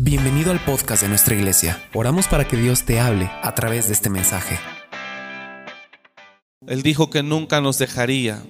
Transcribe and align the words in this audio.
Bienvenido 0.00 0.52
al 0.52 0.64
podcast 0.64 1.02
de 1.02 1.08
nuestra 1.08 1.34
iglesia. 1.34 1.82
Oramos 1.92 2.28
para 2.28 2.46
que 2.46 2.56
Dios 2.56 2.84
te 2.84 3.00
hable 3.00 3.28
a 3.42 3.52
través 3.56 3.88
de 3.88 3.94
este 3.94 4.08
mensaje. 4.08 4.56
Él 6.68 6.82
dijo 6.82 7.10
que 7.10 7.24
nunca 7.24 7.60
nos 7.60 7.78
dejaría. 7.78 8.40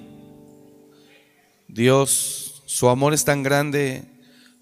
Dios, 1.66 2.62
su 2.66 2.90
amor 2.90 3.14
es 3.14 3.24
tan 3.24 3.42
grande 3.42 4.04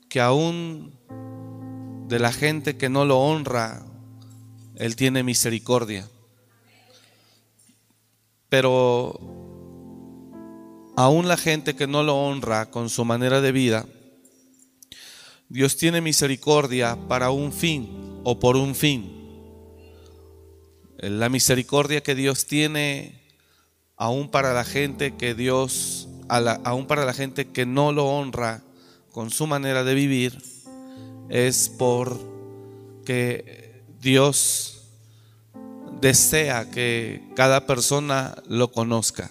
que 0.09 0.21
aún 0.21 0.95
de 2.07 2.21
la 2.21 2.31
gente 2.31 2.77
que 2.77 2.89
no 2.89 3.05
lo 3.05 3.19
honra, 3.19 3.85
Él 4.77 4.95
tiene 4.95 5.25
misericordia. 5.25 6.09
Pero 8.49 9.19
aún 10.97 11.27
la 11.27 11.37
gente 11.37 11.75
que 11.75 11.89
no 11.89 12.05
lo 12.05 12.15
honra 12.17 12.71
con 12.71 12.91
su 12.91 13.05
manera 13.05 13.41
de 13.41 13.51
vida, 13.51 13.87
Dios 15.49 15.77
tiene 15.77 16.01
misericordia 16.01 16.97
para 17.09 17.31
un 17.31 17.53
fin 17.53 18.21
o 18.25 18.41
por 18.41 18.57
un 18.57 18.75
fin. 18.75 19.13
La 20.99 21.29
misericordia 21.29 22.03
que 22.03 22.15
Dios 22.15 22.47
tiene 22.47 23.23
aún 23.97 24.29
para 24.31 24.53
la 24.53 24.65
gente 24.65 25.15
que 25.15 25.35
Dios, 25.35 26.09
aún 26.29 26.87
para 26.87 27.05
la 27.05 27.13
gente 27.13 27.49
que 27.49 27.65
no 27.65 27.93
lo 27.93 28.07
honra 28.07 28.63
con 29.13 29.31
su 29.31 29.47
manera 29.47 29.85
de 29.85 29.95
vivir, 29.95 30.43
es 31.29 31.69
por 31.69 32.19
que 33.05 33.85
Dios 34.01 34.83
desea 36.01 36.71
que 36.71 37.23
cada 37.35 37.67
persona 37.67 38.43
lo 38.49 38.73
conozca 38.73 39.31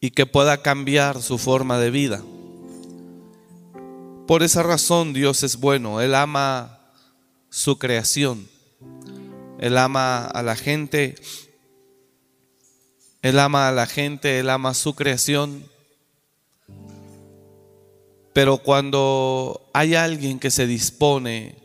y 0.00 0.10
que 0.10 0.26
pueda 0.26 0.62
cambiar 0.62 1.22
su 1.22 1.38
forma 1.38 1.78
de 1.78 1.90
vida. 1.90 2.22
Por 4.28 4.42
esa 4.42 4.62
razón 4.62 5.14
Dios 5.14 5.42
es 5.42 5.56
bueno, 5.56 6.02
Él 6.02 6.14
ama 6.14 6.92
su 7.48 7.78
creación, 7.78 8.46
Él 9.58 9.78
ama 9.78 10.26
a 10.26 10.42
la 10.42 10.54
gente, 10.54 11.14
Él 13.22 13.38
ama 13.38 13.68
a 13.68 13.72
la 13.72 13.86
gente, 13.86 14.38
Él 14.38 14.50
ama 14.50 14.74
su 14.74 14.94
creación. 14.94 15.64
Pero 18.34 18.58
cuando 18.58 19.66
hay 19.72 19.94
alguien 19.94 20.38
que 20.38 20.50
se 20.50 20.66
dispone 20.66 21.56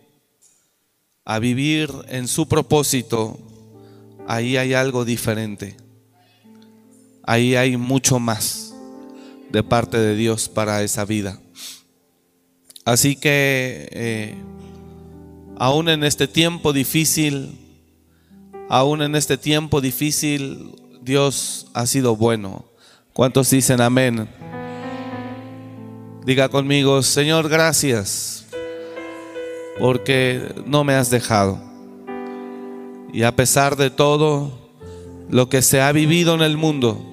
a 1.26 1.40
vivir 1.40 1.92
en 2.08 2.30
su 2.30 2.48
propósito, 2.48 3.38
ahí 4.26 4.56
hay 4.56 4.74
algo 4.74 5.04
diferente. 5.04 5.76
Ahí 7.24 7.58
hay 7.58 7.76
mucho 7.76 8.20
más 8.20 8.74
de 9.52 9.64
parte 9.64 9.98
de 9.98 10.16
Dios 10.16 10.48
para 10.48 10.82
esa 10.82 11.04
vida. 11.04 11.43
Así 12.86 13.16
que 13.16 13.88
eh, 13.92 14.36
aún 15.58 15.88
en 15.88 16.04
este 16.04 16.28
tiempo 16.28 16.74
difícil, 16.74 17.58
aún 18.70 19.02
en 19.02 19.16
este 19.16 19.38
tiempo 19.38 19.80
difícil, 19.80 20.76
Dios 21.02 21.68
ha 21.74 21.86
sido 21.86 22.16
bueno. 22.16 22.66
¿Cuántos 23.14 23.50
dicen 23.50 23.80
amén? 23.80 24.28
Diga 26.26 26.50
conmigo, 26.50 27.02
Señor, 27.04 27.48
gracias, 27.48 28.48
porque 29.80 30.42
no 30.66 30.84
me 30.84 30.96
has 30.96 31.10
dejado. 31.10 31.60
Y 33.14 33.24
a 33.24 33.36
pesar 33.36 33.76
de 33.78 33.92
todo 33.92 34.72
lo 35.30 35.48
que 35.48 35.62
se 35.62 35.82
ha 35.82 35.92
vivido 35.92 36.36
en 36.36 36.42
el 36.42 36.58
mundo, 36.58 37.12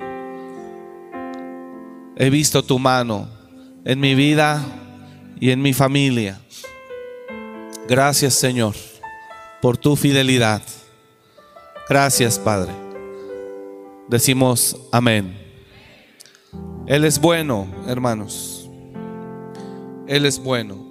he 2.17 2.29
visto 2.31 2.65
tu 2.65 2.79
mano 2.79 3.29
en 3.85 4.01
mi 4.01 4.15
vida 4.15 4.65
y 5.41 5.51
en 5.51 5.63
mi 5.63 5.73
familia. 5.73 6.41
Gracias 7.89 8.35
Señor 8.35 8.75
por 9.61 9.77
tu 9.77 9.97
fidelidad. 9.97 10.63
Gracias 11.89 12.39
Padre. 12.39 12.73
Decimos 14.09 14.77
amén. 14.93 15.37
Él 16.87 17.05
es 17.05 17.21
bueno, 17.21 17.67
hermanos. 17.87 18.69
Él 20.07 20.27
es 20.27 20.39
bueno. 20.39 20.91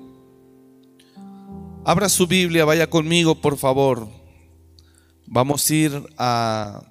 Abra 1.85 2.07
su 2.09 2.28
Biblia, 2.28 2.66
vaya 2.66 2.90
conmigo, 2.90 3.35
por 3.35 3.57
favor. 3.57 4.07
Vamos 5.25 5.69
a 5.69 5.73
ir 5.73 6.03
a 6.18 6.84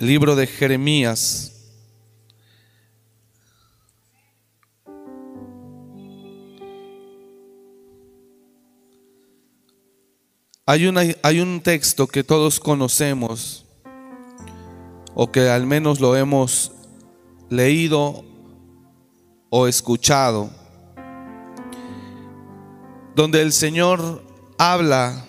libro 0.00 0.36
de 0.36 0.46
Jeremías. 0.46 1.55
Hay, 10.68 11.16
hay 11.22 11.38
un 11.38 11.60
texto 11.60 12.08
que 12.08 12.24
todos 12.24 12.58
conocemos, 12.58 13.64
o 15.14 15.30
que 15.30 15.48
al 15.48 15.64
menos 15.64 16.00
lo 16.00 16.16
hemos 16.16 16.72
leído 17.48 18.24
o 19.48 19.68
escuchado, 19.68 20.50
donde 23.14 23.42
el 23.42 23.52
Señor 23.52 24.24
habla 24.58 25.24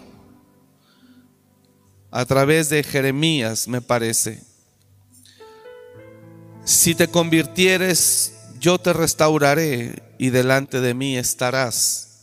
a 2.10 2.26
través 2.26 2.70
de 2.70 2.82
Jeremías, 2.82 3.68
me 3.68 3.82
parece. 3.82 4.42
Si 6.66 6.96
te 6.96 7.08
convirtieres, 7.10 8.34
yo 8.60 8.80
te 8.80 8.92
restauraré 8.92 10.02
y 10.18 10.32
delante 10.32 10.82
de 10.82 10.96
mí 10.96 11.16
estarás. 11.16 12.17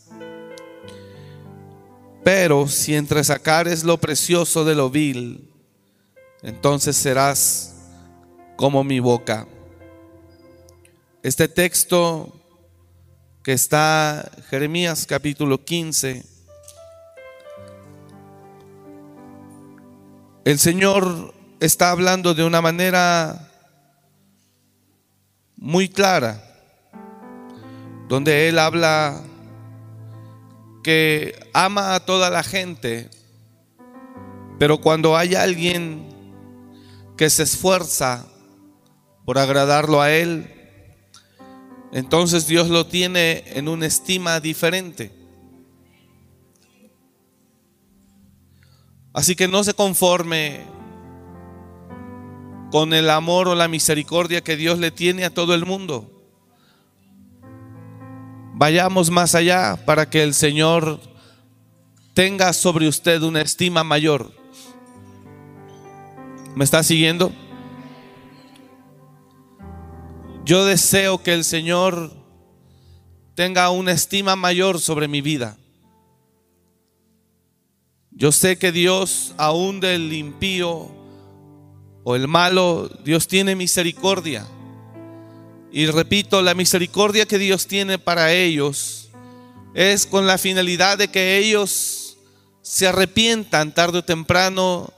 Pero 2.25 2.67
si 2.69 2.97
entresacares 2.97 3.85
lo 3.85 3.99
precioso 3.99 4.65
de 4.65 4.75
lo 4.75 4.89
vil, 4.89 5.47
entonces 6.43 6.97
serás 6.97 7.75
como 8.57 8.83
mi 8.83 8.99
boca. 8.99 9.47
Este 11.23 11.49
texto 11.49 12.33
que 13.43 13.53
está 13.53 14.31
Jeremías 14.49 15.05
capítulo 15.07 15.63
15, 15.63 16.25
el 20.47 20.59
Señor 20.59 21.35
está 21.61 21.91
hablando 21.91 22.33
de 22.33 22.45
una 22.45 22.63
manera 22.63 23.51
muy 25.57 25.91
clara, 25.91 26.43
donde 28.09 28.49
Él 28.49 28.59
habla 28.59 29.23
que 30.85 31.35
ama 31.53 31.97
a 31.97 32.01
toda 32.05 32.31
la 32.31 32.45
gente, 32.45 33.11
pero 34.61 34.81
cuando 34.81 35.17
hay 35.17 35.35
alguien 35.35 36.09
que 37.17 37.29
se 37.31 37.43
esfuerza 37.43 38.29
por 39.25 39.39
agradarlo 39.39 40.01
a 40.01 40.13
Él, 40.13 40.49
entonces 41.93 42.47
Dios 42.47 42.69
lo 42.69 42.87
tiene 42.87 43.43
en 43.47 43.67
una 43.69 43.87
estima 43.87 44.39
diferente. 44.39 45.11
Así 49.13 49.35
que 49.35 49.49
no 49.49 49.65
se 49.65 49.75
conforme 49.75 50.61
con 52.71 52.93
el 52.93 53.09
amor 53.11 53.49
o 53.49 53.55
la 53.55 53.69
misericordia 53.69 54.43
que 54.43 54.57
Dios 54.57 54.79
le 54.79 54.91
tiene 54.91 55.25
a 55.25 55.33
todo 55.33 55.55
el 55.55 55.65
mundo. 55.65 56.14
Vayamos 58.57 59.11
más 59.11 59.35
allá 59.35 59.77
para 59.85 60.09
que 60.09 60.23
el 60.23 60.33
Señor 60.33 61.01
tenga 62.15 62.53
sobre 62.53 62.87
usted 62.87 63.21
una 63.23 63.41
estima 63.41 63.83
mayor. 63.83 64.31
¿Me 66.55 66.63
está 66.63 66.85
siguiendo? 66.85 67.33
Yo 70.45 70.65
deseo 70.65 71.21
que 71.21 71.35
el 71.35 71.43
Señor 71.43 72.13
tenga 73.35 73.71
una 73.71 73.91
estima 73.91 74.37
mayor 74.37 74.79
sobre 74.79 75.09
mi 75.09 75.21
vida. 75.21 75.57
Yo 78.13 78.31
sé 78.31 78.57
que 78.57 78.71
Dios, 78.71 79.35
aún 79.37 79.81
del 79.81 80.13
impío 80.13 80.93
o 82.05 82.15
el 82.15 82.29
malo, 82.29 82.89
Dios 83.05 83.27
tiene 83.27 83.57
misericordia. 83.57 84.47
Y 85.77 85.87
repito, 85.87 86.41
la 86.41 86.55
misericordia 86.55 87.27
que 87.27 87.37
Dios 87.37 87.67
tiene 87.67 87.99
para 87.99 88.33
ellos 88.33 89.11
es 89.75 90.07
con 90.07 90.25
la 90.25 90.39
finalidad 90.39 90.97
de 90.99 91.09
que 91.09 91.37
ellos 91.37 92.17
se 92.63 92.87
arrepientan 92.87 93.75
tarde 93.75 93.99
o 93.99 94.05
temprano 94.05 94.93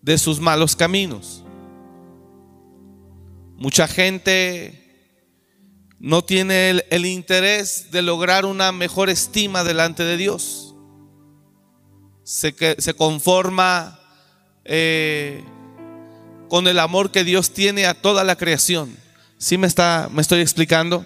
de 0.00 0.16
sus 0.16 0.38
malos 0.38 0.76
caminos. 0.76 1.42
Mucha 3.56 3.88
gente 3.88 5.10
no 5.98 6.22
tiene 6.22 6.84
el, 6.88 7.04
interés 7.04 7.90
de 7.90 8.02
lograr 8.02 8.44
una 8.44 8.70
mejor 8.70 9.10
estima 9.10 9.64
delante 9.64 10.04
de 10.04 10.16
Dios. 10.16 10.76
Se, 12.22 12.54
se 12.78 12.94
conforma 12.94 13.98
eh, 14.64 15.42
con 16.48 16.68
el 16.68 16.78
amor 16.78 17.10
que 17.10 17.24
Dios 17.24 17.50
tiene 17.50 17.86
a 17.86 18.00
toda 18.00 18.22
la 18.22 18.36
creación. 18.36 19.02
¿Sí 19.38 19.58
me, 19.58 19.66
está, 19.66 20.08
me 20.12 20.22
estoy 20.22 20.40
explicando? 20.40 21.04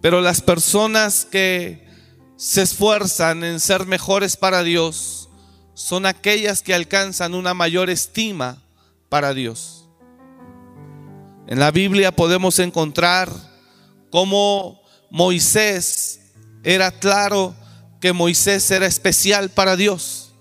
Pero 0.00 0.20
las 0.20 0.40
personas 0.40 1.24
que 1.24 1.86
se 2.36 2.62
esfuerzan 2.62 3.44
en 3.44 3.60
ser 3.60 3.86
mejores 3.86 4.36
para 4.36 4.62
Dios 4.62 5.28
son 5.74 6.06
aquellas 6.06 6.62
que 6.62 6.74
alcanzan 6.74 7.34
una 7.34 7.54
mayor 7.54 7.90
estima 7.90 8.62
para 9.08 9.34
Dios. 9.34 9.88
En 11.46 11.58
la 11.58 11.70
Biblia 11.70 12.12
podemos 12.12 12.58
encontrar 12.58 13.30
cómo 14.10 14.80
Moisés 15.10 16.20
era 16.62 16.90
claro 16.92 17.54
que 18.00 18.12
Moisés 18.12 18.70
era 18.70 18.86
especial 18.86 19.50
para 19.50 19.76
Dios. 19.76 20.32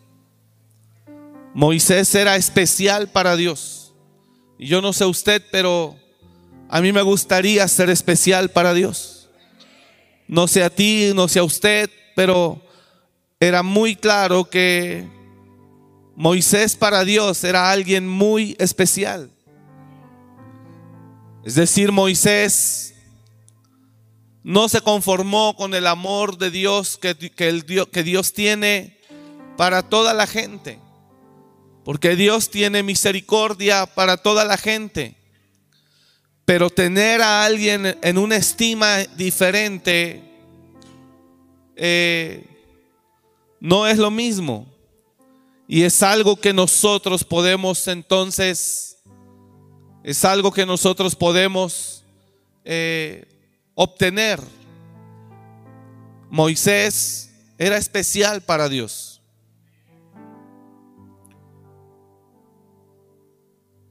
Moisés 1.53 2.13
era 2.15 2.35
especial 2.35 3.09
para 3.09 3.35
Dios. 3.35 3.93
Y 4.57 4.67
yo 4.67 4.81
no 4.81 4.93
sé 4.93 5.05
usted, 5.05 5.43
pero 5.51 5.97
a 6.69 6.81
mí 6.81 6.93
me 6.93 7.01
gustaría 7.01 7.67
ser 7.67 7.89
especial 7.89 8.51
para 8.51 8.75
Dios. 8.75 9.27
No 10.27 10.47
sé 10.47 10.63
a 10.63 10.69
ti, 10.69 11.11
no 11.15 11.27
sé 11.27 11.39
a 11.39 11.43
usted, 11.43 11.89
pero 12.15 12.61
era 13.39 13.63
muy 13.63 13.95
claro 13.95 14.45
que 14.45 15.07
Moisés 16.15 16.75
para 16.75 17.03
Dios 17.03 17.43
era 17.43 17.71
alguien 17.71 18.07
muy 18.07 18.55
especial. 18.59 19.31
Es 21.43 21.55
decir, 21.55 21.91
Moisés 21.91 22.93
no 24.43 24.69
se 24.69 24.81
conformó 24.81 25.55
con 25.55 25.73
el 25.73 25.87
amor 25.87 26.37
de 26.37 26.51
Dios 26.51 26.99
que, 26.99 27.15
el 27.37 27.63
Dios 27.63 27.87
que 27.87 28.03
Dios 28.03 28.33
tiene 28.33 28.99
para 29.57 29.81
toda 29.81 30.13
la 30.13 30.27
gente. 30.27 30.79
Porque 31.83 32.15
Dios 32.15 32.51
tiene 32.51 32.83
misericordia 32.83 33.87
para 33.87 34.17
toda 34.17 34.45
la 34.45 34.57
gente. 34.57 35.18
Pero 36.49 36.71
tener 36.71 37.21
a 37.21 37.45
alguien 37.45 37.95
en 38.01 38.17
una 38.17 38.35
estima 38.35 39.03
diferente 39.15 40.19
eh, 41.75 42.43
no 43.59 43.85
es 43.85 43.99
lo 43.99 44.09
mismo. 44.09 44.65
Y 45.67 45.83
es 45.83 46.01
algo 46.01 46.35
que 46.37 46.51
nosotros 46.51 47.23
podemos 47.23 47.87
entonces, 47.87 48.97
es 50.03 50.25
algo 50.25 50.51
que 50.51 50.65
nosotros 50.65 51.15
podemos 51.15 52.03
eh, 52.65 53.27
obtener. 53.75 54.39
Moisés 56.31 57.29
era 57.59 57.77
especial 57.77 58.41
para 58.41 58.67
Dios. 58.67 59.08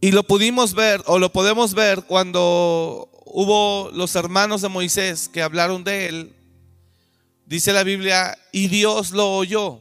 Y 0.01 0.13
lo 0.13 0.23
pudimos 0.23 0.75
ver 0.75 1.03
o 1.07 1.19
lo 1.19 1.33
podemos 1.33 1.75
ver 1.75 2.05
cuando 2.05 3.11
hubo 3.25 3.91
los 3.93 4.15
hermanos 4.15 4.63
de 4.63 4.69
Moisés 4.69 5.29
que 5.29 5.43
hablaron 5.43 5.83
de 5.85 6.07
él. 6.07 6.37
Dice 7.47 7.73
la 7.73 7.83
Biblia, 7.83 8.39
y 8.53 8.69
Dios 8.69 9.11
lo 9.11 9.37
oyó. 9.37 9.81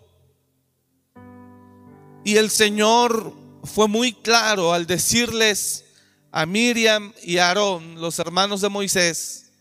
Y 2.23 2.37
el 2.37 2.49
Señor 2.49 3.33
fue 3.63 3.87
muy 3.87 4.13
claro 4.13 4.73
al 4.73 4.87
decirles 4.87 5.85
a 6.31 6.45
Miriam 6.45 7.13
y 7.23 7.37
a 7.37 7.49
Aarón, 7.49 7.99
los 8.01 8.19
hermanos 8.19 8.61
de 8.61 8.69
Moisés, 8.69 9.51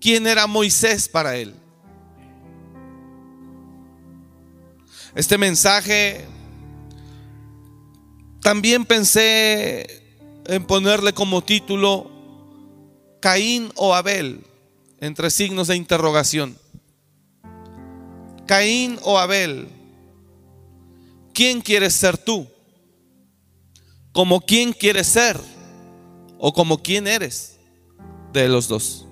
quién 0.00 0.26
era 0.26 0.46
Moisés 0.46 1.08
para 1.08 1.36
él. 1.36 1.54
Este 5.14 5.38
mensaje 5.38 6.26
también 8.42 8.84
pensé 8.84 10.02
en 10.46 10.64
ponerle 10.64 11.12
como 11.12 11.42
título 11.42 12.10
Caín 13.20 13.70
o 13.76 13.94
Abel, 13.94 14.44
entre 14.98 15.30
signos 15.30 15.68
de 15.68 15.76
interrogación. 15.76 16.56
Caín 18.46 18.98
o 19.02 19.18
Abel, 19.18 19.68
¿quién 21.34 21.60
quieres 21.60 21.94
ser 21.94 22.18
tú? 22.18 22.48
¿Como 24.12 24.40
quién 24.40 24.72
quieres 24.72 25.06
ser? 25.06 25.38
¿O 26.38 26.52
como 26.52 26.82
quién 26.82 27.06
eres 27.06 27.58
de 28.32 28.48
los 28.48 28.66
dos? 28.66 29.06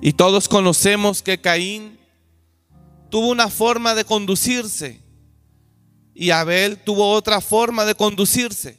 Y 0.00 0.12
todos 0.12 0.48
conocemos 0.48 1.22
que 1.22 1.40
Caín 1.40 1.98
tuvo 3.10 3.28
una 3.28 3.48
forma 3.48 3.94
de 3.94 4.04
conducirse 4.04 5.00
y 6.20 6.32
Abel 6.32 6.78
tuvo 6.78 7.12
otra 7.12 7.40
forma 7.40 7.84
de 7.84 7.94
conducirse. 7.94 8.76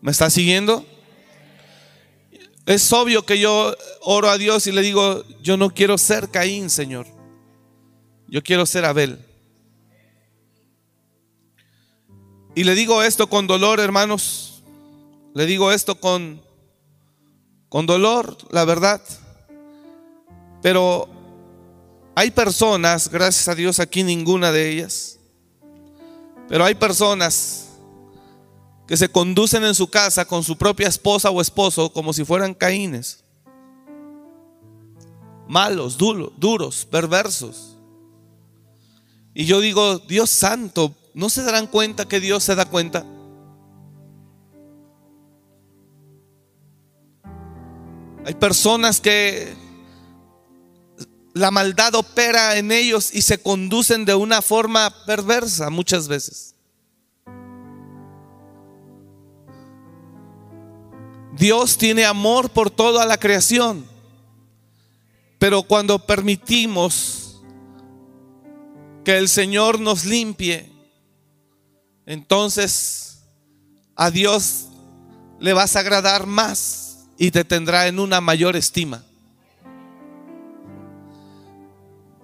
¿Me 0.00 0.12
está 0.12 0.30
siguiendo? 0.30 0.86
Es 2.64 2.92
obvio 2.92 3.26
que 3.26 3.40
yo 3.40 3.74
oro 4.02 4.30
a 4.30 4.38
Dios 4.38 4.68
y 4.68 4.72
le 4.72 4.82
digo, 4.82 5.24
yo 5.42 5.56
no 5.56 5.70
quiero 5.70 5.98
ser 5.98 6.30
Caín, 6.30 6.70
Señor. 6.70 7.08
Yo 8.28 8.40
quiero 8.40 8.66
ser 8.66 8.84
Abel. 8.84 9.18
Y 12.54 12.62
le 12.62 12.76
digo 12.76 13.02
esto 13.02 13.26
con 13.28 13.48
dolor, 13.48 13.80
hermanos. 13.80 14.62
Le 15.34 15.44
digo 15.44 15.72
esto 15.72 15.96
con 15.96 16.40
con 17.68 17.86
dolor, 17.86 18.38
la 18.52 18.64
verdad. 18.64 19.02
Pero 20.62 21.08
hay 22.14 22.30
personas, 22.30 23.10
gracias 23.10 23.48
a 23.48 23.54
Dios 23.54 23.80
aquí 23.80 24.02
ninguna 24.02 24.52
de 24.52 24.70
ellas, 24.70 25.18
pero 26.48 26.64
hay 26.64 26.74
personas 26.74 27.64
que 28.86 28.96
se 28.96 29.08
conducen 29.08 29.64
en 29.64 29.74
su 29.74 29.88
casa 29.88 30.24
con 30.24 30.42
su 30.42 30.56
propia 30.56 30.88
esposa 30.88 31.30
o 31.30 31.40
esposo 31.40 31.92
como 31.92 32.12
si 32.12 32.24
fueran 32.24 32.54
caínes. 32.54 33.24
Malos, 35.48 35.96
duros, 35.98 36.86
perversos. 36.86 37.76
Y 39.34 39.46
yo 39.46 39.60
digo, 39.60 39.98
Dios 39.98 40.30
santo, 40.30 40.94
¿no 41.14 41.28
se 41.28 41.42
darán 41.42 41.66
cuenta 41.66 42.06
que 42.06 42.20
Dios 42.20 42.44
se 42.44 42.54
da 42.54 42.66
cuenta? 42.66 43.04
Hay 48.26 48.34
personas 48.34 49.00
que 49.00 49.54
la 51.34 51.50
maldad 51.50 51.96
opera 51.96 52.56
en 52.56 52.70
ellos 52.70 53.12
y 53.12 53.20
se 53.22 53.38
conducen 53.38 54.04
de 54.04 54.14
una 54.14 54.40
forma 54.40 55.04
perversa 55.04 55.68
muchas 55.68 56.06
veces. 56.06 56.54
Dios 61.36 61.76
tiene 61.76 62.04
amor 62.04 62.50
por 62.50 62.70
toda 62.70 63.04
la 63.04 63.18
creación, 63.18 63.84
pero 65.40 65.64
cuando 65.64 65.98
permitimos 65.98 67.42
que 69.04 69.18
el 69.18 69.28
Señor 69.28 69.80
nos 69.80 70.04
limpie, 70.04 70.70
entonces 72.06 73.24
a 73.96 74.12
Dios 74.12 74.66
le 75.40 75.52
vas 75.52 75.74
a 75.74 75.80
agradar 75.80 76.28
más 76.28 77.06
y 77.18 77.32
te 77.32 77.44
tendrá 77.44 77.88
en 77.88 77.98
una 77.98 78.20
mayor 78.20 78.54
estima. 78.54 79.04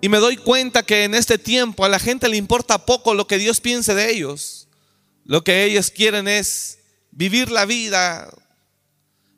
Y 0.00 0.08
me 0.08 0.18
doy 0.18 0.36
cuenta 0.36 0.82
que 0.82 1.04
en 1.04 1.14
este 1.14 1.38
tiempo 1.38 1.84
a 1.84 1.88
la 1.88 1.98
gente 1.98 2.28
le 2.28 2.36
importa 2.36 2.86
poco 2.86 3.14
lo 3.14 3.26
que 3.26 3.38
Dios 3.38 3.60
piense 3.60 3.94
de 3.94 4.10
ellos. 4.10 4.68
Lo 5.24 5.44
que 5.44 5.64
ellos 5.64 5.90
quieren 5.90 6.26
es 6.26 6.78
vivir 7.10 7.50
la 7.50 7.66
vida, 7.66 8.32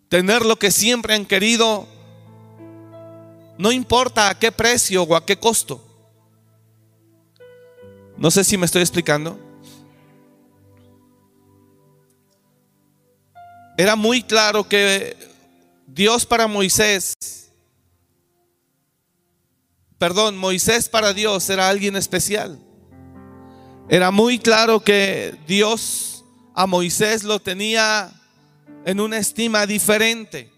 tener 0.09 0.45
lo 0.45 0.57
que 0.57 0.71
siempre 0.71 1.15
han 1.15 1.27
querido, 1.27 1.89
no 3.59 3.73
importa 3.73 4.29
a 4.29 4.39
qué 4.39 4.53
precio 4.53 5.03
o 5.03 5.17
a 5.17 5.27
qué 5.27 5.37
costo. 5.37 5.85
No 8.17 8.31
sé 8.31 8.45
si 8.45 8.57
me 8.57 8.67
estoy 8.67 8.83
explicando. 8.83 9.39
Era 13.77 13.97
muy 13.97 14.23
claro 14.23 14.69
que 14.69 15.17
Dios 15.87 16.25
para 16.25 16.47
Moisés, 16.47 17.15
perdón, 20.03 20.37
Moisés 20.37 20.89
para 20.89 21.13
Dios 21.13 21.49
era 21.49 21.69
alguien 21.69 21.95
especial. 21.95 22.59
Era 23.89 24.11
muy 24.11 24.41
claro 24.41 24.81
que 24.81 25.39
Dios 25.47 26.25
a 26.57 26.67
Moisés 26.67 27.23
lo 27.23 27.39
tenía 27.39 28.11
en 28.85 28.99
una 28.99 29.19
estima 29.19 29.65
diferente. 29.65 30.51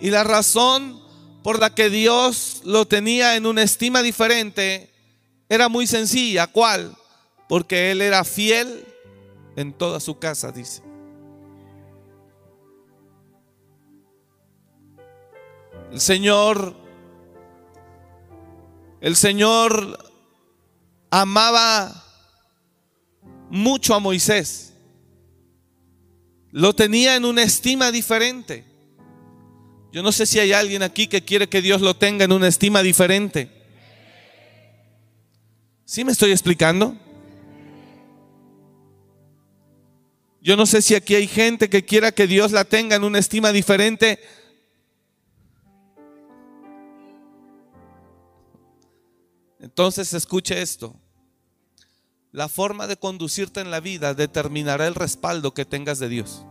Y 0.00 0.08
la 0.08 0.24
razón 0.24 0.98
por 1.42 1.60
la 1.60 1.74
que 1.74 1.90
Dios 1.90 2.62
lo 2.64 2.86
tenía 2.86 3.36
en 3.36 3.44
una 3.44 3.64
estima 3.64 4.00
diferente 4.00 4.88
era 5.50 5.68
muy 5.68 5.86
sencilla. 5.86 6.46
¿Cuál? 6.46 6.96
Porque 7.50 7.90
él 7.90 8.00
era 8.00 8.24
fiel 8.24 8.82
en 9.56 9.74
toda 9.74 10.00
su 10.00 10.18
casa, 10.18 10.52
dice. 10.52 10.80
El 15.92 16.00
Señor, 16.00 16.81
el 19.02 19.16
Señor 19.16 19.98
amaba 21.10 21.92
mucho 23.50 23.94
a 23.96 23.98
Moisés. 23.98 24.74
Lo 26.52 26.72
tenía 26.72 27.16
en 27.16 27.24
una 27.24 27.42
estima 27.42 27.90
diferente. 27.90 28.64
Yo 29.92 30.04
no 30.04 30.12
sé 30.12 30.24
si 30.24 30.38
hay 30.38 30.52
alguien 30.52 30.84
aquí 30.84 31.08
que 31.08 31.24
quiere 31.24 31.48
que 31.48 31.60
Dios 31.60 31.80
lo 31.80 31.96
tenga 31.96 32.24
en 32.24 32.32
una 32.32 32.46
estima 32.46 32.80
diferente. 32.80 33.50
¿Sí 35.84 36.04
me 36.04 36.12
estoy 36.12 36.30
explicando? 36.30 36.96
Yo 40.40 40.56
no 40.56 40.64
sé 40.64 40.80
si 40.80 40.94
aquí 40.94 41.16
hay 41.16 41.26
gente 41.26 41.68
que 41.68 41.84
quiera 41.84 42.12
que 42.12 42.28
Dios 42.28 42.52
la 42.52 42.64
tenga 42.64 42.94
en 42.94 43.02
una 43.02 43.18
estima 43.18 43.50
diferente. 43.50 44.20
Entonces 49.62 50.12
escuche 50.12 50.60
esto. 50.60 50.94
La 52.32 52.48
forma 52.48 52.86
de 52.88 52.96
conducirte 52.96 53.60
en 53.60 53.70
la 53.70 53.78
vida 53.78 54.12
determinará 54.12 54.88
el 54.88 54.94
respaldo 54.94 55.54
que 55.54 55.64
tengas 55.64 56.00
de 56.00 56.08
Dios. 56.08 56.44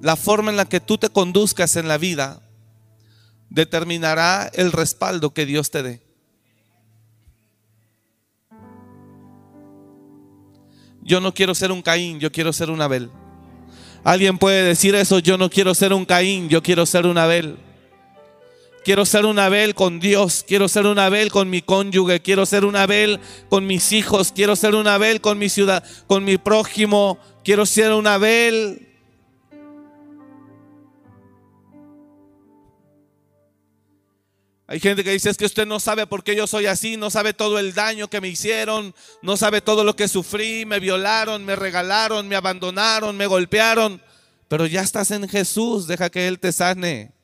La 0.00 0.16
forma 0.16 0.50
en 0.50 0.56
la 0.56 0.64
que 0.64 0.80
tú 0.80 0.98
te 0.98 1.08
conduzcas 1.08 1.76
en 1.76 1.86
la 1.86 1.98
vida 1.98 2.42
determinará 3.48 4.50
el 4.52 4.72
respaldo 4.72 5.32
que 5.32 5.46
Dios 5.46 5.70
te 5.70 5.82
dé. 5.82 6.02
Yo 11.02 11.20
no 11.20 11.32
quiero 11.32 11.54
ser 11.54 11.70
un 11.72 11.80
Caín, 11.80 12.18
yo 12.18 12.32
quiero 12.32 12.52
ser 12.52 12.70
un 12.70 12.80
Abel. 12.80 13.10
Alguien 14.02 14.38
puede 14.38 14.62
decir 14.62 14.94
eso, 14.94 15.20
yo 15.20 15.38
no 15.38 15.48
quiero 15.48 15.74
ser 15.74 15.92
un 15.92 16.04
Caín, 16.04 16.48
yo 16.48 16.62
quiero 16.62 16.86
ser 16.86 17.06
un 17.06 17.18
Abel. 17.18 17.67
Quiero 18.88 19.04
ser 19.04 19.26
un 19.26 19.38
Abel 19.38 19.74
con 19.74 20.00
Dios, 20.00 20.46
quiero 20.48 20.66
ser 20.66 20.86
un 20.86 20.98
Abel 20.98 21.30
con 21.30 21.50
mi 21.50 21.60
cónyuge, 21.60 22.22
quiero 22.22 22.46
ser 22.46 22.64
un 22.64 22.74
Abel 22.74 23.20
con 23.50 23.66
mis 23.66 23.92
hijos, 23.92 24.32
quiero 24.34 24.56
ser 24.56 24.74
un 24.74 24.88
Abel 24.88 25.20
con 25.20 25.36
mi 25.36 25.50
ciudad, 25.50 25.84
con 26.06 26.24
mi 26.24 26.38
prójimo, 26.38 27.18
quiero 27.44 27.66
ser 27.66 27.92
un 27.92 28.06
Abel. 28.06 28.88
Hay 34.66 34.80
gente 34.80 35.04
que 35.04 35.10
dice, 35.10 35.28
es 35.28 35.36
que 35.36 35.44
usted 35.44 35.66
no 35.66 35.80
sabe 35.80 36.06
por 36.06 36.24
qué 36.24 36.34
yo 36.34 36.46
soy 36.46 36.64
así, 36.64 36.96
no 36.96 37.10
sabe 37.10 37.34
todo 37.34 37.58
el 37.58 37.74
daño 37.74 38.08
que 38.08 38.22
me 38.22 38.28
hicieron, 38.28 38.94
no 39.20 39.36
sabe 39.36 39.60
todo 39.60 39.84
lo 39.84 39.96
que 39.96 40.08
sufrí, 40.08 40.64
me 40.64 40.80
violaron, 40.80 41.44
me 41.44 41.56
regalaron, 41.56 42.26
me 42.26 42.36
abandonaron, 42.36 43.18
me 43.18 43.26
golpearon, 43.26 44.00
pero 44.48 44.64
ya 44.64 44.80
estás 44.80 45.10
en 45.10 45.28
Jesús, 45.28 45.86
deja 45.86 46.08
que 46.08 46.26
Él 46.26 46.38
te 46.38 46.52
sane. 46.52 47.17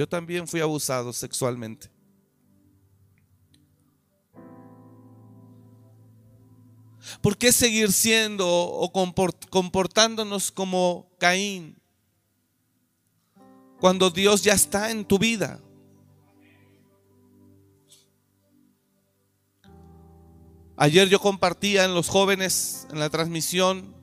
Yo 0.00 0.08
también 0.08 0.48
fui 0.48 0.62
abusado 0.62 1.12
sexualmente. 1.12 1.90
¿Por 7.20 7.36
qué 7.36 7.52
seguir 7.52 7.92
siendo 7.92 8.48
o 8.48 8.90
comportándonos 9.50 10.50
como 10.52 11.06
Caín 11.18 11.76
cuando 13.78 14.08
Dios 14.08 14.42
ya 14.42 14.54
está 14.54 14.90
en 14.90 15.04
tu 15.04 15.18
vida? 15.18 15.60
Ayer 20.78 21.10
yo 21.10 21.20
compartía 21.20 21.84
en 21.84 21.92
los 21.92 22.08
jóvenes 22.08 22.86
en 22.90 23.00
la 23.00 23.10
transmisión 23.10 23.94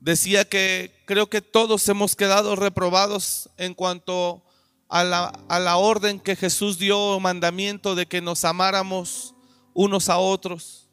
decía 0.00 0.44
que 0.48 0.95
creo 1.06 1.30
que 1.30 1.40
todos 1.40 1.88
hemos 1.88 2.16
quedado 2.16 2.56
reprobados 2.56 3.48
en 3.56 3.74
cuanto 3.74 4.42
a 4.88 5.04
la, 5.04 5.26
a 5.48 5.58
la 5.58 5.76
orden 5.78 6.20
que 6.20 6.36
Jesús 6.36 6.78
dio, 6.78 7.18
mandamiento 7.20 7.94
de 7.94 8.06
que 8.06 8.20
nos 8.20 8.44
amáramos 8.44 9.34
unos 9.72 10.08
a 10.08 10.18
otros 10.18 10.88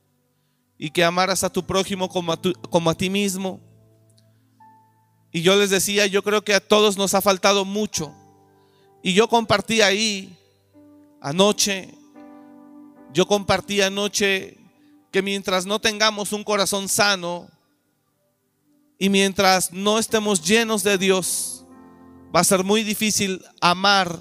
y 0.77 0.91
que 0.91 1.03
amaras 1.03 1.43
a 1.43 1.50
tu 1.50 1.65
prójimo 1.65 2.10
como 2.10 2.32
a, 2.32 2.39
como 2.70 2.89
a 2.89 2.96
ti 2.96 3.10
mismo. 3.10 3.60
Y 5.32 5.41
yo 5.41 5.55
les 5.55 5.72
decía, 5.72 6.05
yo 6.05 6.24
creo 6.24 6.43
que 6.43 6.53
a 6.53 6.60
todos 6.60 6.96
nos 6.96 7.15
ha 7.15 7.22
faltado 7.22 7.65
mucho. 7.65 8.13
Y 9.01 9.13
yo 9.13 9.27
compartí 9.27 9.82
ahí 9.82 10.38
anoche, 11.22 11.89
yo 13.13 13.25
compartí 13.25 13.82
anoche 13.82 14.58
que 15.12 15.22
mientras 15.24 15.65
no 15.65 15.79
tengamos 15.79 16.34
un 16.34 16.43
corazón 16.43 16.88
sano, 16.88 17.50
y 18.98 19.10
mientras 19.10 19.74
no 19.74 20.00
estemos 20.00 20.42
llenos 20.44 20.84
de 20.84 20.98
Dios, 20.98 21.66
va 22.36 22.40
a 22.40 22.44
ser 22.44 22.64
muy 22.64 22.84
difícil 22.84 23.44
amar 23.62 24.20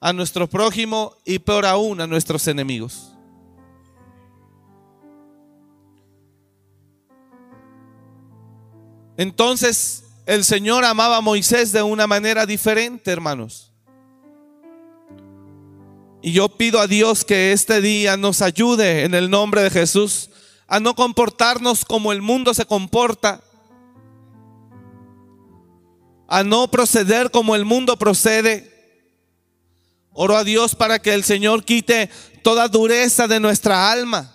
a 0.00 0.12
nuestro 0.12 0.48
prójimo 0.48 1.16
y 1.24 1.38
peor 1.38 1.66
aún 1.66 2.00
a 2.00 2.06
nuestros 2.06 2.46
enemigos. 2.48 3.12
Entonces 9.16 10.04
el 10.24 10.44
Señor 10.44 10.84
amaba 10.84 11.18
a 11.18 11.20
Moisés 11.20 11.72
de 11.72 11.82
una 11.82 12.06
manera 12.06 12.46
diferente, 12.46 13.10
hermanos. 13.10 13.72
Y 16.22 16.32
yo 16.32 16.48
pido 16.48 16.80
a 16.80 16.86
Dios 16.86 17.24
que 17.24 17.52
este 17.52 17.80
día 17.80 18.16
nos 18.16 18.42
ayude 18.42 19.04
en 19.04 19.14
el 19.14 19.28
nombre 19.28 19.62
de 19.62 19.70
Jesús 19.70 20.30
a 20.68 20.78
no 20.78 20.94
comportarnos 20.94 21.84
como 21.84 22.12
el 22.12 22.22
mundo 22.22 22.54
se 22.54 22.64
comporta, 22.64 23.42
a 26.30 26.44
no 26.44 26.70
proceder 26.70 27.32
como 27.32 27.56
el 27.56 27.64
mundo 27.64 27.98
procede. 27.98 28.70
Oro 30.12 30.36
a 30.36 30.44
Dios 30.44 30.76
para 30.76 31.00
que 31.00 31.12
el 31.12 31.24
Señor 31.24 31.64
quite 31.64 32.08
toda 32.42 32.68
dureza 32.68 33.26
de 33.26 33.40
nuestra 33.40 33.90
alma, 33.90 34.32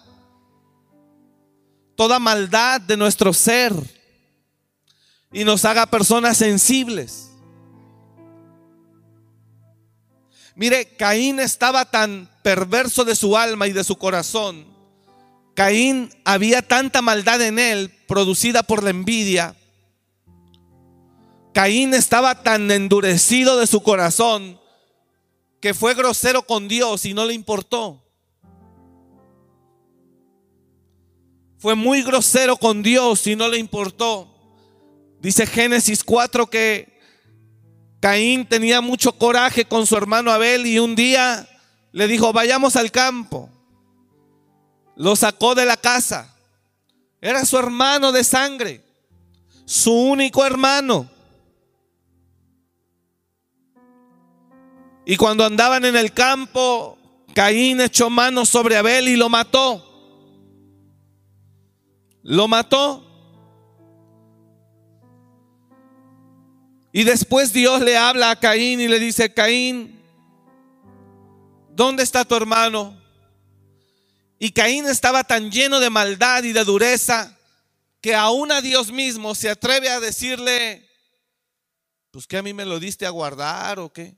toda 1.95 2.19
maldad 2.19 2.81
de 2.81 2.97
nuestro 2.97 3.33
ser 3.33 3.73
y 5.31 5.45
nos 5.45 5.63
haga 5.63 5.85
personas 5.85 6.37
sensibles. 6.37 7.29
Mire, 10.53 10.95
Caín 10.97 11.39
estaba 11.39 11.89
tan 11.89 12.29
perverso 12.43 13.05
de 13.05 13.15
su 13.15 13.37
alma 13.37 13.67
y 13.67 13.71
de 13.71 13.83
su 13.85 13.95
corazón. 13.97 14.65
Caín 15.53 16.09
había 16.25 16.61
tanta 16.61 17.01
maldad 17.01 17.41
en 17.41 17.57
él 17.57 17.89
producida 18.05 18.63
por 18.63 18.83
la 18.83 18.89
envidia 18.89 19.55
Caín 21.55 21.93
estaba 21.93 22.43
tan 22.43 22.69
endurecido 22.69 23.57
de 23.57 23.65
su 23.65 23.81
corazón 23.81 24.59
que 25.62 25.74
fue 25.74 25.93
grosero 25.93 26.41
con 26.41 26.67
Dios 26.67 27.05
y 27.05 27.13
no 27.13 27.24
le 27.24 27.33
importó. 27.33 28.03
Fue 31.57 31.74
muy 31.74 32.03
grosero 32.03 32.57
con 32.57 32.83
Dios 32.83 33.25
y 33.25 33.38
no 33.38 33.47
le 33.47 33.57
importó. 33.57 34.27
Dice 35.21 35.47
Génesis 35.47 36.03
4 36.03 36.47
que 36.47 37.00
Caín 38.01 38.45
tenía 38.45 38.81
mucho 38.81 39.13
coraje 39.13 39.63
con 39.63 39.88
su 39.88 39.95
hermano 39.95 40.31
Abel 40.31 40.67
y 40.67 40.77
un 40.79 40.93
día 40.93 41.47
le 41.93 42.09
dijo, 42.09 42.33
vayamos 42.33 42.75
al 42.75 42.91
campo. 42.91 43.50
Lo 44.97 45.15
sacó 45.15 45.55
de 45.55 45.65
la 45.65 45.77
casa. 45.77 46.35
Era 47.21 47.45
su 47.45 47.57
hermano 47.57 48.12
de 48.12 48.25
sangre, 48.25 48.83
su 49.63 49.93
único 49.93 50.45
hermano. 50.45 51.14
Y 55.05 55.17
cuando 55.17 55.45
andaban 55.45 55.85
en 55.85 55.95
el 55.95 56.13
campo, 56.13 56.97
Caín 57.33 57.79
echó 57.79 58.09
mano 58.09 58.45
sobre 58.45 58.75
Abel 58.75 59.07
y 59.07 59.15
lo 59.15 59.29
mató. 59.29 59.83
Lo 62.24 62.47
mató. 62.47 63.03
Y 66.91 67.03
después 67.03 67.53
Dios 67.53 67.81
le 67.81 67.97
habla 67.97 68.31
a 68.31 68.39
Caín 68.39 68.79
y 68.79 68.88
le 68.88 69.00
dice, 69.00 69.33
Caín, 69.33 70.01
¿dónde 71.69 72.03
está 72.03 72.24
tu 72.24 72.35
hermano? 72.35 73.00
Y 74.39 74.51
Caín 74.51 74.88
estaba 74.88 75.24
tan 75.24 75.51
lleno 75.51 75.79
de 75.79 75.89
maldad 75.89 76.43
y 76.43 76.53
de 76.53 76.63
dureza 76.63 77.38
que 78.01 78.15
aún 78.15 78.51
a 78.51 78.62
Dios 78.62 78.91
mismo 78.91 79.35
se 79.35 79.50
atreve 79.50 79.89
a 79.89 80.00
decirle, 80.00 80.88
pues 82.12 82.25
que 82.25 82.38
a 82.38 82.41
mí 82.41 82.53
me 82.53 82.65
lo 82.65 82.79
diste 82.79 83.05
a 83.05 83.09
guardar 83.09 83.77
o 83.79 83.91
qué. 83.91 84.15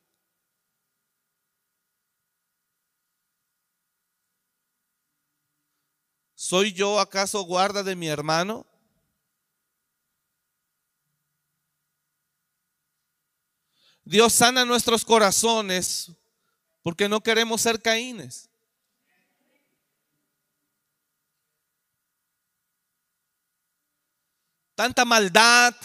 ¿Soy 6.39 6.71
yo 6.71 6.99
acaso 6.99 7.41
guarda 7.41 7.81
de 7.81 7.95
mi 7.95 8.07
hermano? 8.07 8.63
Dios 14.05 14.33
sana 14.33 14.63
nuestros 14.63 15.03
corazones 15.03 16.11
porque 16.83 17.09
no 17.09 17.21
queremos 17.21 17.61
ser 17.61 17.81
caínes. 17.81 18.51
Tanta 24.75 25.05
maldad 25.05 25.75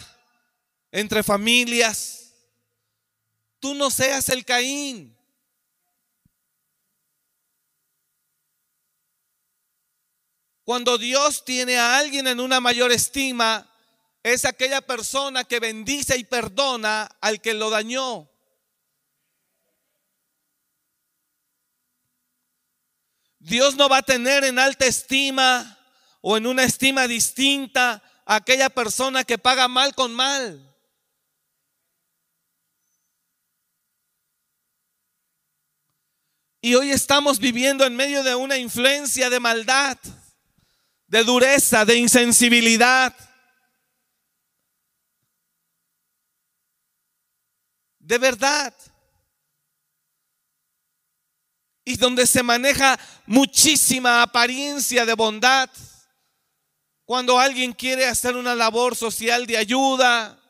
entre 0.91 1.23
familias. 1.23 2.35
Tú 3.59 3.73
no 3.73 3.91
seas 3.91 4.29
el 4.29 4.45
Caín. 4.45 5.12
Cuando 10.65 10.97
Dios 10.97 11.45
tiene 11.45 11.79
a 11.79 11.99
alguien 11.99 12.27
en 12.27 12.39
una 12.39 12.61
mayor 12.61 12.93
estima, 12.93 13.69
es 14.23 14.45
aquella 14.45 14.81
persona 14.81 15.45
que 15.45 15.59
bendice 15.59 16.17
y 16.17 16.25
perdona 16.25 17.09
al 17.21 17.41
que 17.41 17.55
lo 17.55 17.71
dañó. 17.71 18.29
Dios 23.41 23.75
no 23.75 23.89
va 23.89 23.99
a 23.99 24.03
tener 24.03 24.45
en 24.45 24.61
alta 24.61 24.87
estima 24.87 25.79
o 26.21 26.37
en 26.37 26.47
una 26.47 26.63
estima 26.63 27.09
distinta 27.09 28.01
a 28.25 28.37
aquella 28.37 28.71
persona 28.71 29.25
que 29.25 29.37
paga 29.37 29.67
mal 29.67 29.97
con 29.97 30.15
mal. 30.15 30.73
Y 36.61 36.77
hoy 36.77 36.93
estamos 36.93 37.41
viviendo 37.41 37.85
en 37.85 37.97
medio 37.97 38.23
de 38.23 38.37
una 38.37 38.57
influencia 38.57 39.29
de 39.29 39.41
maldad, 39.41 39.99
de 41.13 41.25
dureza, 41.25 41.85
de 41.85 41.99
insensibilidad, 41.99 43.15
de 47.99 48.17
verdad. 48.17 48.75
Y 51.85 51.99
donde 51.99 52.27
se 52.27 52.43
maneja 52.43 52.99
muchísima 53.27 54.23
apariencia 54.23 55.05
de 55.05 55.13
bondad. 55.13 55.69
Cuando 57.05 57.39
alguien 57.39 57.75
quiere 57.75 58.07
hacer 58.07 58.35
una 58.35 58.55
labor 58.55 58.97
social 58.97 59.47
de 59.47 59.59
ayuda, 59.59 60.43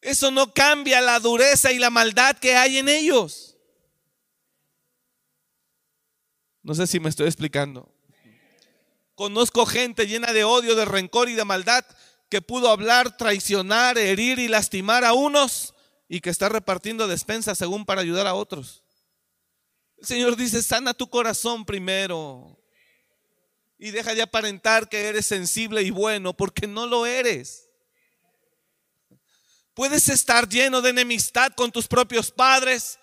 eso 0.00 0.30
no 0.30 0.54
cambia 0.54 1.02
la 1.02 1.20
dureza 1.20 1.70
y 1.70 1.78
la 1.78 1.90
maldad 1.90 2.38
que 2.38 2.56
hay 2.56 2.78
en 2.78 2.88
ellos. 2.88 3.58
No 6.62 6.74
sé 6.74 6.86
si 6.86 6.98
me 6.98 7.10
estoy 7.10 7.26
explicando. 7.26 7.97
Conozco 9.18 9.66
gente 9.66 10.06
llena 10.06 10.32
de 10.32 10.44
odio, 10.44 10.76
de 10.76 10.84
rencor 10.84 11.28
y 11.28 11.34
de 11.34 11.44
maldad 11.44 11.84
que 12.28 12.40
pudo 12.40 12.70
hablar, 12.70 13.16
traicionar, 13.16 13.98
herir 13.98 14.38
y 14.38 14.46
lastimar 14.46 15.04
a 15.04 15.12
unos 15.12 15.74
y 16.08 16.20
que 16.20 16.30
está 16.30 16.48
repartiendo 16.48 17.08
despensas 17.08 17.58
según 17.58 17.84
para 17.84 18.02
ayudar 18.02 18.28
a 18.28 18.34
otros. 18.34 18.84
El 19.96 20.06
Señor 20.06 20.36
dice, 20.36 20.62
sana 20.62 20.94
tu 20.94 21.10
corazón 21.10 21.64
primero 21.64 22.56
y 23.76 23.90
deja 23.90 24.14
de 24.14 24.22
aparentar 24.22 24.88
que 24.88 25.08
eres 25.08 25.26
sensible 25.26 25.82
y 25.82 25.90
bueno 25.90 26.32
porque 26.32 26.68
no 26.68 26.86
lo 26.86 27.04
eres. 27.04 27.68
Puedes 29.74 30.08
estar 30.08 30.48
lleno 30.48 30.80
de 30.80 30.90
enemistad 30.90 31.50
con 31.56 31.72
tus 31.72 31.88
propios 31.88 32.30
padres, 32.30 33.00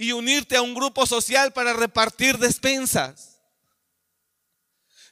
y 0.00 0.12
unirte 0.12 0.56
a 0.56 0.62
un 0.62 0.74
grupo 0.74 1.04
social 1.04 1.52
para 1.52 1.74
repartir 1.74 2.38
despensas. 2.38 3.29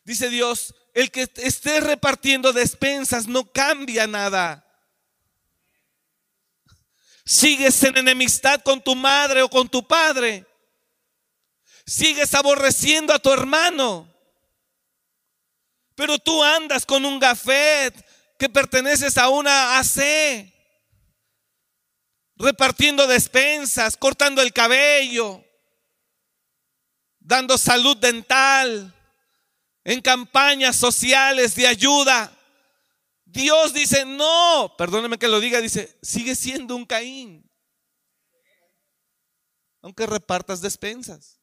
Dice 0.09 0.31
Dios, 0.31 0.75
el 0.95 1.11
que 1.11 1.29
esté 1.37 1.81
repartiendo 1.81 2.55
despensas 2.55 3.27
no 3.27 3.53
cambia 3.53 4.07
nada. 4.07 4.65
Sigues 7.27 7.83
en 7.83 7.99
enemistad 7.99 8.63
con 8.63 8.83
tu 8.83 8.95
madre 8.95 9.43
o 9.43 9.51
con 9.51 9.69
tu 9.69 9.87
padre. 9.87 10.47
Sigues 11.85 12.33
aborreciendo 12.33 13.13
a 13.13 13.19
tu 13.19 13.31
hermano. 13.31 14.11
Pero 15.95 16.19
tú 16.19 16.43
andas 16.43 16.87
con 16.87 17.05
un 17.05 17.19
gafet 17.19 17.95
que 18.39 18.49
perteneces 18.49 19.19
a 19.19 19.29
una 19.29 19.79
AC 19.79 20.51
repartiendo 22.37 23.07
despensas, 23.07 23.95
cortando 23.95 24.41
el 24.41 24.55
cabello, 24.55 25.45
dando 27.19 27.59
salud 27.59 27.99
dental, 27.99 28.95
en 29.89 30.03
campañas 30.03 30.77
sociales 30.77 31.55
de 31.55 31.67
ayuda. 31.67 32.31
Dios 33.25 33.73
dice, 33.73 34.05
no, 34.05 34.75
perdóneme 34.77 35.17
que 35.17 35.29
lo 35.29 35.41
diga, 35.41 35.63
dice, 35.63 35.97
sigue 36.03 36.35
siendo 36.35 36.77
un 36.77 36.85
Caín. 36.85 37.51
Aunque 39.81 40.05
repartas 40.05 40.61
despensas. 40.61 41.41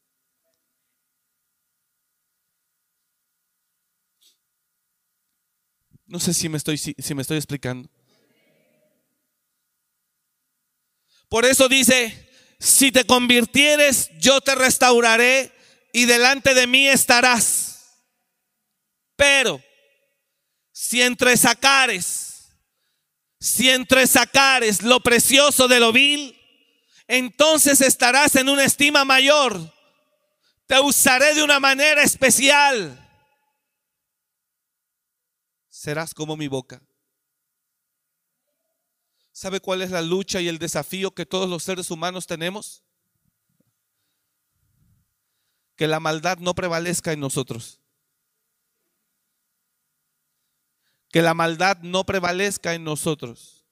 No 6.06 6.20
sé 6.20 6.32
si 6.32 6.48
me 6.48 6.58
estoy, 6.58 6.78
si 6.78 7.16
me 7.16 7.24
estoy 7.24 7.38
explicando. 7.38 7.90
Por 11.30 11.46
eso 11.46 11.68
dice, 11.68 12.30
si 12.60 12.92
te 12.92 13.06
convirtieres, 13.08 14.12
yo 14.20 14.40
te 14.40 14.54
restauraré 14.54 15.52
y 15.92 16.06
delante 16.06 16.54
de 16.54 16.68
mí 16.68 16.88
estarás. 16.88 17.75
Pero 19.16 19.62
si 20.72 21.02
entre 21.02 21.38
sacares, 21.38 22.50
si 23.40 23.70
entre 23.70 24.08
sacares 24.08 24.82
lo 24.82 25.00
precioso 25.00 25.68
de 25.68 25.80
lo 25.80 25.92
vil, 25.92 26.38
entonces 27.08 27.82
estarás 27.82 28.36
en 28.36 28.50
una 28.50 28.64
estima 28.64 29.06
mayor. 29.06 29.74
Te 30.68 30.80
usaré 30.80 31.36
de 31.36 31.44
una 31.44 31.60
manera 31.60 32.02
especial. 32.02 33.02
Serás 35.70 36.14
como 36.14 36.36
mi 36.36 36.48
boca. 36.48 36.82
¿Sabe 39.32 39.60
cuál 39.60 39.82
es 39.82 39.92
la 39.92 40.02
lucha 40.02 40.42
y 40.42 40.48
el 40.48 40.58
desafío 40.58 41.12
que 41.12 41.26
todos 41.26 41.50
los 41.50 41.62
seres 41.62 41.92
humanos 41.92 42.26
tenemos? 42.26 42.84
Que 45.76 45.88
la 45.88 46.00
maldad 46.00 46.38
no 46.40 46.56
prevalezca 46.56 47.12
en 47.12 47.20
nosotros. 47.20 47.82
Que 51.16 51.22
la 51.22 51.34
maldad 51.34 51.78
no 51.82 52.06
prevalezca 52.06 52.74
en 52.74 52.84
nosotros. 52.84 53.66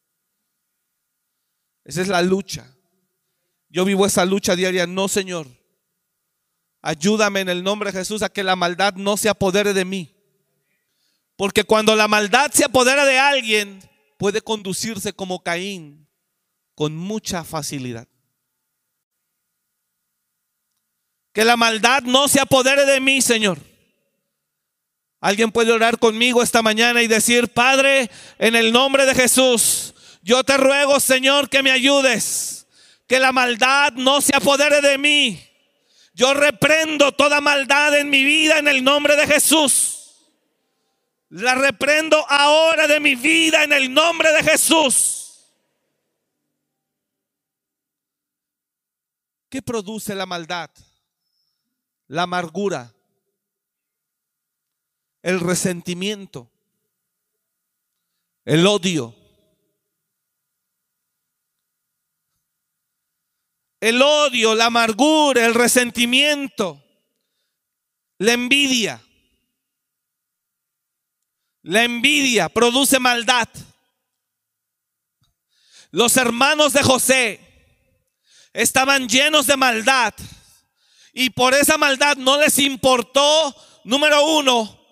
Esa 1.84 2.02
es 2.02 2.08
la 2.08 2.22
lucha. 2.22 2.74
Yo 3.68 3.84
vivo 3.84 4.06
esa 4.06 4.24
lucha 4.24 4.56
diaria. 4.56 4.88
No, 4.88 5.10
Señor. 5.10 5.48
Ayúdame 6.82 7.42
en 7.42 7.50
el 7.50 7.62
nombre 7.62 7.92
de 7.92 8.00
Jesús 8.00 8.22
a 8.22 8.30
que 8.30 8.46
la 8.46 8.56
maldad 8.56 8.94
no 8.94 9.18
se 9.18 9.28
apodere 9.28 9.74
de 9.74 9.84
mí. 9.84 10.16
Porque 11.36 11.66
cuando 11.66 11.98
la 11.98 12.08
maldad 12.08 12.50
se 12.54 12.64
apodera 12.64 13.04
de 13.04 13.20
alguien, 13.20 13.82
puede 14.18 14.40
conducirse 14.42 15.12
como 15.12 15.44
Caín 15.44 16.08
con 16.76 16.96
mucha 16.96 17.44
facilidad. 17.44 18.08
Que 21.34 21.44
la 21.44 21.58
maldad 21.58 22.04
no 22.04 22.30
se 22.30 22.40
apodere 22.40 22.86
de 22.86 23.02
mí, 23.02 23.22
Señor. 23.22 23.73
Alguien 25.24 25.54
puede 25.54 25.72
orar 25.72 26.00
conmigo 26.00 26.44
esta 26.44 26.62
mañana 26.62 27.02
y 27.02 27.08
decir, 27.08 27.48
Padre, 27.48 28.12
en 28.40 28.58
el 28.58 28.74
nombre 28.74 29.06
de 29.06 29.16
Jesús, 29.16 29.94
yo 30.22 30.44
te 30.44 30.58
ruego, 30.58 31.00
Señor, 31.00 31.50
que 31.50 31.64
me 31.64 31.72
ayudes. 31.72 32.68
Que 33.08 33.22
la 33.22 33.32
maldad 33.32 33.94
no 33.94 34.20
se 34.20 34.36
apodere 34.36 34.82
de 34.82 34.98
mí. 34.98 35.42
Yo 36.14 36.34
reprendo 36.34 37.14
toda 37.14 37.40
maldad 37.40 37.98
en 37.98 38.10
mi 38.10 38.26
vida 38.26 38.58
en 38.58 38.68
el 38.68 38.84
nombre 38.84 39.16
de 39.16 39.26
Jesús. 39.26 40.12
La 41.30 41.56
reprendo 41.56 42.26
ahora 42.30 42.86
de 42.86 43.00
mi 43.00 43.16
vida 43.16 43.64
en 43.64 43.72
el 43.72 43.94
nombre 43.94 44.30
de 44.34 44.44
Jesús. 44.44 45.40
¿Qué 49.48 49.62
produce 49.62 50.16
la 50.16 50.26
maldad? 50.26 50.70
La 52.08 52.24
amargura, 52.24 52.94
el 55.24 55.40
resentimiento, 55.40 56.52
el 58.46 58.68
odio. 58.68 59.16
El 63.80 64.02
odio, 64.02 64.56
la 64.56 64.66
amargura, 64.66 65.46
el 65.46 65.54
resentimiento, 65.54 66.82
la 68.18 68.34
envidia. 68.34 69.02
La 71.64 71.84
envidia 71.84 72.50
produce 72.50 73.00
maldad. 73.00 73.48
Los 75.92 76.18
hermanos 76.18 76.74
de 76.74 76.84
José 76.84 77.40
estaban 78.52 79.08
llenos 79.08 79.48
de 79.48 79.58
maldad 79.58 80.14
y 81.14 81.30
por 81.30 81.54
esa 81.54 81.78
maldad 81.78 82.18
no 82.18 82.40
les 82.40 82.58
importó, 82.60 83.56
número 83.84 84.26
uno, 84.26 84.83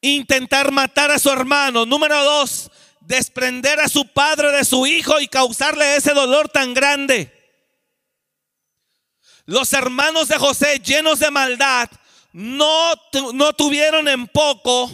intentar 0.00 0.70
matar 0.72 1.10
a 1.10 1.18
su 1.18 1.30
hermano. 1.30 1.86
Número 1.86 2.22
dos, 2.24 2.70
desprender 3.00 3.80
a 3.80 3.88
su 3.88 4.06
padre 4.08 4.52
de 4.52 4.64
su 4.64 4.86
hijo 4.86 5.20
y 5.20 5.28
causarle 5.28 5.96
ese 5.96 6.14
dolor 6.14 6.48
tan 6.48 6.74
grande. 6.74 7.34
Los 9.44 9.72
hermanos 9.72 10.28
de 10.28 10.36
José 10.36 10.80
llenos 10.80 11.18
de 11.20 11.30
maldad 11.30 11.88
no, 12.32 12.92
no 13.32 13.52
tuvieron 13.54 14.08
en 14.08 14.26
poco 14.26 14.90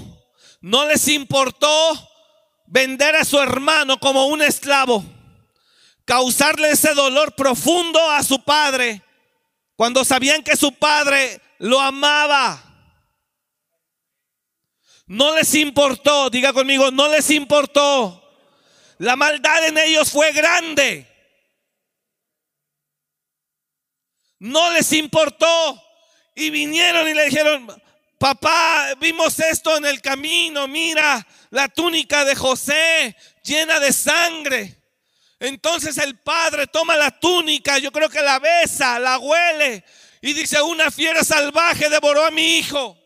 no 0.64 0.86
les 0.86 1.08
importó 1.08 1.68
vender 2.64 3.14
a 3.16 3.24
su 3.26 3.38
hermano 3.38 4.00
como 4.00 4.28
un 4.28 4.40
esclavo, 4.40 5.04
causarle 6.06 6.70
ese 6.70 6.94
dolor 6.94 7.34
profundo 7.34 8.00
a 8.10 8.22
su 8.22 8.42
padre, 8.42 9.02
cuando 9.76 10.06
sabían 10.06 10.42
que 10.42 10.56
su 10.56 10.72
padre 10.72 11.38
lo 11.58 11.78
amaba. 11.78 12.73
No 15.06 15.34
les 15.34 15.54
importó, 15.54 16.30
diga 16.30 16.52
conmigo, 16.52 16.90
no 16.90 17.08
les 17.08 17.30
importó. 17.30 18.20
La 18.98 19.16
maldad 19.16 19.66
en 19.66 19.78
ellos 19.78 20.10
fue 20.10 20.32
grande. 20.32 21.06
No 24.38 24.72
les 24.72 24.92
importó. 24.92 25.82
Y 26.34 26.50
vinieron 26.50 27.06
y 27.08 27.14
le 27.14 27.26
dijeron, 27.26 27.82
papá, 28.18 28.94
vimos 28.98 29.38
esto 29.38 29.76
en 29.76 29.84
el 29.84 30.00
camino, 30.00 30.66
mira 30.66 31.24
la 31.50 31.68
túnica 31.68 32.24
de 32.24 32.34
José 32.34 33.14
llena 33.42 33.78
de 33.78 33.92
sangre. 33.92 34.82
Entonces 35.38 35.98
el 35.98 36.18
padre 36.18 36.66
toma 36.66 36.96
la 36.96 37.10
túnica, 37.10 37.78
yo 37.78 37.92
creo 37.92 38.08
que 38.08 38.22
la 38.22 38.38
besa, 38.38 38.98
la 38.98 39.18
huele 39.18 39.84
y 40.20 40.32
dice, 40.32 40.62
una 40.62 40.90
fiera 40.90 41.22
salvaje 41.22 41.90
devoró 41.90 42.24
a 42.24 42.30
mi 42.30 42.56
hijo. 42.56 42.98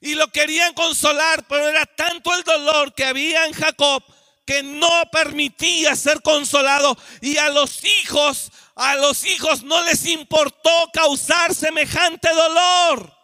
Y 0.00 0.14
lo 0.14 0.28
querían 0.28 0.72
consolar, 0.74 1.46
pero 1.46 1.68
era 1.68 1.84
tanto 1.84 2.34
el 2.34 2.42
dolor 2.42 2.94
que 2.94 3.04
había 3.04 3.46
en 3.46 3.52
Jacob 3.52 4.02
que 4.46 4.62
no 4.62 4.88
permitía 5.12 5.94
ser 5.94 6.22
consolado. 6.22 6.96
Y 7.20 7.36
a 7.36 7.50
los 7.50 7.84
hijos, 7.84 8.50
a 8.74 8.96
los 8.96 9.24
hijos 9.24 9.62
no 9.62 9.80
les 9.84 10.06
importó 10.06 10.70
causar 10.92 11.54
semejante 11.54 12.28
dolor. 12.34 13.14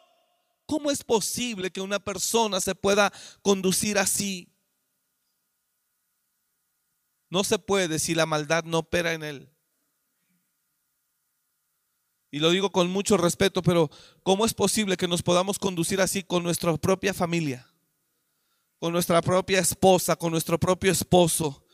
¿Cómo 0.67 0.91
es 0.91 1.03
posible 1.03 1.71
que 1.71 1.81
una 1.81 1.99
persona 1.99 2.61
se 2.61 2.75
pueda 2.75 3.13
conducir 3.43 3.99
así? 3.99 4.53
No 7.29 7.43
se 7.43 7.59
puede 7.59 7.99
si 7.99 8.15
la 8.15 8.27
maldad 8.27 8.65
no 8.65 8.79
opera 8.79 9.13
en 9.13 9.25
él. 9.25 9.53
Y 12.31 12.39
lo 12.39 12.51
digo 12.51 12.71
con 12.71 12.91
mucho 12.91 13.17
respeto, 13.17 13.63
pero 13.63 13.91
¿cómo 14.27 14.45
es 14.45 14.53
posible 14.53 14.97
que 14.97 15.07
nos 15.07 15.23
podamos 15.23 15.57
conducir 15.57 16.01
así 16.01 16.25
con 16.25 16.43
nuestra 16.43 16.77
propia 16.77 17.15
familia? 17.15 17.65
Con 18.81 18.93
nuestra 18.93 19.23
propia 19.23 19.61
esposa, 19.61 20.17
con 20.17 20.33
nuestro 20.33 20.59
propio 20.59 20.91
esposo, 20.91 21.65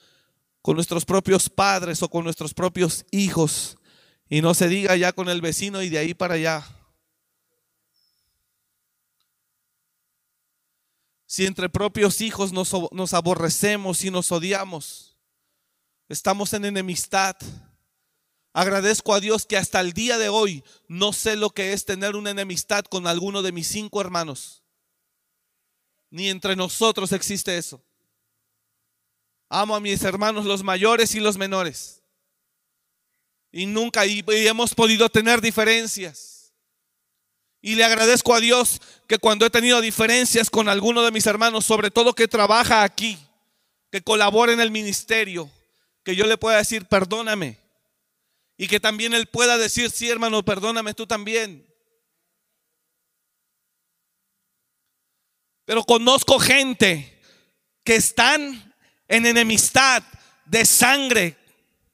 con 0.60 0.74
nuestros 0.74 1.06
propios 1.06 1.48
padres 1.48 2.02
o 2.02 2.10
con 2.10 2.24
nuestros 2.24 2.52
propios 2.52 3.06
hijos. 3.10 3.78
Y 4.28 4.42
no 4.42 4.52
se 4.52 4.68
diga 4.68 4.94
ya 4.96 5.14
con 5.14 5.30
el 5.30 5.40
vecino 5.40 5.80
y 5.80 5.88
de 5.88 5.96
ahí 5.96 6.12
para 6.12 6.34
allá. 6.34 6.62
Si 11.24 11.46
entre 11.46 11.70
propios 11.70 12.20
hijos 12.20 12.52
nos, 12.52 12.70
nos 12.92 13.14
aborrecemos 13.14 14.04
y 14.04 14.10
nos 14.10 14.30
odiamos, 14.30 15.18
estamos 16.06 16.52
en 16.52 16.66
enemistad. 16.66 17.34
Agradezco 18.52 19.14
a 19.14 19.20
Dios 19.20 19.46
que 19.46 19.56
hasta 19.56 19.80
el 19.80 19.92
día 19.92 20.18
de 20.18 20.28
hoy 20.28 20.62
no 20.86 21.12
sé 21.12 21.36
lo 21.36 21.50
que 21.50 21.72
es 21.72 21.86
tener 21.86 22.16
una 22.16 22.30
enemistad 22.30 22.84
con 22.84 23.06
alguno 23.06 23.40
de 23.40 23.52
mis 23.52 23.66
cinco 23.66 24.00
hermanos. 24.00 24.62
Ni 26.10 26.28
entre 26.28 26.54
nosotros 26.54 27.12
existe 27.12 27.56
eso. 27.56 27.82
Amo 29.48 29.74
a 29.74 29.80
mis 29.80 30.02
hermanos 30.02 30.44
los 30.44 30.62
mayores 30.62 31.14
y 31.14 31.20
los 31.20 31.38
menores. 31.38 32.02
Y 33.50 33.64
nunca 33.64 34.04
hemos 34.04 34.74
podido 34.74 35.08
tener 35.08 35.40
diferencias. 35.40 36.52
Y 37.62 37.74
le 37.76 37.84
agradezco 37.84 38.34
a 38.34 38.40
Dios 38.40 38.80
que 39.06 39.18
cuando 39.18 39.46
he 39.46 39.50
tenido 39.50 39.80
diferencias 39.80 40.50
con 40.50 40.68
alguno 40.68 41.02
de 41.02 41.10
mis 41.10 41.26
hermanos, 41.26 41.64
sobre 41.64 41.90
todo 41.90 42.14
que 42.14 42.28
trabaja 42.28 42.82
aquí, 42.82 43.18
que 43.90 44.02
colabora 44.02 44.52
en 44.52 44.60
el 44.60 44.70
ministerio, 44.70 45.50
que 46.02 46.16
yo 46.16 46.26
le 46.26 46.36
pueda 46.36 46.58
decir, 46.58 46.86
perdóname 46.86 47.61
y 48.62 48.68
que 48.68 48.78
también 48.78 49.12
Él 49.12 49.26
pueda 49.26 49.58
decir, 49.58 49.90
sí 49.90 50.08
hermano, 50.08 50.44
perdóname 50.44 50.94
tú 50.94 51.04
también. 51.04 51.68
Pero 55.64 55.82
conozco 55.82 56.38
gente 56.38 57.20
que 57.82 57.96
están 57.96 58.72
en 59.08 59.26
enemistad 59.26 60.04
de 60.44 60.64
sangre, 60.64 61.36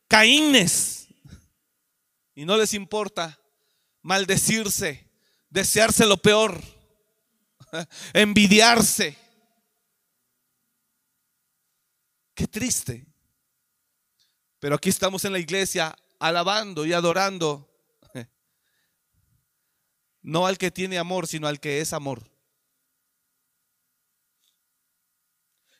caínes, 0.09 1.09
y 2.35 2.45
no 2.45 2.55
les 2.59 2.75
importa 2.75 3.41
maldecirse, 4.03 5.11
desearse 5.49 6.05
lo 6.05 6.19
peor, 6.19 6.63
envidiarse. 8.13 9.17
Qué 12.35 12.47
triste. 12.47 13.07
Pero 14.59 14.75
aquí 14.75 14.91
estamos 14.91 15.25
en 15.25 15.33
la 15.33 15.39
iglesia 15.39 15.97
alabando 16.19 16.85
y 16.85 16.93
adorando 16.93 17.69
no 20.23 20.47
al 20.47 20.59
que 20.59 20.71
tiene 20.71 20.99
amor, 20.99 21.27
sino 21.27 21.47
al 21.47 21.61
que 21.61 21.81
es 21.81 21.93
amor. 21.93 22.23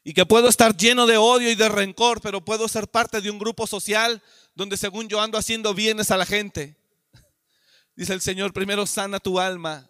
Y 0.05 0.15
que 0.15 0.25
puedo 0.25 0.49
estar 0.49 0.77
lleno 0.77 1.07
de 1.07 1.19
odio 1.19 1.51
y 1.51 1.55
de 1.55 1.69
rencor, 1.69 2.21
pero 2.23 2.43
puedo 2.45 2.67
ser 2.69 2.89
parte 2.89 3.21
de 3.21 3.31
un 3.31 3.39
grupo 3.39 3.67
social 3.67 4.23
donde 4.55 4.77
según 4.77 5.09
yo 5.09 5.21
ando 5.21 5.37
haciendo 5.37 5.75
bienes 5.75 6.11
a 6.11 6.17
la 6.17 6.25
gente. 6.25 6.77
Dice 7.95 8.15
el 8.15 8.21
Señor, 8.21 8.53
primero 8.53 8.87
sana 8.87 9.21
tu 9.21 9.39
alma 9.39 9.89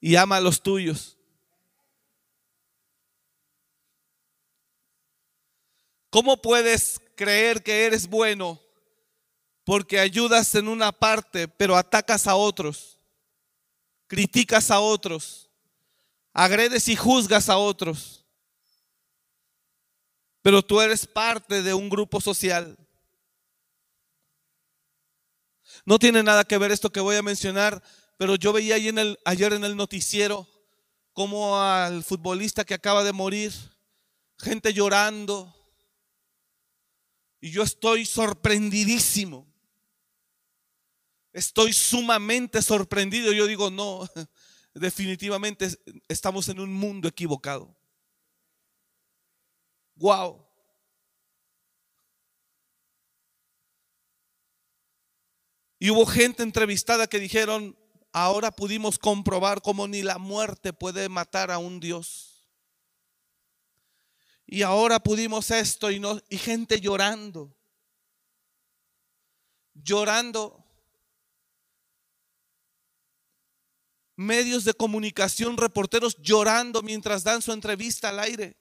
y 0.00 0.16
ama 0.16 0.36
a 0.36 0.40
los 0.40 0.60
tuyos. 0.62 1.16
¿Cómo 6.10 6.42
puedes 6.42 7.00
creer 7.14 7.62
que 7.62 7.86
eres 7.86 8.06
bueno 8.06 8.60
porque 9.64 10.00
ayudas 10.00 10.54
en 10.54 10.68
una 10.68 10.92
parte, 10.92 11.48
pero 11.48 11.76
atacas 11.76 12.26
a 12.26 12.34
otros, 12.34 12.98
criticas 14.06 14.70
a 14.70 14.80
otros, 14.80 15.50
agredes 16.32 16.88
y 16.88 16.96
juzgas 16.96 17.48
a 17.48 17.56
otros. 17.56 18.24
Pero 20.42 20.62
tú 20.62 20.80
eres 20.80 21.06
parte 21.06 21.62
de 21.62 21.72
un 21.72 21.88
grupo 21.88 22.20
social. 22.20 22.76
No 25.84 25.98
tiene 25.98 26.22
nada 26.22 26.44
que 26.44 26.58
ver 26.58 26.72
esto 26.72 26.90
que 26.90 27.00
voy 27.00 27.16
a 27.16 27.22
mencionar, 27.22 27.82
pero 28.18 28.34
yo 28.34 28.52
veía 28.52 28.76
en 28.76 28.98
el, 28.98 29.18
ayer 29.24 29.52
en 29.52 29.64
el 29.64 29.76
noticiero 29.76 30.48
como 31.12 31.60
al 31.60 32.02
futbolista 32.02 32.64
que 32.64 32.74
acaba 32.74 33.04
de 33.04 33.12
morir, 33.12 33.52
gente 34.38 34.72
llorando. 34.72 35.54
Y 37.40 37.50
yo 37.50 37.62
estoy 37.62 38.06
sorprendidísimo. 38.06 39.51
Estoy 41.32 41.72
sumamente 41.72 42.60
sorprendido. 42.60 43.32
Yo 43.32 43.46
digo, 43.46 43.70
no, 43.70 44.08
definitivamente 44.74 45.68
estamos 46.08 46.48
en 46.48 46.60
un 46.60 46.72
mundo 46.72 47.08
equivocado. 47.08 47.74
Wow. 49.96 50.46
Y 55.78 55.90
hubo 55.90 56.06
gente 56.06 56.42
entrevistada 56.42 57.08
que 57.08 57.18
dijeron, 57.18 57.76
ahora 58.12 58.52
pudimos 58.52 58.98
comprobar 58.98 59.62
cómo 59.62 59.88
ni 59.88 60.02
la 60.02 60.18
muerte 60.18 60.72
puede 60.72 61.08
matar 61.08 61.50
a 61.50 61.58
un 61.58 61.80
Dios. 61.80 62.48
Y 64.46 64.62
ahora 64.62 65.00
pudimos 65.00 65.50
esto 65.50 65.90
y, 65.90 65.98
no, 65.98 66.20
y 66.28 66.38
gente 66.38 66.80
llorando. 66.80 67.56
Llorando 69.74 70.61
medios 74.16 74.64
de 74.64 74.74
comunicación, 74.74 75.56
reporteros 75.56 76.16
llorando 76.18 76.82
mientras 76.82 77.24
dan 77.24 77.42
su 77.42 77.52
entrevista 77.52 78.10
al 78.10 78.20
aire. 78.20 78.56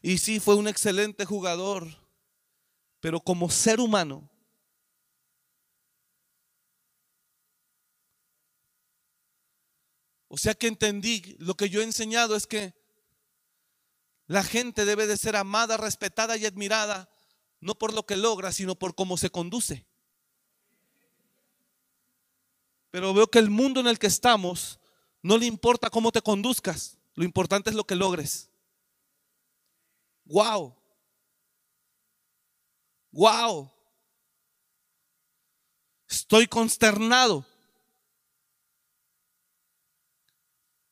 Y 0.00 0.18
sí, 0.18 0.40
fue 0.40 0.54
un 0.54 0.68
excelente 0.68 1.24
jugador, 1.24 1.86
pero 3.00 3.20
como 3.20 3.50
ser 3.50 3.80
humano, 3.80 4.28
o 10.28 10.38
sea 10.38 10.54
que 10.54 10.68
entendí, 10.68 11.36
lo 11.38 11.54
que 11.54 11.68
yo 11.68 11.80
he 11.80 11.84
enseñado 11.84 12.36
es 12.36 12.46
que 12.46 12.74
la 14.26 14.42
gente 14.42 14.84
debe 14.84 15.06
de 15.06 15.16
ser 15.16 15.36
amada, 15.36 15.76
respetada 15.76 16.36
y 16.36 16.46
admirada, 16.46 17.10
no 17.60 17.74
por 17.74 17.92
lo 17.92 18.06
que 18.06 18.16
logra, 18.16 18.50
sino 18.52 18.76
por 18.76 18.94
cómo 18.94 19.16
se 19.16 19.30
conduce. 19.30 19.86
Pero 22.92 23.14
veo 23.14 23.26
que 23.26 23.38
el 23.38 23.48
mundo 23.48 23.80
en 23.80 23.86
el 23.86 23.98
que 23.98 24.06
estamos 24.06 24.78
no 25.22 25.38
le 25.38 25.46
importa 25.46 25.88
cómo 25.88 26.12
te 26.12 26.20
conduzcas, 26.20 26.98
lo 27.14 27.24
importante 27.24 27.70
es 27.70 27.76
lo 27.76 27.84
que 27.84 27.96
logres. 27.96 28.50
Wow. 30.26 30.76
Wow. 33.10 33.72
Estoy 36.06 36.46
consternado. 36.46 37.46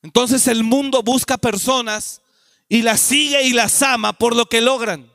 Entonces 0.00 0.48
el 0.48 0.64
mundo 0.64 1.02
busca 1.02 1.36
personas 1.36 2.22
y 2.66 2.80
las 2.80 3.00
sigue 3.00 3.42
y 3.42 3.52
las 3.52 3.82
ama 3.82 4.14
por 4.14 4.34
lo 4.34 4.46
que 4.46 4.62
logran, 4.62 5.12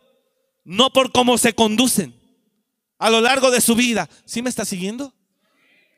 no 0.63 0.93
por 0.93 1.11
cómo 1.11 1.39
se 1.39 1.55
conducen 1.55 2.13
a 2.99 3.09
lo 3.09 3.21
largo 3.21 3.49
de 3.49 3.61
su 3.61 3.73
vida. 3.73 4.07
¿Sí 4.25 4.43
me 4.43 4.51
está 4.51 4.65
siguiendo? 4.65 5.14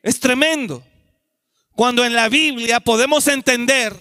Es 0.01 0.19
tremendo. 0.19 0.83
Cuando 1.73 2.03
en 2.03 2.13
la 2.13 2.29
Biblia 2.29 2.79
podemos 2.79 3.27
entender 3.27 3.93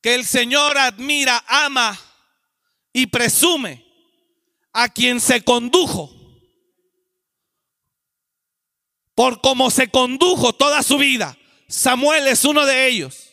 que 0.00 0.14
el 0.14 0.24
Señor 0.24 0.76
admira, 0.78 1.44
ama 1.46 1.98
y 2.92 3.06
presume 3.06 3.84
a 4.72 4.88
quien 4.88 5.20
se 5.20 5.42
condujo 5.44 6.14
por 9.14 9.40
cómo 9.40 9.70
se 9.70 9.88
condujo 9.88 10.52
toda 10.52 10.82
su 10.84 10.96
vida. 10.96 11.36
Samuel 11.66 12.28
es 12.28 12.44
uno 12.44 12.64
de 12.64 12.86
ellos. 12.86 13.30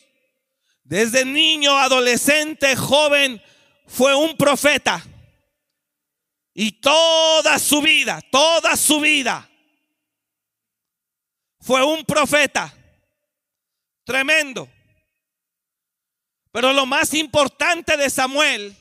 Desde 0.82 1.24
niño, 1.24 1.78
adolescente, 1.78 2.74
joven, 2.74 3.40
fue 3.86 4.14
un 4.14 4.36
profeta. 4.36 5.04
Y 6.52 6.72
toda 6.72 7.58
su 7.58 7.82
vida, 7.82 8.20
toda 8.32 8.76
su 8.76 8.98
vida, 8.98 9.48
fue 11.66 11.84
un 11.84 12.04
profeta. 12.04 12.72
Tremendo. 14.04 14.68
Pero 16.52 16.72
lo 16.72 16.86
más 16.86 17.12
importante 17.12 17.96
de 17.96 18.08
Samuel 18.08 18.74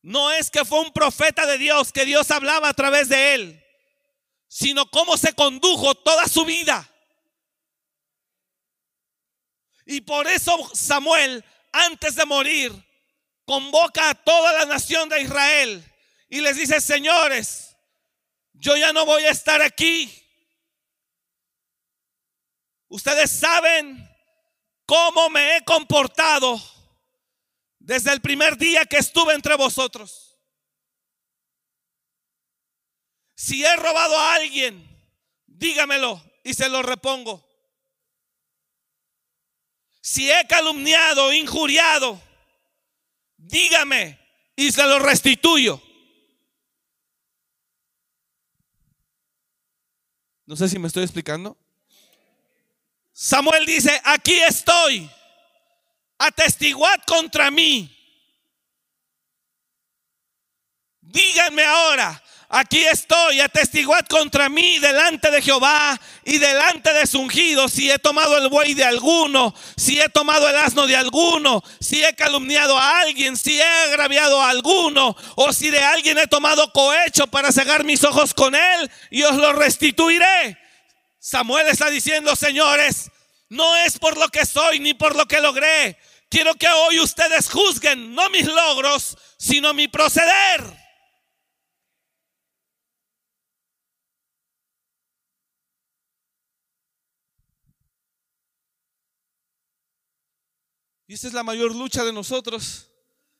no 0.00 0.32
es 0.32 0.50
que 0.50 0.64
fue 0.64 0.80
un 0.80 0.92
profeta 0.92 1.46
de 1.46 1.58
Dios, 1.58 1.92
que 1.92 2.04
Dios 2.04 2.30
hablaba 2.30 2.70
a 2.70 2.74
través 2.74 3.08
de 3.08 3.34
él 3.34 3.62
sino 4.52 4.84
cómo 4.90 5.16
se 5.16 5.32
condujo 5.32 5.94
toda 5.94 6.28
su 6.28 6.44
vida. 6.44 6.86
Y 9.86 10.02
por 10.02 10.26
eso 10.26 10.70
Samuel, 10.74 11.42
antes 11.72 12.16
de 12.16 12.26
morir, 12.26 12.70
convoca 13.46 14.10
a 14.10 14.14
toda 14.14 14.52
la 14.52 14.66
nación 14.66 15.08
de 15.08 15.22
Israel 15.22 15.82
y 16.28 16.42
les 16.42 16.58
dice, 16.58 16.82
señores, 16.82 17.74
yo 18.52 18.76
ya 18.76 18.92
no 18.92 19.06
voy 19.06 19.24
a 19.24 19.30
estar 19.30 19.62
aquí. 19.62 20.21
Ustedes 22.92 23.30
saben 23.30 24.06
cómo 24.84 25.30
me 25.30 25.56
he 25.56 25.64
comportado 25.64 26.60
desde 27.78 28.12
el 28.12 28.20
primer 28.20 28.58
día 28.58 28.84
que 28.84 28.98
estuve 28.98 29.32
entre 29.32 29.56
vosotros. 29.56 30.38
Si 33.34 33.64
he 33.64 33.76
robado 33.76 34.14
a 34.18 34.34
alguien, 34.34 34.86
dígamelo 35.46 36.22
y 36.44 36.52
se 36.52 36.68
lo 36.68 36.82
repongo. 36.82 37.42
Si 40.02 40.30
he 40.30 40.46
calumniado, 40.46 41.32
injuriado, 41.32 42.20
dígame 43.38 44.20
y 44.54 44.70
se 44.70 44.84
lo 44.84 44.98
restituyo. 44.98 45.80
No 50.44 50.56
sé 50.56 50.68
si 50.68 50.78
me 50.78 50.88
estoy 50.88 51.04
explicando. 51.04 51.61
Samuel 53.24 53.64
dice, 53.64 54.00
aquí 54.02 54.34
estoy, 54.40 55.08
atestiguad 56.18 56.98
contra 57.06 57.52
mí. 57.52 57.88
Díganme 61.00 61.62
ahora, 61.62 62.20
Aquí 62.54 62.84
estoy, 62.84 63.40
atestiguad 63.40 64.04
contra 64.06 64.50
mí 64.50 64.78
delante 64.78 65.30
de 65.30 65.40
Jehová 65.40 65.98
y 66.22 66.36
delante 66.36 66.92
de 66.92 67.06
su 67.06 67.18
ungido. 67.18 67.66
Si 67.66 67.90
he 67.90 67.98
tomado 67.98 68.36
el 68.36 68.50
buey 68.50 68.74
de 68.74 68.84
alguno, 68.84 69.54
si 69.74 69.98
he 69.98 70.08
tomado 70.10 70.46
el 70.46 70.56
asno 70.56 70.86
de 70.86 70.94
alguno, 70.94 71.64
si 71.80 72.04
he 72.04 72.14
calumniado 72.14 72.76
a 72.76 73.00
alguien, 73.00 73.38
si 73.38 73.58
he 73.58 73.86
agraviado 73.86 74.42
a 74.42 74.50
alguno, 74.50 75.16
o 75.36 75.52
si 75.54 75.70
de 75.70 75.78
alguien 75.78 76.18
he 76.18 76.26
tomado 76.26 76.70
cohecho 76.74 77.26
para 77.26 77.52
cegar 77.52 77.84
mis 77.84 78.04
ojos 78.04 78.34
con 78.34 78.54
él, 78.54 78.90
y 79.08 79.22
os 79.22 79.36
lo 79.36 79.54
restituiré. 79.54 80.61
Samuel 81.24 81.68
está 81.68 81.88
diciendo, 81.88 82.34
señores, 82.34 83.08
no 83.48 83.76
es 83.76 83.96
por 83.96 84.18
lo 84.18 84.28
que 84.28 84.44
soy 84.44 84.80
ni 84.80 84.92
por 84.92 85.14
lo 85.14 85.24
que 85.26 85.40
logré. 85.40 85.96
Quiero 86.28 86.52
que 86.56 86.66
hoy 86.66 86.98
ustedes 86.98 87.48
juzguen 87.48 88.12
no 88.12 88.28
mis 88.30 88.44
logros, 88.44 89.16
sino 89.38 89.72
mi 89.72 89.86
proceder. 89.86 90.64
Y 101.06 101.14
esa 101.14 101.28
es 101.28 101.34
la 101.34 101.44
mayor 101.44 101.72
lucha 101.72 102.02
de 102.02 102.12
nosotros. 102.12 102.90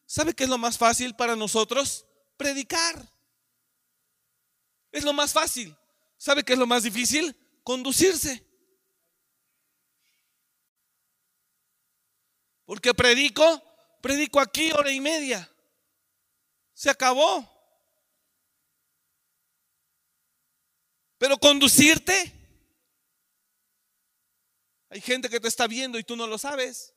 ¿Sabe 0.07 0.35
qué 0.35 0.45
es 0.45 0.51
lo 0.51 0.59
más 0.59 0.79
fácil 0.79 1.17
para 1.17 1.35
nosotros? 1.35 2.07
Predicar. 2.37 3.11
Es 4.93 5.03
lo 5.03 5.13
más 5.13 5.33
fácil. 5.33 5.77
¿Sabe 6.17 6.45
qué 6.45 6.53
es 6.53 6.59
lo 6.61 6.69
más 6.69 6.85
difícil? 6.85 7.37
Conducirse. 7.63 8.45
Porque 12.65 12.95
predico, 12.95 13.63
predico 14.01 14.41
aquí 14.41 14.73
hora 14.73 14.91
y 14.91 15.01
media. 15.01 15.49
Se 16.73 16.91
acabó. 16.91 17.49
Pero 21.19 21.39
conducirte. 21.39 22.33
Hay 24.89 25.01
gente 25.01 25.29
que 25.29 25.41
te 25.41 25.49
está 25.49 25.67
viendo 25.67 25.99
y 25.99 26.05
tú 26.05 26.17
no 26.17 26.27
lo 26.27 26.39
sabes. 26.39 26.95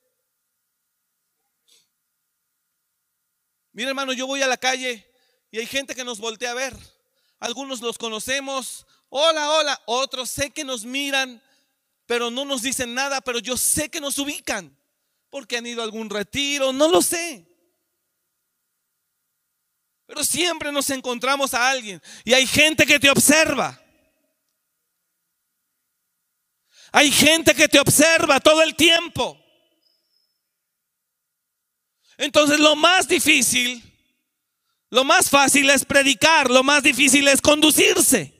Mira 3.71 3.89
hermano, 3.89 4.13
yo 4.13 4.25
voy 4.25 4.41
a 4.41 4.47
la 4.47 4.57
calle 4.57 5.05
y 5.51 5.59
hay 5.59 5.65
gente 5.65 5.93
que 5.93 6.03
nos 6.03 6.19
voltea 6.19 6.51
a 6.51 6.55
ver. 6.55 6.75
Algunos 7.39 7.81
los 7.81 7.97
conocemos. 7.97 8.87
Hola, 9.17 9.49
hola. 9.49 9.81
Otros 9.85 10.29
sé 10.29 10.49
que 10.49 10.65
nos 10.65 10.83
miran, 10.83 11.41
pero 12.05 12.29
no 12.29 12.43
nos 12.43 12.61
dicen 12.61 12.93
nada, 12.93 13.21
pero 13.21 13.39
yo 13.39 13.55
sé 13.55 13.87
que 13.87 14.01
nos 14.01 14.17
ubican. 14.17 14.77
Porque 15.29 15.55
han 15.55 15.65
ido 15.65 15.79
a 15.79 15.85
algún 15.85 16.09
retiro, 16.09 16.73
no 16.73 16.89
lo 16.89 17.01
sé. 17.01 17.47
Pero 20.05 20.21
siempre 20.21 20.69
nos 20.73 20.89
encontramos 20.89 21.53
a 21.53 21.69
alguien 21.69 22.01
y 22.25 22.33
hay 22.33 22.45
gente 22.45 22.85
que 22.85 22.99
te 22.99 23.09
observa. 23.09 23.81
Hay 26.91 27.09
gente 27.09 27.55
que 27.55 27.69
te 27.69 27.79
observa 27.79 28.41
todo 28.41 28.61
el 28.61 28.75
tiempo. 28.75 29.41
Entonces 32.17 32.59
lo 32.59 32.75
más 32.75 33.07
difícil, 33.07 33.81
lo 34.89 35.05
más 35.05 35.29
fácil 35.29 35.69
es 35.69 35.85
predicar, 35.85 36.51
lo 36.51 36.63
más 36.63 36.83
difícil 36.83 37.29
es 37.29 37.39
conducirse. 37.39 38.34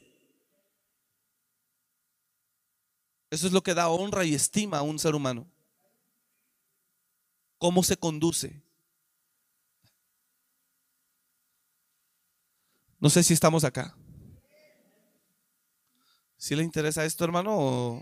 Eso 3.36 3.48
es 3.48 3.52
lo 3.52 3.62
que 3.62 3.74
da 3.74 3.90
honra 3.90 4.24
y 4.24 4.34
estima 4.34 4.78
a 4.78 4.82
un 4.82 4.98
ser 4.98 5.14
humano. 5.14 5.46
¿Cómo 7.58 7.84
se 7.84 7.98
conduce? 7.98 8.64
No 12.98 13.10
sé 13.10 13.24
si 13.24 13.34
estamos 13.34 13.66
acá. 13.66 13.94
¿Si 16.38 16.56
le 16.56 16.64
interesa 16.64 17.04
esto, 17.04 17.26
hermano? 17.26 18.02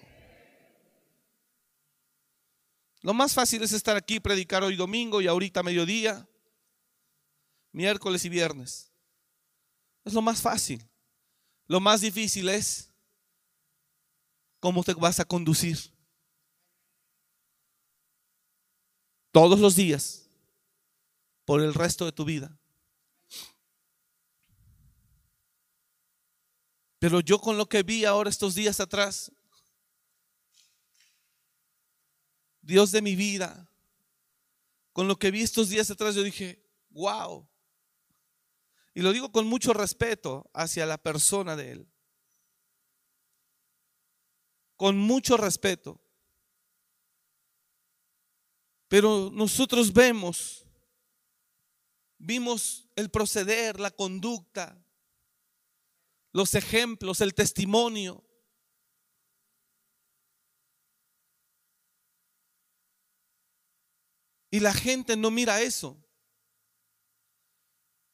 Lo 3.01 3.15
más 3.15 3.33
fácil 3.33 3.63
es 3.63 3.73
estar 3.73 3.97
aquí, 3.97 4.19
predicar 4.19 4.61
hoy 4.61 4.75
domingo 4.75 5.19
y 5.19 5.25
ahorita 5.25 5.63
mediodía, 5.63 6.29
miércoles 7.71 8.23
y 8.23 8.29
viernes. 8.29 8.93
Es 10.05 10.13
lo 10.13 10.21
más 10.21 10.43
fácil. 10.43 10.87
Lo 11.65 11.79
más 11.79 12.01
difícil 12.01 12.49
es 12.49 12.92
cómo 14.63 14.81
te 14.81 14.93
vas 14.93 15.19
a 15.19 15.25
conducir. 15.25 15.77
Todos 19.33 19.59
los 19.59 19.75
días, 19.75 20.29
por 21.43 21.61
el 21.61 21.73
resto 21.73 22.05
de 22.05 22.13
tu 22.13 22.23
vida. 22.23 22.57
Pero 26.97 27.19
yo 27.19 27.39
con 27.39 27.57
lo 27.57 27.67
que 27.67 27.83
vi 27.83 28.05
ahora 28.05 28.29
estos 28.29 28.55
días 28.55 28.79
atrás, 28.79 29.33
Dios 32.61 32.91
de 32.91 33.01
mi 33.01 33.17
vida. 33.17 33.69
Con 34.93 35.09
lo 35.09 35.19
que 35.19 35.29
vi 35.29 35.41
estos 35.41 35.67
días 35.67 35.91
atrás, 35.91 36.15
yo 36.15 36.23
dije, 36.23 36.65
wow. 36.91 37.45
Y 38.93 39.01
lo 39.01 39.11
digo 39.11 39.29
con 39.29 39.45
mucho 39.45 39.73
respeto 39.73 40.49
hacia 40.53 40.85
la 40.85 40.97
persona 40.97 41.57
de 41.57 41.71
Él. 41.73 41.92
Con 44.83 44.97
mucho 44.97 45.37
respeto. 45.37 45.97
Pero 48.89 49.31
nosotros 49.31 49.93
vemos, 49.93 50.67
vimos 52.17 52.89
el 52.97 53.09
proceder, 53.09 53.79
la 53.79 53.91
conducta, 53.91 54.85
los 56.33 56.53
ejemplos, 56.53 57.21
el 57.21 57.33
testimonio. 57.33 58.25
Y 64.51 64.59
la 64.59 64.73
gente 64.73 65.15
no 65.15 65.31
mira 65.31 65.61
eso. 65.61 65.97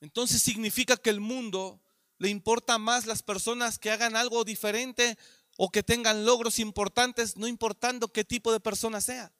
Entonces 0.01 0.43
significa 0.43 0.97
que 0.97 1.09
el 1.09 1.19
mundo 1.19 1.81
le 2.19 2.29
importa 2.29 2.77
más 2.77 3.07
las 3.07 3.23
personas 3.23 3.79
que 3.79 3.89
hagan 3.89 4.15
algo 4.15 4.43
diferente 4.43 5.17
o 5.61 5.69
que 5.69 5.83
tengan 5.83 6.23
logros 6.23 6.57
importantes, 6.57 7.35
no 7.35 7.45
importando 7.45 8.07
qué 8.13 8.23
tipo 8.23 8.53
de 8.53 8.61
persona 8.61 9.01
sea 9.01 9.33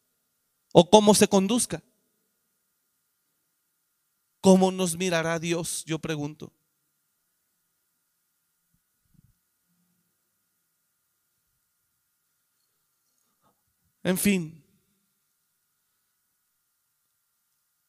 o 0.73 0.89
cómo 0.89 1.15
se 1.15 1.29
conduzca. 1.29 1.82
¿Cómo 4.41 4.69
nos 4.69 4.97
mirará 4.97 5.39
Dios? 5.39 5.86
Yo 5.86 5.97
pregunto. 5.97 6.51
En 14.03 14.17
fin. 14.17 14.62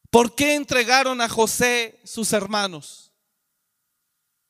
¿Por 0.09 0.35
qué 0.35 0.55
entregaron 0.55 1.19
a 1.19 1.27
José 1.27 1.99
sus 2.05 2.31
hermanos? 2.31 3.11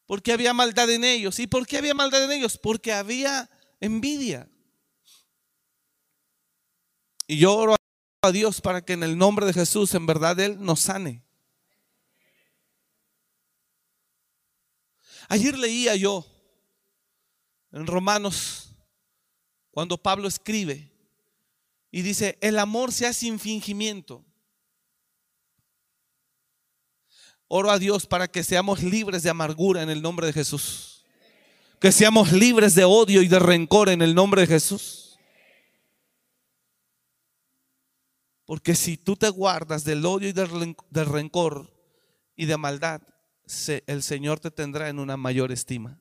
Porque 0.06 0.34
había 0.34 0.54
maldad 0.54 0.92
en 0.92 1.04
ellos. 1.04 1.40
¿Y 1.40 1.48
por 1.48 1.66
qué 1.66 1.78
había 1.78 1.96
maldad 1.96 2.24
en 2.26 2.32
ellos? 2.32 2.60
Porque 2.60 2.94
había 2.94 3.50
envidia. 3.82 4.50
Y 7.28 7.38
yo 7.38 7.56
oro 7.56 7.76
a 8.22 8.32
Dios 8.32 8.62
para 8.62 8.86
que 8.86 8.94
en 8.94 9.04
el 9.04 9.18
nombre 9.18 9.46
de 9.46 9.54
Jesús, 9.54 9.94
en 9.96 10.06
verdad, 10.06 10.40
Él 10.40 10.64
nos 10.64 10.80
sane. 10.82 11.24
Ayer 15.28 15.58
leía 15.58 15.96
yo 15.96 16.26
en 17.72 17.88
Romanos, 17.88 18.76
cuando 19.72 19.98
Pablo 19.98 20.28
escribe 20.28 20.92
y 21.90 22.02
dice, 22.02 22.38
el 22.42 22.60
amor 22.60 22.92
sea 22.92 23.14
sin 23.14 23.40
fingimiento. 23.40 24.26
Oro 27.48 27.72
a 27.72 27.80
Dios 27.80 28.06
para 28.06 28.28
que 28.28 28.44
seamos 28.44 28.84
libres 28.84 29.24
de 29.24 29.30
amargura 29.30 29.82
en 29.82 29.90
el 29.90 30.02
nombre 30.02 30.28
de 30.28 30.34
Jesús. 30.34 30.91
Que 31.82 31.92
seamos 31.92 32.32
libres 32.32 32.76
de 32.76 32.84
odio 32.84 33.24
y 33.24 33.28
de 33.28 33.40
rencor 33.40 33.90
en 33.90 34.04
el 34.04 34.14
nombre 34.14 34.42
de 34.42 34.48
Jesús. 34.48 35.18
Porque 38.46 38.76
si 38.76 38.98
tú 38.98 39.16
te 39.16 39.28
guardas 39.30 39.84
del 39.84 40.06
odio 40.06 40.30
y 40.30 40.32
del 40.32 41.06
rencor 41.08 41.76
y 42.36 42.46
de 42.46 42.56
maldad, 42.56 43.02
el 43.88 44.04
Señor 44.04 44.40
te 44.40 44.52
tendrá 44.52 44.90
en 44.90 45.00
una 45.00 45.18
mayor 45.18 45.52
estima. 45.52 46.00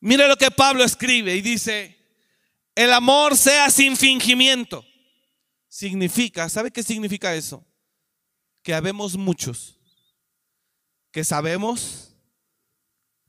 Mire 0.00 0.28
lo 0.28 0.36
que 0.36 0.50
Pablo 0.50 0.84
escribe 0.84 1.34
y 1.34 1.40
dice, 1.40 1.96
el 2.74 2.92
amor 2.92 3.38
sea 3.38 3.70
sin 3.70 3.96
fingimiento. 3.96 4.84
Significa, 5.66 6.50
¿sabe 6.50 6.70
qué 6.70 6.82
significa 6.82 7.34
eso? 7.34 7.64
Que 8.62 8.74
habemos 8.74 9.16
muchos 9.16 9.80
que 11.14 11.22
sabemos 11.22 12.12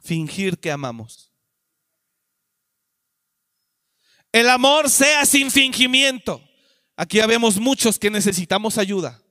fingir 0.03 0.57
que 0.57 0.71
amamos. 0.71 1.31
El 4.31 4.49
amor 4.49 4.89
sea 4.89 5.23
sin 5.23 5.51
fingimiento. 5.51 6.41
Aquí 6.97 7.19
habemos 7.19 7.57
muchos 7.57 7.99
que 7.99 8.09
necesitamos 8.09 8.79
ayuda, 8.79 9.21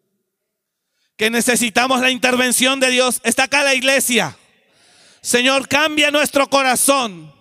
que 1.16 1.30
necesitamos 1.30 2.00
la 2.00 2.10
intervención 2.10 2.78
de 2.78 2.90
Dios. 2.90 3.20
Está 3.24 3.44
acá 3.44 3.64
la 3.64 3.74
iglesia. 3.74 4.38
Señor, 5.20 5.66
cambia 5.66 6.12
nuestro 6.12 6.48
corazón. 6.48 7.34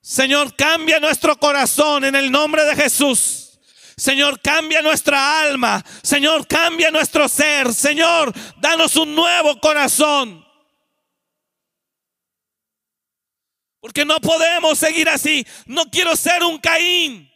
Señor, 0.00 0.54
cambia 0.54 1.00
nuestro 1.00 1.36
corazón 1.36 2.04
en 2.04 2.14
el 2.14 2.30
nombre 2.30 2.64
de 2.64 2.76
Jesús. 2.76 3.47
Señor, 3.98 4.40
cambia 4.40 4.80
nuestra 4.80 5.40
alma. 5.40 5.84
Señor, 6.02 6.46
cambia 6.46 6.90
nuestro 6.90 7.28
ser. 7.28 7.74
Señor, 7.74 8.32
danos 8.58 8.94
un 8.94 9.12
nuevo 9.12 9.58
corazón. 9.60 10.46
Porque 13.80 14.04
no 14.04 14.20
podemos 14.20 14.78
seguir 14.78 15.08
así. 15.08 15.44
No 15.66 15.90
quiero 15.90 16.14
ser 16.14 16.44
un 16.44 16.58
Caín. 16.58 17.28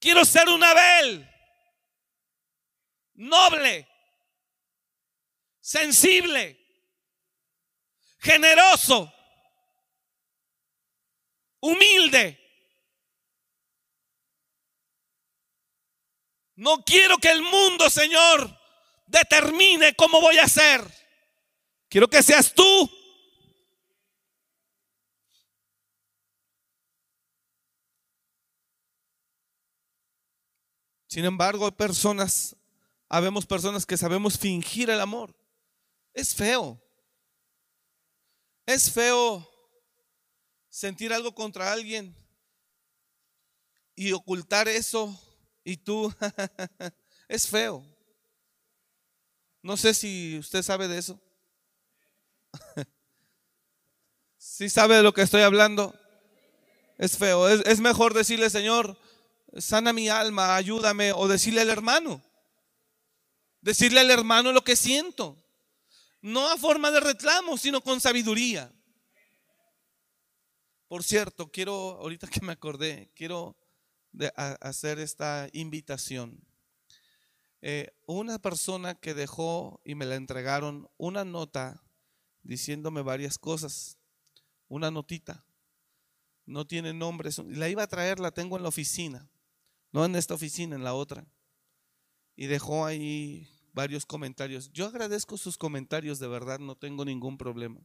Quiero 0.00 0.24
ser 0.24 0.48
un 0.48 0.64
Abel. 0.64 1.30
Noble. 3.14 3.88
Sensible. 5.60 6.58
Generoso. 8.18 9.12
Humilde. 11.60 12.43
No 16.56 16.84
quiero 16.84 17.18
que 17.18 17.30
el 17.30 17.42
mundo, 17.42 17.90
Señor, 17.90 18.58
determine 19.06 19.94
cómo 19.94 20.20
voy 20.20 20.38
a 20.38 20.48
ser. 20.48 20.82
Quiero 21.88 22.08
que 22.08 22.22
seas 22.22 22.52
tú 22.54 22.90
Sin 31.14 31.24
embargo, 31.24 31.64
hay 31.64 31.70
personas, 31.70 32.56
habemos 33.08 33.46
personas 33.46 33.86
que 33.86 33.96
sabemos 33.96 34.36
fingir 34.36 34.90
el 34.90 35.00
amor. 35.00 35.32
Es 36.12 36.34
feo. 36.34 36.82
Es 38.66 38.90
feo 38.90 39.48
sentir 40.68 41.12
algo 41.12 41.32
contra 41.32 41.72
alguien 41.72 42.16
y 43.94 44.10
ocultar 44.10 44.66
eso 44.66 45.16
y 45.64 45.78
tú, 45.78 46.14
es 47.28 47.48
feo. 47.48 47.84
No 49.62 49.76
sé 49.76 49.94
si 49.94 50.38
usted 50.38 50.62
sabe 50.62 50.88
de 50.88 50.98
eso. 50.98 51.20
Si 54.36 54.68
sabe 54.68 54.96
de 54.96 55.02
lo 55.02 55.14
que 55.14 55.22
estoy 55.22 55.40
hablando, 55.40 55.98
es 56.98 57.16
feo. 57.16 57.48
Es, 57.48 57.62
es 57.66 57.80
mejor 57.80 58.12
decirle, 58.12 58.50
Señor, 58.50 58.96
sana 59.56 59.94
mi 59.94 60.10
alma, 60.10 60.54
ayúdame, 60.54 61.12
o 61.12 61.26
decirle 61.26 61.62
al 61.62 61.70
hermano, 61.70 62.22
decirle 63.62 64.00
al 64.00 64.10
hermano 64.10 64.52
lo 64.52 64.62
que 64.62 64.76
siento, 64.76 65.42
no 66.20 66.48
a 66.50 66.58
forma 66.58 66.90
de 66.90 67.00
reclamo, 67.00 67.56
sino 67.56 67.80
con 67.80 68.00
sabiduría. 68.00 68.70
Por 70.88 71.02
cierto, 71.02 71.50
quiero, 71.50 71.72
ahorita 72.00 72.28
que 72.28 72.42
me 72.42 72.52
acordé, 72.52 73.10
quiero 73.16 73.56
hacer 74.36 74.98
esta 74.98 75.48
invitación. 75.52 76.40
Eh, 77.62 77.96
una 78.06 78.38
persona 78.38 78.94
que 78.94 79.14
dejó 79.14 79.80
y 79.84 79.94
me 79.94 80.04
la 80.04 80.16
entregaron 80.16 80.88
una 80.98 81.24
nota 81.24 81.82
diciéndome 82.42 83.02
varias 83.02 83.38
cosas, 83.38 83.98
una 84.68 84.90
notita, 84.90 85.46
no 86.44 86.66
tiene 86.66 86.92
nombre, 86.92 87.30
la 87.48 87.68
iba 87.68 87.82
a 87.82 87.86
traer, 87.86 88.20
la 88.20 88.32
tengo 88.32 88.56
en 88.56 88.62
la 88.62 88.68
oficina 88.68 89.30
no 89.94 90.04
en 90.04 90.16
esta 90.16 90.34
oficina, 90.34 90.74
en 90.74 90.82
la 90.82 90.92
otra. 90.92 91.24
Y 92.34 92.46
dejó 92.46 92.84
ahí 92.84 93.48
varios 93.72 94.04
comentarios. 94.04 94.72
Yo 94.72 94.86
agradezco 94.86 95.38
sus 95.38 95.56
comentarios, 95.56 96.18
de 96.18 96.26
verdad, 96.26 96.58
no 96.58 96.74
tengo 96.74 97.04
ningún 97.04 97.38
problema. 97.38 97.80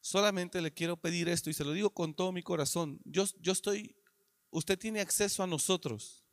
Solamente 0.00 0.60
le 0.60 0.72
quiero 0.72 0.96
pedir 0.96 1.28
esto 1.28 1.48
y 1.48 1.54
se 1.54 1.62
lo 1.62 1.70
digo 1.70 1.90
con 1.90 2.12
todo 2.12 2.32
mi 2.32 2.42
corazón. 2.42 3.00
Yo, 3.04 3.24
yo 3.38 3.52
estoy, 3.52 3.94
usted 4.54 4.78
tiene 4.78 5.00
acceso 5.00 5.42
a 5.42 5.48
nosotros. 5.48 6.24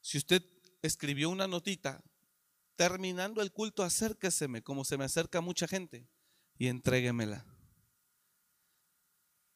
Si 0.00 0.16
usted 0.16 0.42
escribió 0.80 1.28
una 1.28 1.46
notita, 1.46 2.02
terminando 2.74 3.42
el 3.42 3.52
culto, 3.52 3.82
acérqueseme, 3.82 4.62
como 4.62 4.84
se 4.84 4.96
me 4.96 5.04
acerca 5.04 5.42
mucha 5.42 5.68
gente, 5.68 6.08
y 6.58 6.68
entréguemela. 6.68 7.44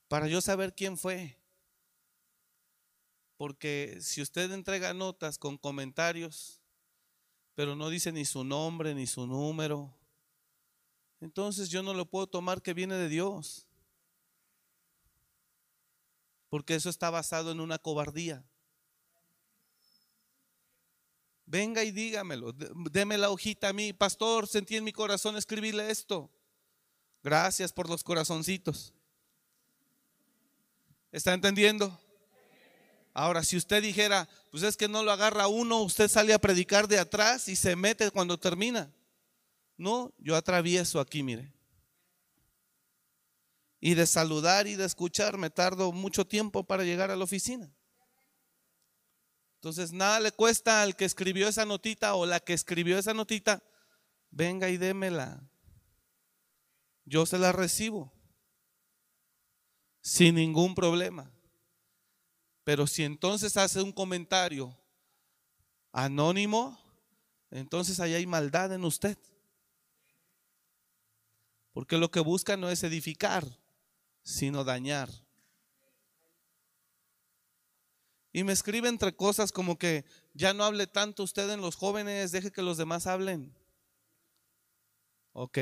Para 0.06 0.28
yo 0.28 0.42
saber 0.42 0.74
quién 0.74 0.98
fue, 0.98 1.38
porque 3.38 3.98
si 4.02 4.20
usted 4.20 4.52
entrega 4.52 4.92
notas 4.92 5.38
con 5.38 5.56
comentarios, 5.56 6.60
pero 7.54 7.74
no 7.74 7.88
dice 7.88 8.12
ni 8.12 8.26
su 8.26 8.44
nombre 8.44 8.94
ni 8.94 9.06
su 9.06 9.26
número, 9.26 9.96
entonces 11.20 11.70
yo 11.70 11.82
no 11.82 11.94
lo 11.94 12.04
puedo 12.04 12.26
tomar 12.26 12.60
que 12.60 12.74
viene 12.74 12.96
de 12.96 13.08
Dios. 13.08 13.65
Porque 16.56 16.74
eso 16.74 16.88
está 16.88 17.10
basado 17.10 17.52
en 17.52 17.60
una 17.60 17.76
cobardía. 17.78 18.42
Venga 21.44 21.84
y 21.84 21.90
dígamelo, 21.90 22.54
deme 22.54 23.18
la 23.18 23.28
hojita 23.28 23.68
a 23.68 23.72
mí, 23.74 23.92
pastor, 23.92 24.48
sentí 24.48 24.74
en 24.74 24.82
mi 24.82 24.90
corazón 24.90 25.36
escribirle 25.36 25.90
esto. 25.90 26.30
Gracias 27.22 27.74
por 27.74 27.90
los 27.90 28.02
corazoncitos. 28.02 28.94
¿Está 31.12 31.34
entendiendo? 31.34 32.00
Ahora, 33.12 33.44
si 33.44 33.58
usted 33.58 33.82
dijera, 33.82 34.26
pues 34.50 34.62
es 34.62 34.78
que 34.78 34.88
no 34.88 35.02
lo 35.02 35.12
agarra 35.12 35.48
uno, 35.48 35.82
usted 35.82 36.08
sale 36.08 36.32
a 36.32 36.38
predicar 36.38 36.88
de 36.88 36.98
atrás 36.98 37.48
y 37.48 37.56
se 37.56 37.76
mete 37.76 38.10
cuando 38.10 38.40
termina. 38.40 38.90
No, 39.76 40.10
yo 40.16 40.34
atravieso 40.34 41.00
aquí, 41.00 41.22
mire. 41.22 41.52
Y 43.80 43.94
de 43.94 44.06
saludar 44.06 44.66
y 44.66 44.74
de 44.74 44.84
escuchar 44.84 45.38
me 45.38 45.50
tardo 45.50 45.92
mucho 45.92 46.26
tiempo 46.26 46.64
para 46.64 46.84
llegar 46.84 47.10
a 47.10 47.16
la 47.16 47.24
oficina. 47.24 47.70
Entonces, 49.56 49.92
nada 49.92 50.20
le 50.20 50.32
cuesta 50.32 50.82
al 50.82 50.96
que 50.96 51.04
escribió 51.04 51.48
esa 51.48 51.64
notita 51.64 52.14
o 52.14 52.26
la 52.26 52.40
que 52.40 52.52
escribió 52.52 52.98
esa 52.98 53.14
notita 53.14 53.62
venga 54.30 54.68
y 54.68 54.76
démela. 54.76 55.42
Yo 57.04 57.26
se 57.26 57.38
la 57.38 57.52
recibo 57.52 58.12
sin 60.00 60.36
ningún 60.36 60.74
problema. 60.74 61.32
Pero 62.62 62.86
si 62.86 63.02
entonces 63.04 63.56
hace 63.56 63.82
un 63.82 63.92
comentario 63.92 64.76
anónimo, 65.92 66.78
entonces 67.50 67.98
ahí 68.00 68.14
hay 68.14 68.26
maldad 68.26 68.72
en 68.72 68.84
usted. 68.84 69.18
Porque 71.72 71.96
lo 71.96 72.10
que 72.10 72.20
busca 72.20 72.56
no 72.56 72.70
es 72.70 72.82
edificar, 72.82 73.44
sino 74.26 74.64
dañar. 74.64 75.08
Y 78.32 78.42
me 78.42 78.52
escribe 78.52 78.88
entre 78.88 79.14
cosas 79.14 79.52
como 79.52 79.78
que 79.78 80.04
ya 80.34 80.52
no 80.52 80.64
hable 80.64 80.88
tanto 80.88 81.22
usted 81.22 81.48
en 81.48 81.60
los 81.60 81.76
jóvenes, 81.76 82.32
deje 82.32 82.50
que 82.50 82.60
los 82.60 82.76
demás 82.76 83.06
hablen. 83.06 83.56
Ok. 85.32 85.58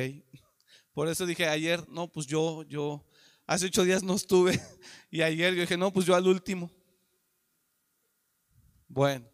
Por 0.94 1.08
eso 1.08 1.26
dije 1.26 1.46
ayer, 1.46 1.86
no, 1.90 2.10
pues 2.10 2.26
yo, 2.26 2.62
yo, 2.62 3.06
hace 3.46 3.66
ocho 3.66 3.84
días 3.84 4.02
no 4.02 4.14
estuve. 4.14 4.58
Y 5.10 5.20
ayer 5.22 5.54
yo 5.54 5.60
dije, 5.60 5.76
no, 5.76 5.92
pues 5.92 6.06
yo 6.06 6.16
al 6.16 6.26
último. 6.26 6.72
Bueno, 8.88 9.30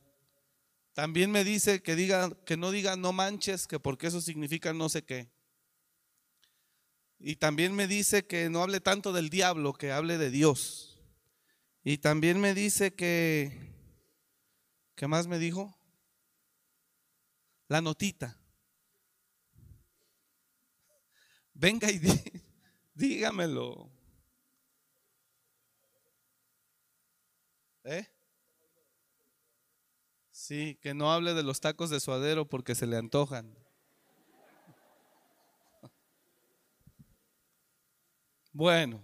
también 0.93 1.31
me 1.31 1.45
dice 1.45 1.83
que 1.83 1.95
diga, 1.95 2.31
que 2.45 2.57
no 2.57 2.71
diga 2.73 2.97
no 2.97 3.13
manches, 3.13 3.67
que 3.67 3.79
porque 3.79 4.09
eso 4.09 4.21
significa 4.21 4.75
no 4.75 4.89
sé 4.89 5.03
qué. 5.05 5.31
Y 7.23 7.37
también 7.37 7.75
me 7.75 7.87
dice 7.87 8.27
que 8.27 8.49
no 8.49 8.63
hable 8.63 8.81
tanto 8.81 9.13
del 9.13 9.29
diablo, 9.29 9.75
que 9.75 9.93
hable 9.93 10.17
de 10.17 10.31
Dios. 10.31 10.99
Y 11.85 11.99
también 11.99 12.41
me 12.41 12.55
dice 12.55 12.95
que, 12.95 13.75
¿qué 14.95 15.07
más 15.07 15.27
me 15.27 15.39
dijo? 15.39 15.77
La 17.69 17.83
notita. 17.83 18.39
Venga 21.53 21.91
y 21.91 22.01
dígamelo. 22.95 23.91
¿Eh? 27.85 28.09
Sí, 30.31 30.79
que 30.81 30.95
no 30.95 31.13
hable 31.13 31.35
de 31.35 31.43
los 31.43 31.61
tacos 31.61 31.91
de 31.91 32.01
suadero 32.01 32.49
porque 32.49 32.75
se 32.75 32.87
le 32.87 32.97
antojan. 32.97 33.60
Bueno, 38.53 39.03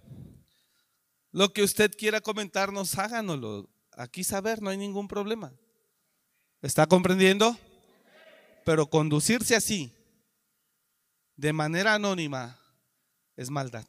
lo 1.30 1.52
que 1.52 1.62
usted 1.62 1.92
quiera 1.96 2.20
comentarnos, 2.20 2.98
háganoslo. 2.98 3.68
Aquí 3.92 4.24
saber, 4.24 4.60
no 4.60 4.70
hay 4.70 4.76
ningún 4.76 5.06
problema. 5.06 5.52
¿Está 6.62 6.86
comprendiendo? 6.86 7.56
Pero 8.64 8.88
conducirse 8.88 9.54
así, 9.54 9.94
de 11.36 11.52
manera 11.52 11.94
anónima, 11.94 12.58
es 13.36 13.50
maldad. 13.50 13.86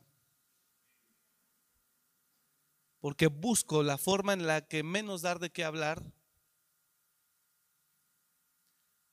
Porque 2.99 3.27
busco 3.27 3.81
la 3.81 3.97
forma 3.97 4.33
en 4.33 4.45
la 4.45 4.67
que 4.67 4.83
menos 4.83 5.21
dar 5.21 5.39
de 5.39 5.49
qué 5.49 5.63
hablar. 5.63 6.03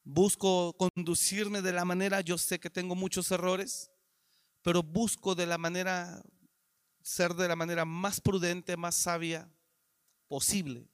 Busco 0.03 0.77
conducirme 0.77 1.63
de 1.63 1.73
la 1.73 1.85
manera, 1.85 2.21
yo 2.21 2.37
sé 2.37 2.61
que 2.61 2.69
tengo 2.69 2.95
muchos 2.95 3.31
errores, 3.31 3.91
pero 4.61 4.83
busco 4.83 5.35
de 5.35 5.47
la 5.47 5.57
manera 5.57 6.23
ser 7.05 7.35
de 7.35 7.47
la 7.47 7.55
manera 7.55 7.85
más 7.85 8.19
prudente, 8.19 8.79
más 8.79 8.95
sabia 8.95 9.47
posible. 10.27 10.89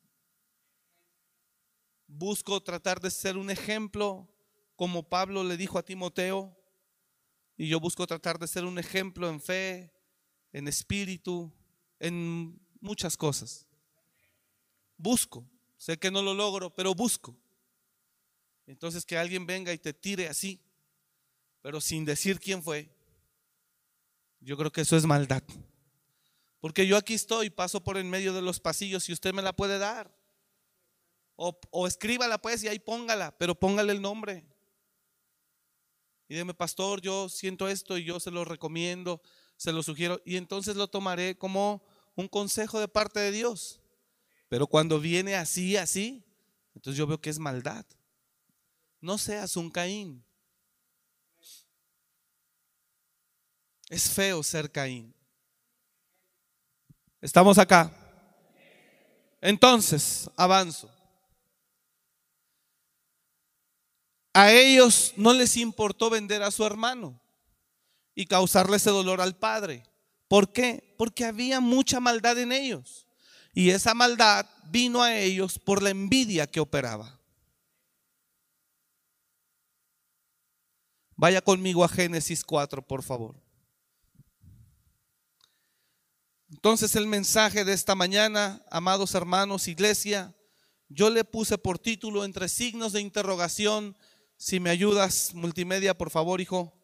Busco 2.08 2.60
tratar 2.60 3.00
de 3.00 3.12
ser 3.12 3.36
un 3.36 3.48
ejemplo, 3.48 4.28
como 4.74 5.08
Pablo 5.08 5.44
le 5.44 5.56
dijo 5.56 5.78
a 5.78 5.84
Timoteo, 5.84 6.56
y 7.56 7.68
yo 7.68 7.78
busco 7.78 8.08
tratar 8.08 8.40
de 8.40 8.48
ser 8.48 8.64
un 8.64 8.80
ejemplo 8.80 9.30
en 9.30 9.40
fe, 9.40 9.92
en 10.52 10.66
espíritu, 10.66 11.52
en 12.00 12.60
muchas 12.80 13.16
cosas. 13.16 13.68
Busco, 14.96 15.48
sé 15.76 15.96
que 15.96 16.10
no 16.10 16.22
lo 16.22 16.34
logro, 16.34 16.74
pero 16.74 16.92
busco. 16.92 17.38
Entonces 18.66 19.04
que 19.04 19.16
alguien 19.16 19.46
venga 19.46 19.72
y 19.72 19.78
te 19.78 19.92
tire 19.92 20.28
así, 20.28 20.60
pero 21.62 21.80
sin 21.80 22.04
decir 22.04 22.40
quién 22.40 22.64
fue, 22.64 22.90
yo 24.40 24.56
creo 24.56 24.72
que 24.72 24.80
eso 24.80 24.96
es 24.96 25.06
maldad. 25.06 25.44
Porque 26.60 26.86
yo 26.86 26.96
aquí 26.96 27.14
estoy, 27.14 27.48
paso 27.50 27.82
por 27.82 27.96
en 27.96 28.10
medio 28.10 28.34
de 28.34 28.42
los 28.42 28.60
pasillos 28.60 29.08
y 29.08 29.12
usted 29.12 29.32
me 29.32 29.42
la 29.42 29.54
puede 29.54 29.78
dar. 29.78 30.14
O, 31.36 31.86
escríbala 31.86 32.36
pues 32.36 32.62
y 32.62 32.68
ahí 32.68 32.78
póngala, 32.78 33.36
pero 33.38 33.54
póngale 33.54 33.92
el 33.92 34.02
nombre. 34.02 34.44
Y 36.28 36.34
dime, 36.34 36.52
pastor, 36.52 37.00
yo 37.00 37.30
siento 37.30 37.66
esto 37.66 37.96
y 37.96 38.04
yo 38.04 38.20
se 38.20 38.30
lo 38.30 38.44
recomiendo, 38.44 39.22
se 39.56 39.72
lo 39.72 39.82
sugiero. 39.82 40.20
Y 40.26 40.36
entonces 40.36 40.76
lo 40.76 40.88
tomaré 40.88 41.38
como 41.38 41.82
un 42.14 42.28
consejo 42.28 42.78
de 42.78 42.88
parte 42.88 43.20
de 43.20 43.32
Dios. 43.32 43.80
Pero 44.50 44.66
cuando 44.66 45.00
viene 45.00 45.34
así, 45.34 45.78
así, 45.78 46.22
entonces 46.74 46.98
yo 46.98 47.06
veo 47.06 47.22
que 47.22 47.30
es 47.30 47.38
maldad. 47.38 47.86
No 49.00 49.16
seas 49.16 49.56
un 49.56 49.70
Caín. 49.70 50.22
Es 53.88 54.10
feo 54.10 54.42
ser 54.42 54.70
Caín. 54.70 55.14
¿Estamos 57.20 57.58
acá? 57.58 57.92
Entonces, 59.40 60.30
avanzo. 60.36 60.90
A 64.32 64.52
ellos 64.52 65.12
no 65.16 65.32
les 65.32 65.56
importó 65.56 66.08
vender 66.08 66.42
a 66.42 66.50
su 66.50 66.64
hermano 66.64 67.20
y 68.14 68.26
causarle 68.26 68.76
ese 68.76 68.90
dolor 68.90 69.20
al 69.20 69.36
padre. 69.36 69.82
¿Por 70.28 70.52
qué? 70.52 70.94
Porque 70.96 71.24
había 71.24 71.60
mucha 71.60 72.00
maldad 72.00 72.38
en 72.38 72.52
ellos. 72.52 73.06
Y 73.52 73.70
esa 73.70 73.94
maldad 73.94 74.46
vino 74.66 75.02
a 75.02 75.16
ellos 75.16 75.58
por 75.58 75.82
la 75.82 75.90
envidia 75.90 76.46
que 76.46 76.60
operaba. 76.60 77.18
Vaya 81.16 81.42
conmigo 81.42 81.84
a 81.84 81.88
Génesis 81.88 82.44
4, 82.44 82.80
por 82.80 83.02
favor. 83.02 83.34
Entonces 86.50 86.96
el 86.96 87.06
mensaje 87.06 87.64
de 87.64 87.72
esta 87.72 87.94
mañana, 87.94 88.64
amados 88.70 89.14
hermanos, 89.14 89.68
iglesia, 89.68 90.34
yo 90.88 91.08
le 91.08 91.22
puse 91.22 91.58
por 91.58 91.78
título 91.78 92.24
entre 92.24 92.48
signos 92.48 92.92
de 92.92 93.00
interrogación, 93.00 93.96
si 94.36 94.58
me 94.58 94.70
ayudas, 94.70 95.32
multimedia, 95.32 95.96
por 95.96 96.10
favor, 96.10 96.40
hijo, 96.40 96.76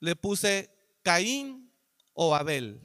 le 0.00 0.16
puse 0.16 0.70
Caín 1.02 1.70
o 2.14 2.34
Abel. 2.34 2.80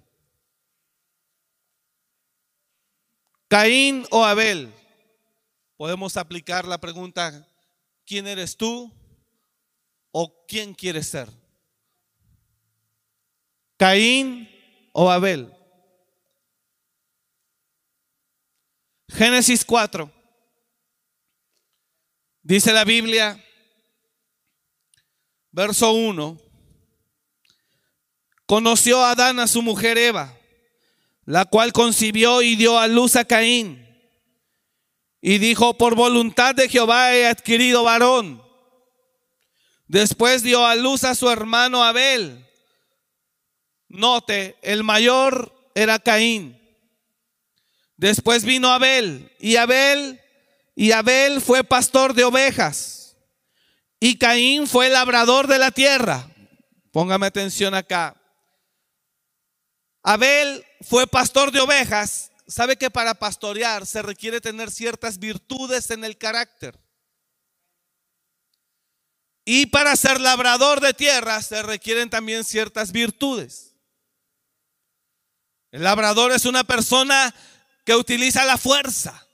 Caín 3.48 4.06
o 4.12 4.26
Abel. 4.26 4.74
Podemos 5.78 6.18
aplicar 6.18 6.68
la 6.68 6.80
pregunta, 6.82 7.48
¿quién 8.06 8.28
eres 8.28 8.58
tú 8.58 8.92
o 10.12 10.46
quién 10.48 10.74
quieres 10.74 11.08
ser? 11.08 11.30
Caín 13.78 14.50
o 14.92 15.10
Abel. 15.10 15.57
Génesis 19.10 19.64
4. 19.66 20.12
Dice 22.43 22.72
la 22.72 22.86
Biblia, 22.86 23.43
verso 25.51 25.91
1, 25.91 26.39
conoció 28.45 29.03
a 29.03 29.12
Adán 29.12 29.39
a 29.39 29.47
su 29.47 29.62
mujer 29.62 29.97
Eva, 29.97 30.38
la 31.26 31.45
cual 31.45 31.74
concibió 31.74 32.41
y 32.41 32.55
dio 32.55 32.80
a 32.80 32.88
luz 32.88 33.16
a 33.16 33.26
Caín. 33.26 33.86
Y 35.20 35.39
dijo, 35.39 35.78
por 35.78 35.95
voluntad 35.95 36.55
de 36.55 36.70
Jehová 36.70 37.14
he 37.14 37.28
adquirido 37.28 37.84
varón. 37.84 38.41
Después 39.88 40.43
dio 40.43 40.66
a 40.66 40.76
luz 40.76 41.03
a 41.03 41.16
su 41.16 41.30
hermano 41.30 41.84
Abel. 41.84 42.45
Note, 43.89 44.58
el 44.62 44.84
mayor 44.84 45.72
era 45.76 45.99
Caín. 45.99 46.57
Después 47.98 48.45
vino 48.45 48.72
Abel 48.72 49.36
y 49.39 49.56
Abel 49.56 50.22
y 50.76 50.91
Abel 50.91 51.41
fue 51.41 51.64
pastor 51.64 52.14
de 52.14 52.24
ovejas 52.24 53.18
y 54.00 54.20
Caín 54.20 54.68
fue 54.68 54.89
labrador 54.89 55.48
de 55.48 55.58
la 55.58 55.72
tierra. 55.72 56.30
Póngame 56.91 57.26
atención 57.26 57.74
acá. 57.74 58.16
Abel 60.04 60.64
fue 60.82 61.08
pastor 61.08 61.52
de 61.52 61.60
ovejas. 61.60 62.32
Sabe 62.48 62.78
que 62.78 62.91
para 62.91 63.16
pastorear 63.16 63.86
se 63.86 64.02
requiere 64.02 64.39
tener 64.39 64.72
ciertas 64.72 65.18
virtudes 65.18 65.89
en 65.89 66.06
el 66.06 66.18
carácter. 66.18 66.80
Y 69.43 69.66
para 69.66 69.95
ser 69.95 70.22
labrador 70.22 70.82
de 70.82 70.93
tierra 70.93 71.41
se 71.41 71.64
requieren 71.64 72.10
también 72.10 72.43
ciertas 72.43 72.91
virtudes. 72.91 73.76
El 75.72 75.84
labrador 75.84 76.32
es 76.32 76.45
una 76.45 76.64
persona 76.64 77.34
que 77.88 77.96
utiliza 77.96 78.44
la 78.44 78.58
fuerza. 78.58 79.26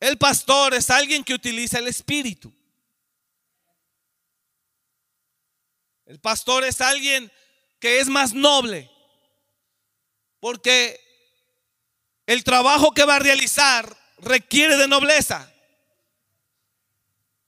El 0.00 0.16
pastor 0.16 0.72
es 0.72 0.88
alguien 0.88 1.22
que 1.22 1.34
utiliza 1.34 1.78
el 1.78 1.86
espíritu. 1.86 2.50
El 6.06 6.18
pastor 6.18 6.64
es 6.64 6.80
alguien 6.80 7.30
que 7.78 8.00
es 8.00 8.08
más 8.08 8.32
noble. 8.32 8.90
Porque 10.40 10.98
el 12.24 12.44
trabajo 12.44 12.92
que 12.92 13.04
va 13.04 13.16
a 13.16 13.18
realizar 13.18 13.94
requiere 14.16 14.78
de 14.78 14.88
nobleza. 14.88 15.52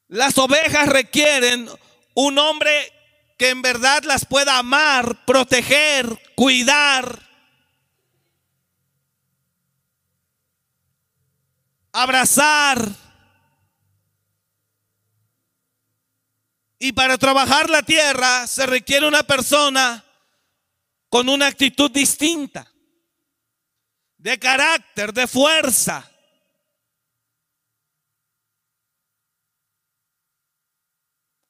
Las 0.08 0.36
ovejas 0.36 0.86
requieren 0.86 1.66
un 2.12 2.38
hombre 2.38 2.93
que 3.36 3.50
en 3.50 3.62
verdad 3.62 4.04
las 4.04 4.24
pueda 4.24 4.58
amar, 4.58 5.24
proteger, 5.24 6.06
cuidar, 6.34 7.20
abrazar. 11.92 12.90
Y 16.78 16.92
para 16.92 17.16
trabajar 17.18 17.70
la 17.70 17.82
tierra 17.82 18.46
se 18.46 18.66
requiere 18.66 19.08
una 19.08 19.22
persona 19.22 20.04
con 21.08 21.28
una 21.28 21.46
actitud 21.46 21.90
distinta, 21.90 22.70
de 24.18 24.38
carácter, 24.38 25.12
de 25.12 25.26
fuerza. 25.26 26.10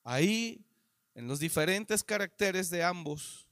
Ahí, 0.05 0.64
en 1.15 1.29
los 1.29 1.39
diferentes 1.39 2.03
caracteres 2.03 2.71
de 2.71 2.83
ambos, 2.83 3.47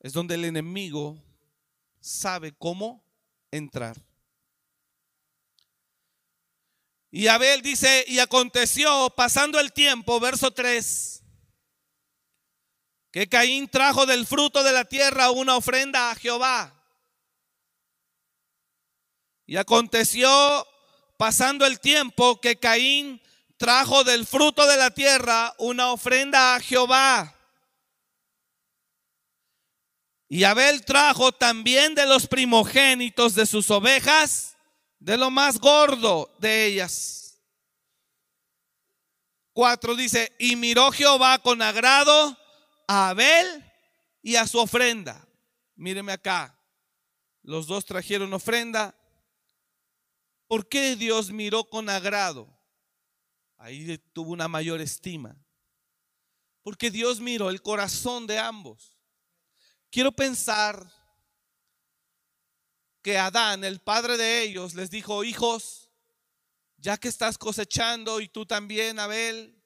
es 0.00 0.12
donde 0.12 0.34
el 0.34 0.44
enemigo 0.44 1.22
sabe 2.00 2.52
cómo 2.52 3.04
entrar. 3.50 3.96
Y 7.10 7.28
Abel 7.28 7.62
dice, 7.62 8.04
y 8.08 8.18
aconteció 8.18 9.10
pasando 9.16 9.58
el 9.58 9.72
tiempo, 9.72 10.20
verso 10.20 10.50
3, 10.50 11.22
que 13.10 13.28
Caín 13.28 13.68
trajo 13.68 14.04
del 14.04 14.26
fruto 14.26 14.62
de 14.62 14.72
la 14.72 14.84
tierra 14.84 15.30
una 15.30 15.56
ofrenda 15.56 16.10
a 16.10 16.14
Jehová. 16.14 16.72
Y 19.46 19.56
aconteció 19.56 20.28
pasando 21.16 21.64
el 21.64 21.80
tiempo 21.80 22.40
que 22.40 22.56
Caín 22.56 23.22
trajo 23.56 24.04
del 24.04 24.26
fruto 24.26 24.66
de 24.66 24.76
la 24.76 24.90
tierra 24.90 25.54
una 25.58 25.92
ofrenda 25.92 26.54
a 26.54 26.60
Jehová. 26.60 27.34
Y 30.28 30.44
Abel 30.44 30.84
trajo 30.84 31.32
también 31.32 31.94
de 31.94 32.06
los 32.06 32.26
primogénitos 32.26 33.34
de 33.34 33.46
sus 33.46 33.70
ovejas 33.70 34.56
de 34.98 35.16
lo 35.16 35.30
más 35.30 35.58
gordo 35.58 36.34
de 36.38 36.66
ellas. 36.66 37.40
Cuatro 39.52 39.94
dice, 39.94 40.34
y 40.38 40.56
miró 40.56 40.90
Jehová 40.90 41.38
con 41.38 41.62
agrado 41.62 42.36
a 42.88 43.10
Abel 43.10 43.64
y 44.20 44.36
a 44.36 44.46
su 44.46 44.58
ofrenda. 44.58 45.26
Míreme 45.76 46.12
acá, 46.12 46.58
los 47.42 47.66
dos 47.66 47.84
trajeron 47.84 48.34
ofrenda. 48.34 48.94
¿Por 50.48 50.68
qué 50.68 50.96
Dios 50.96 51.30
miró 51.30 51.64
con 51.64 51.88
agrado? 51.88 52.55
Ahí 53.56 53.98
tuvo 54.12 54.32
una 54.32 54.48
mayor 54.48 54.80
estima. 54.80 55.36
Porque 56.62 56.90
Dios 56.90 57.20
miró 57.20 57.50
el 57.50 57.62
corazón 57.62 58.26
de 58.26 58.38
ambos. 58.38 58.98
Quiero 59.90 60.12
pensar 60.12 60.92
que 63.02 63.18
Adán, 63.18 63.62
el 63.62 63.80
padre 63.80 64.16
de 64.16 64.42
ellos, 64.42 64.74
les 64.74 64.90
dijo, 64.90 65.22
hijos, 65.22 65.90
ya 66.76 66.96
que 66.96 67.08
estás 67.08 67.38
cosechando 67.38 68.20
y 68.20 68.28
tú 68.28 68.44
también, 68.44 68.98
Abel, 68.98 69.62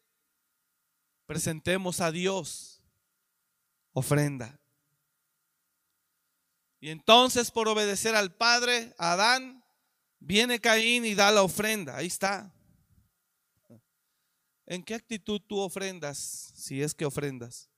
presentemos 1.26 2.01
a 2.01 2.12
Dios 2.12 2.82
ofrenda. 3.93 4.61
Y 6.80 6.91
entonces 6.91 7.51
por 7.51 7.68
obedecer 7.68 8.14
al 8.14 8.34
padre, 8.34 8.95
Adán, 8.99 9.64
viene 10.18 10.61
Caín 10.61 11.05
y 11.05 11.14
da 11.14 11.30
la 11.30 11.43
ofrenda. 11.43 11.97
Ahí 11.97 12.07
está. 12.07 12.53
¿En 14.71 14.83
qué 14.83 14.95
actitud 14.95 15.41
tú 15.41 15.59
ofrendas, 15.59 16.16
si 16.55 16.81
es 16.81 16.95
que 16.95 17.05
ofrendas? 17.05 17.68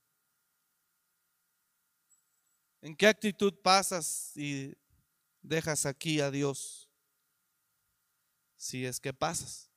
¿En 2.81 2.95
qué 2.95 3.07
actitud 3.07 3.53
pasas 3.63 4.31
y 4.37 4.73
dejas 5.41 5.85
aquí 5.85 6.21
a 6.21 6.29
Dios 6.29 6.87
si 8.63 8.85
es 8.85 9.01
que 9.01 9.13
pasas. 9.13 9.69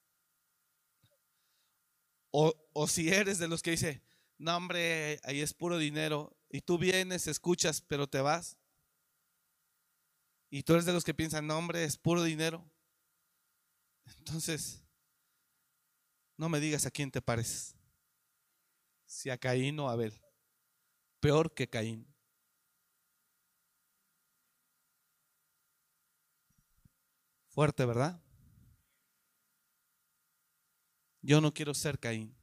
O, 2.30 2.54
o, 2.72 2.86
si 2.86 3.08
eres 3.08 3.38
de 3.38 3.48
los 3.48 3.60
que 3.60 3.72
dice, 3.72 4.02
no 4.38 4.56
hombre, 4.56 5.18
ahí 5.24 5.40
es 5.40 5.54
puro 5.54 5.76
dinero, 5.76 6.36
y 6.50 6.60
tú 6.60 6.78
vienes, 6.78 7.26
escuchas, 7.26 7.80
pero 7.80 8.06
te 8.06 8.20
vas. 8.20 8.58
Y 10.50 10.62
tú 10.62 10.74
eres 10.74 10.84
de 10.84 10.92
los 10.92 11.02
que 11.02 11.14
piensan, 11.14 11.46
no 11.46 11.58
hombre, 11.58 11.82
es 11.82 11.96
puro 11.96 12.22
dinero. 12.22 12.70
Entonces, 14.18 14.85
no 16.36 16.48
me 16.48 16.60
digas 16.60 16.86
a 16.86 16.90
quién 16.90 17.10
te 17.10 17.22
pareces. 17.22 17.74
Si 19.04 19.30
a 19.30 19.38
Caín 19.38 19.78
o 19.80 19.88
a 19.88 19.92
Abel. 19.92 20.12
Peor 21.20 21.54
que 21.54 21.68
Caín. 21.68 22.06
Fuerte, 27.48 27.86
¿verdad? 27.86 28.20
Yo 31.22 31.40
no 31.40 31.54
quiero 31.54 31.72
ser 31.72 31.98
Caín. 31.98 32.36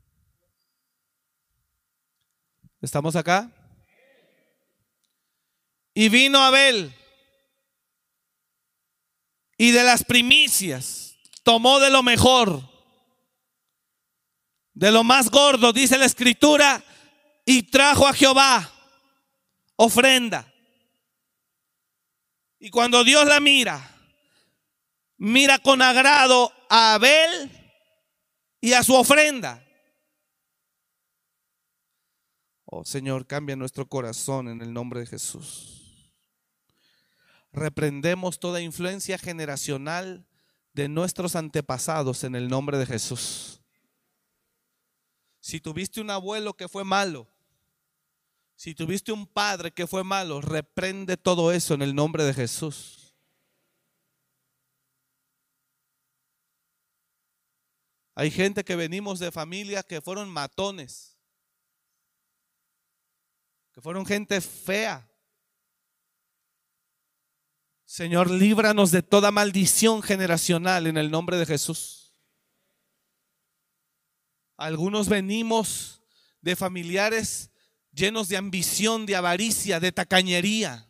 ¿Estamos 2.82 3.16
acá? 3.16 3.50
Y 5.94 6.10
vino 6.10 6.39
Abel. 6.39 6.94
Y 9.58 9.72
de 9.72 9.84
las 9.84 10.04
primicias 10.04 11.16
tomó 11.44 11.80
de 11.80 11.91
lo 11.91 12.02
mejor, 12.02 12.73
de 14.74 14.92
lo 14.92 15.04
más 15.04 15.30
gordo, 15.30 15.74
dice 15.74 15.98
la 15.98 16.06
escritura, 16.06 16.84
y 17.46 17.64
trajo 17.64 18.08
a 18.08 18.14
Jehová 18.14 18.72
ofrenda. 19.76 20.52
Y 22.60 22.70
cuando 22.70 23.04
Dios 23.04 23.26
la 23.26 23.40
mira, 23.40 23.82
mira 25.18 25.60
con 25.60 25.82
agrado 25.82 26.52
a 26.70 26.96
Abel 26.96 27.52
y 28.62 28.74
a 28.74 28.84
su 28.84 28.96
ofrenda. 28.96 29.64
Oh 32.66 32.86
Señor, 32.86 33.28
cambia 33.28 33.56
nuestro 33.56 33.88
corazón 33.88 34.48
en 34.48 34.62
el 34.62 34.74
nombre 34.74 35.02
de 35.02 35.06
Jesús. 35.06 36.10
Reprendemos 37.52 38.40
toda 38.40 38.62
influencia 38.62 39.18
generacional 39.18 40.26
de 40.74 40.88
nuestros 40.88 41.36
antepasados 41.36 42.24
en 42.24 42.36
el 42.36 42.48
nombre 42.48 42.78
de 42.80 42.88
Jesús. 42.88 43.62
Si 45.44 45.60
tuviste 45.60 46.00
un 46.00 46.10
abuelo 46.10 46.54
que 46.54 46.70
fue 46.70 46.86
malo, 46.86 47.28
si 48.56 48.74
tuviste 48.74 49.12
un 49.12 49.28
padre 49.28 49.74
que 49.74 49.88
fue 49.88 50.06
malo, 50.06 50.39
reprende 50.39 51.18
todo 51.18 51.52
eso 51.52 51.74
en 51.74 51.82
el 51.82 51.94
nombre 51.94 52.24
de 52.24 52.34
Jesús. 52.34 53.14
Hay 58.16 58.32
gente 58.32 58.64
que 58.64 58.78
venimos 58.78 59.20
de 59.20 59.34
familias 59.34 59.84
que 59.84 60.00
fueron 60.00 60.30
matones, 60.30 61.18
que 63.74 63.82
fueron 63.82 64.06
gente 64.06 64.39
fea. 64.39 65.12
Señor, 67.84 68.32
líbranos 68.32 68.91
de 68.91 69.04
toda 69.04 69.30
maldición 69.30 70.02
generacional 70.02 70.88
en 70.88 70.96
el 70.96 71.12
nombre 71.12 71.36
de 71.36 71.46
Jesús. 71.46 72.03
Algunos 74.64 75.09
venimos 75.09 76.01
de 76.39 76.55
familiares 76.55 77.49
llenos 77.91 78.30
de 78.30 78.38
ambición, 78.38 79.05
de 79.05 79.18
avaricia, 79.18 79.82
de 79.82 79.91
tacañería. 79.91 80.88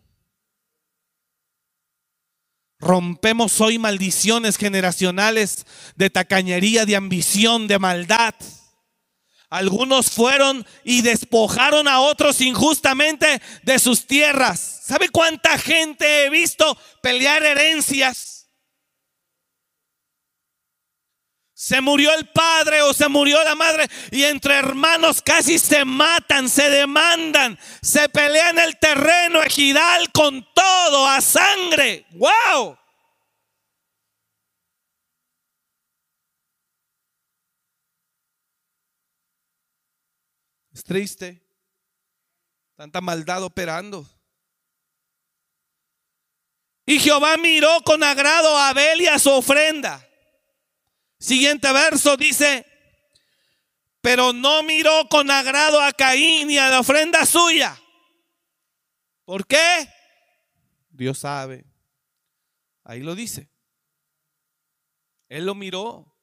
Rompemos 2.77 3.59
hoy 3.61 3.79
maldiciones 3.79 4.57
generacionales 4.57 5.65
de 5.95 6.11
tacañería, 6.11 6.85
de 6.85 6.95
ambición, 6.95 7.67
de 7.67 7.79
maldad. 7.79 8.35
Algunos 9.49 10.11
fueron 10.11 10.67
y 10.83 11.01
despojaron 11.01 11.87
a 11.87 11.99
otros 11.99 12.41
injustamente 12.41 13.41
de 13.63 13.79
sus 13.79 14.05
tierras. 14.05 14.83
¿Sabe 14.85 15.09
cuánta 15.09 15.57
gente 15.57 16.25
he 16.25 16.29
visto 16.29 16.77
pelear 17.01 17.41
herencias? 17.41 18.32
Se 21.63 21.79
murió 21.79 22.13
el 22.13 22.27
padre 22.27 22.81
o 22.81 22.93
se 22.93 23.07
murió 23.07 23.41
la 23.41 23.55
madre 23.55 23.87
y 24.11 24.23
entre 24.25 24.55
hermanos 24.55 25.21
casi 25.21 25.57
se 25.57 25.85
matan, 25.85 26.49
se 26.49 26.69
demandan, 26.69 27.57
se 27.81 28.09
pelean 28.09 28.59
el 28.59 28.77
terreno 28.77 29.41
ejidal 29.41 30.11
con 30.11 30.45
todo 30.53 31.07
a 31.07 31.21
sangre. 31.21 32.05
¡Wow! 32.15 32.77
Es 40.73 40.83
triste. 40.83 41.41
Tanta 42.75 42.99
maldad 42.99 43.41
operando. 43.41 44.05
Y 46.85 46.99
Jehová 46.99 47.37
miró 47.37 47.81
con 47.85 48.03
agrado 48.03 48.57
a 48.57 48.67
Abel 48.67 48.99
y 48.99 49.07
a 49.07 49.17
su 49.17 49.29
ofrenda 49.29 50.05
Siguiente 51.23 51.71
verso 51.71 52.17
dice, 52.17 52.65
pero 54.01 54.33
no 54.33 54.61
miró 54.61 55.07
con 55.09 55.31
agrado 55.31 55.79
a 55.79 55.93
Caín 55.93 56.51
y 56.51 56.57
a 56.57 56.67
la 56.67 56.81
ofrenda 56.81 57.25
suya. 57.25 57.81
¿Por 59.23 59.47
qué? 59.47 59.87
Dios 60.89 61.19
sabe. 61.19 61.63
Ahí 62.83 62.99
lo 62.99 63.15
dice. 63.15 63.49
Él 65.29 65.45
lo 65.45 65.55
miró. 65.55 66.13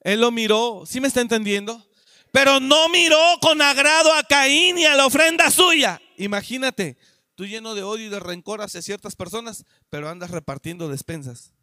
Él 0.00 0.20
lo 0.20 0.30
miró. 0.30 0.82
¿Sí 0.84 1.00
me 1.00 1.08
está 1.08 1.22
entendiendo? 1.22 1.88
Pero 2.32 2.60
no 2.60 2.90
miró 2.90 3.38
con 3.40 3.62
agrado 3.62 4.12
a 4.12 4.24
Caín 4.24 4.76
y 4.76 4.84
a 4.84 4.94
la 4.94 5.06
ofrenda 5.06 5.50
suya. 5.50 6.02
Imagínate, 6.18 6.98
tú 7.34 7.46
lleno 7.46 7.74
de 7.74 7.82
odio 7.82 8.08
y 8.08 8.10
de 8.10 8.20
rencor 8.20 8.60
hacia 8.60 8.82
ciertas 8.82 9.16
personas, 9.16 9.64
pero 9.88 10.10
andas 10.10 10.30
repartiendo 10.32 10.90
despensas. 10.90 11.55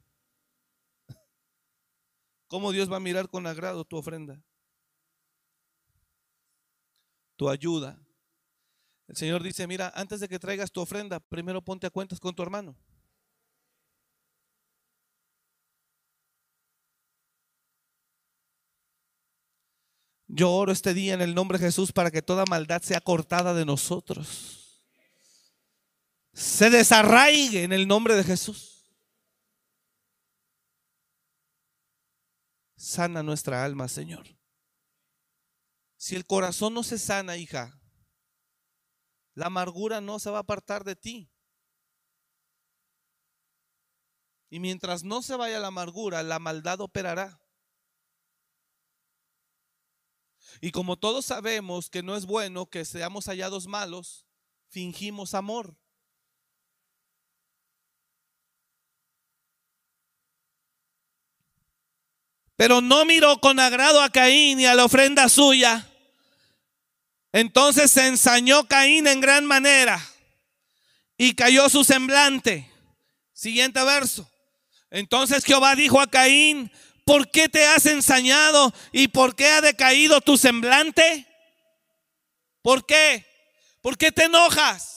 ¿Cómo 2.53 2.71
Dios 2.71 2.87
va 2.87 2.97
a 2.97 2.99
mirar 2.99 3.27
con 3.29 3.47
agrado 3.47 3.83
tu 3.83 3.97
ofrenda? 3.97 4.39
Tu 7.35 7.49
ayuda. 7.49 7.99
El 9.07 9.15
Señor 9.15 9.41
dice, 9.41 9.65
mira, 9.65 9.91
antes 9.95 10.19
de 10.19 10.29
que 10.29 10.37
traigas 10.37 10.71
tu 10.71 10.79
ofrenda, 10.79 11.19
primero 11.19 11.63
ponte 11.63 11.87
a 11.87 11.89
cuentas 11.89 12.19
con 12.19 12.35
tu 12.35 12.43
hermano. 12.43 12.77
Yo 20.27 20.51
oro 20.51 20.71
este 20.71 20.93
día 20.93 21.15
en 21.15 21.23
el 21.23 21.33
nombre 21.33 21.57
de 21.57 21.65
Jesús 21.65 21.91
para 21.91 22.11
que 22.11 22.21
toda 22.21 22.45
maldad 22.47 22.83
sea 22.83 23.01
cortada 23.01 23.55
de 23.55 23.65
nosotros 23.65 24.59
se 26.33 26.69
desarraigue 26.69 27.63
en 27.63 27.73
el 27.73 27.87
nombre 27.87 28.15
de 28.15 28.23
Jesús. 28.23 28.72
Sana 32.83 33.23
nuestra 33.23 33.63
alma, 33.63 33.87
Señor. 33.87 34.27
Si 35.95 36.17
el 36.17 36.25
corazón 36.25 36.73
no 36.73 36.83
se 36.83 36.99
sana, 36.99 37.37
hija, 37.37 37.79
la 39.35 39.45
amargura 39.45 40.01
no 40.01 40.19
se 40.19 40.29
va 40.29 40.39
a 40.39 40.41
apartar 40.41 40.83
de 40.83 40.97
ti. 40.97 41.31
Y 44.49 44.59
mientras 44.59 45.05
no 45.05 45.21
se 45.21 45.37
vaya 45.37 45.61
la 45.61 45.67
amargura, 45.67 46.23
la 46.23 46.39
maldad 46.39 46.81
operará. 46.81 47.41
Y 50.59 50.71
como 50.71 50.97
todos 50.97 51.25
sabemos 51.25 51.89
que 51.89 52.03
no 52.03 52.17
es 52.17 52.25
bueno 52.25 52.65
que 52.65 52.83
seamos 52.83 53.27
hallados 53.27 53.65
malos, 53.65 54.27
fingimos 54.67 55.35
amor. 55.35 55.77
Pero 62.55 62.81
no 62.81 63.05
miró 63.05 63.39
con 63.39 63.59
agrado 63.59 64.01
a 64.01 64.09
Caín 64.09 64.59
y 64.59 64.65
a 64.65 64.75
la 64.75 64.85
ofrenda 64.85 65.27
suya. 65.29 65.87
Entonces 67.31 67.91
se 67.91 68.07
ensañó 68.07 68.67
Caín 68.67 69.07
en 69.07 69.19
gran 69.19 69.45
manera 69.45 69.99
y 71.17 71.33
cayó 71.33 71.67
su 71.69 71.83
semblante. 71.83 72.69
Siguiente 73.33 73.83
verso. 73.83 74.29
Entonces 74.91 75.43
Jehová 75.43 75.75
dijo 75.75 75.99
a 75.99 76.07
Caín, 76.07 76.71
¿por 77.05 77.31
qué 77.31 77.49
te 77.49 77.65
has 77.65 77.87
ensañado 77.87 78.71
y 78.91 79.07
por 79.07 79.35
qué 79.35 79.47
ha 79.47 79.61
decaído 79.61 80.21
tu 80.21 80.37
semblante? 80.37 81.27
¿Por 82.61 82.85
qué? 82.85 83.25
¿Por 83.81 83.97
qué 83.97 84.11
te 84.11 84.25
enojas? 84.25 84.92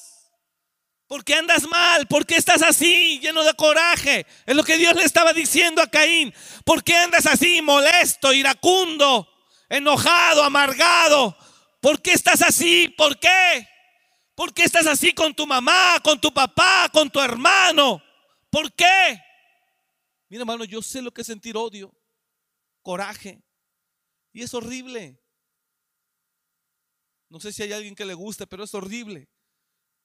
¿Por 1.07 1.25
qué 1.25 1.35
andas 1.35 1.69
mal? 1.69 2.07
¿Por 2.09 2.27
qué 2.27 2.37
estás 2.37 2.63
así, 2.63 3.21
lleno 3.21 3.45
de 3.45 3.55
coraje? 3.55 4.27
Es 4.45 4.57
lo 4.57 4.65
que 4.65 4.77
Dios 4.77 4.95
le 4.97 5.05
estaba 5.05 5.33
diciendo 5.33 5.81
a 5.81 5.87
Caín. 5.87 6.35
¿Por 6.65 6.83
qué 6.83 6.97
andas 6.97 7.27
así, 7.27 7.63
molesto, 7.63 8.33
iracundo, 8.33 9.29
enojado, 9.69 10.43
amargado? 10.43 11.37
¿Por 11.81 12.03
qué 12.03 12.13
estás 12.13 12.43
así? 12.43 12.89
¿Por 12.89 13.21
qué? 13.21 13.69
¿Por 14.35 14.53
qué 14.53 14.65
estás 14.65 14.87
así 14.89 15.13
con 15.13 15.33
tu 15.33 15.47
mamá, 15.47 16.01
con 16.03 16.21
tu 16.21 16.35
papá, 16.35 16.91
con 16.93 17.09
tu 17.09 17.21
hermano? 17.21 18.03
¿Por 18.51 18.73
qué? 18.73 19.23
Mira, 20.29 20.43
hermano, 20.43 20.65
yo 20.65 20.83
sé 20.83 21.01
lo 21.03 21.13
que 21.13 21.21
es 21.21 21.27
sentir 21.29 21.57
odio, 21.57 21.95
coraje. 22.83 23.41
Y 24.33 24.43
es 24.43 24.53
horrible. 24.55 25.23
No 27.29 27.39
sé 27.39 27.53
si 27.53 27.63
hay 27.63 27.73
alguien 27.73 27.95
que 27.95 28.05
le 28.05 28.15
guste, 28.15 28.47
pero 28.47 28.65
es 28.65 28.75
horrible. 28.75 29.29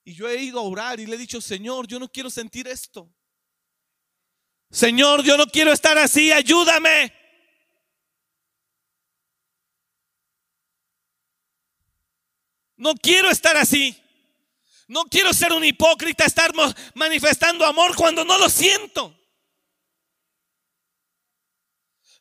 Y 0.03 0.13
yo 0.15 0.27
he 0.27 0.41
ido 0.41 0.59
a 0.59 0.63
orar 0.63 0.99
y 0.99 1.05
le 1.05 1.15
he 1.15 1.19
dicho, 1.19 1.39
Señor, 1.41 1.87
yo 1.87 1.99
no 1.99 2.09
quiero 2.09 2.29
sentir 2.29 2.67
esto. 2.67 3.13
Señor, 4.69 5.23
yo 5.23 5.37
no 5.37 5.45
quiero 5.45 5.71
estar 5.71 5.97
así, 5.97 6.31
ayúdame. 6.31 7.13
No 12.77 12.95
quiero 12.95 13.29
estar 13.29 13.55
así. 13.57 13.95
No 14.87 15.03
quiero 15.05 15.33
ser 15.33 15.53
un 15.53 15.63
hipócrita, 15.63 16.25
estar 16.25 16.51
manifestando 16.95 17.65
amor 17.65 17.95
cuando 17.95 18.25
no 18.25 18.37
lo 18.37 18.49
siento. 18.49 19.17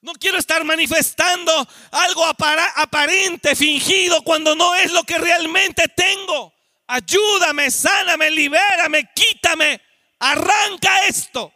No 0.03 0.13
quiero 0.13 0.39
estar 0.39 0.65
manifestando 0.65 1.53
algo 1.91 2.25
aparente, 2.25 3.57
fingido, 3.57 4.23
cuando 4.23 4.55
no 4.55 4.75
es 4.75 4.93
lo 4.93 5.03
que 5.05 5.19
realmente 5.19 5.89
tengo. 5.89 6.55
Ayúdame, 6.93 7.71
sáname, 7.71 8.31
libérame, 8.33 9.09
quítame, 9.15 9.81
arranca 10.19 11.07
esto. 11.07 11.53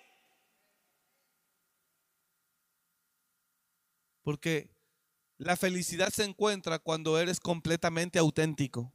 Porque 4.22 4.70
la 5.36 5.56
felicidad 5.56 6.10
se 6.10 6.22
encuentra 6.22 6.78
cuando 6.78 7.18
eres 7.18 7.40
completamente 7.40 8.20
auténtico. 8.20 8.92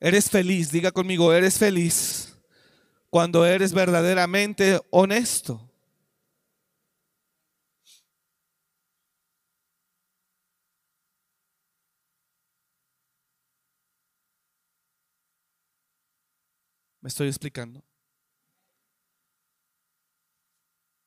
Eres 0.00 0.28
feliz, 0.28 0.72
diga 0.72 0.90
conmigo, 0.90 1.32
eres 1.32 1.56
feliz 1.56 2.36
cuando 3.10 3.46
eres 3.46 3.72
verdaderamente 3.72 4.80
honesto. 4.90 5.67
¿Me 17.08 17.10
estoy 17.10 17.28
explicando? 17.28 17.82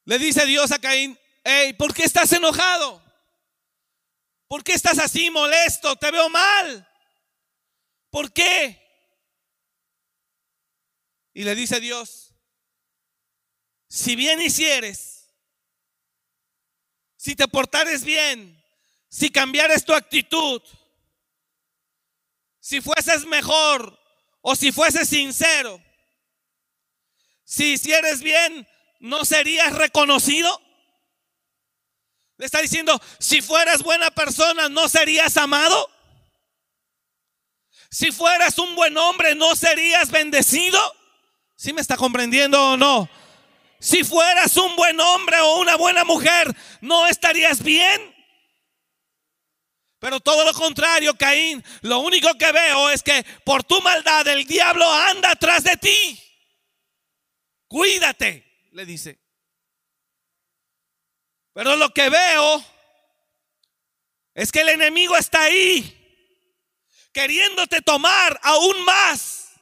Le 0.05 0.17
dice 0.17 0.47
Dios 0.47 0.71
a 0.71 0.79
Caín, 0.79 1.15
hey, 1.43 1.73
¿por 1.73 1.93
qué 1.93 2.05
estás 2.05 2.33
enojado? 2.33 2.99
¿Por 4.47 4.63
qué 4.63 4.73
estás 4.73 4.97
así 4.97 5.29
molesto? 5.29 5.95
Te 5.97 6.09
veo 6.09 6.27
mal. 6.27 6.89
¿Por 8.09 8.33
qué? 8.33 8.81
Y 11.35 11.43
le 11.43 11.53
dice 11.53 11.79
Dios, 11.79 12.33
si 13.87 14.15
bien 14.15 14.41
hicieres, 14.41 15.31
si 17.15 17.35
te 17.35 17.47
portares 17.47 18.03
bien, 18.03 18.59
si 19.07 19.29
cambiares 19.29 19.85
tu 19.85 19.93
actitud, 19.93 20.63
si 22.59 22.81
fueses 22.81 23.23
mejor, 23.27 23.99
o 24.41 24.55
si 24.55 24.71
fuese 24.71 25.05
sincero, 25.05 25.79
si 27.51 27.73
hicieres 27.73 28.21
bien, 28.21 28.65
¿no 29.01 29.25
serías 29.25 29.73
reconocido? 29.73 30.61
Le 32.37 32.45
está 32.45 32.61
diciendo, 32.61 32.97
si 33.19 33.41
fueras 33.41 33.83
buena 33.83 34.09
persona, 34.09 34.69
¿no 34.69 34.87
serías 34.87 35.35
amado? 35.35 35.89
Si 37.89 38.13
fueras 38.13 38.57
un 38.57 38.73
buen 38.73 38.97
hombre, 38.97 39.35
¿no 39.35 39.53
serías 39.57 40.11
bendecido? 40.11 40.79
¿Sí 41.57 41.73
me 41.73 41.81
está 41.81 41.97
comprendiendo 41.97 42.71
o 42.71 42.77
no? 42.77 43.09
Si 43.81 44.05
fueras 44.05 44.55
un 44.55 44.73
buen 44.77 44.97
hombre 45.01 45.41
o 45.41 45.59
una 45.59 45.75
buena 45.75 46.05
mujer, 46.05 46.55
¿no 46.79 47.05
estarías 47.07 47.61
bien? 47.61 48.15
Pero 49.99 50.21
todo 50.21 50.45
lo 50.45 50.53
contrario, 50.53 51.17
Caín, 51.17 51.61
lo 51.81 51.99
único 51.99 52.33
que 52.35 52.49
veo 52.53 52.89
es 52.91 53.03
que 53.03 53.25
por 53.43 53.65
tu 53.65 53.81
maldad 53.81 54.25
el 54.29 54.45
diablo 54.45 54.89
anda 54.89 55.31
atrás 55.31 55.65
de 55.65 55.75
ti. 55.75 56.30
Cuídate, 57.71 58.67
le 58.73 58.85
dice. 58.85 59.17
Pero 61.53 61.77
lo 61.77 61.93
que 61.93 62.09
veo 62.09 62.65
es 64.33 64.51
que 64.51 64.59
el 64.59 64.67
enemigo 64.67 65.15
está 65.15 65.43
ahí, 65.43 65.97
queriéndote 67.13 67.81
tomar 67.81 68.37
aún 68.43 68.83
más. 68.83 69.53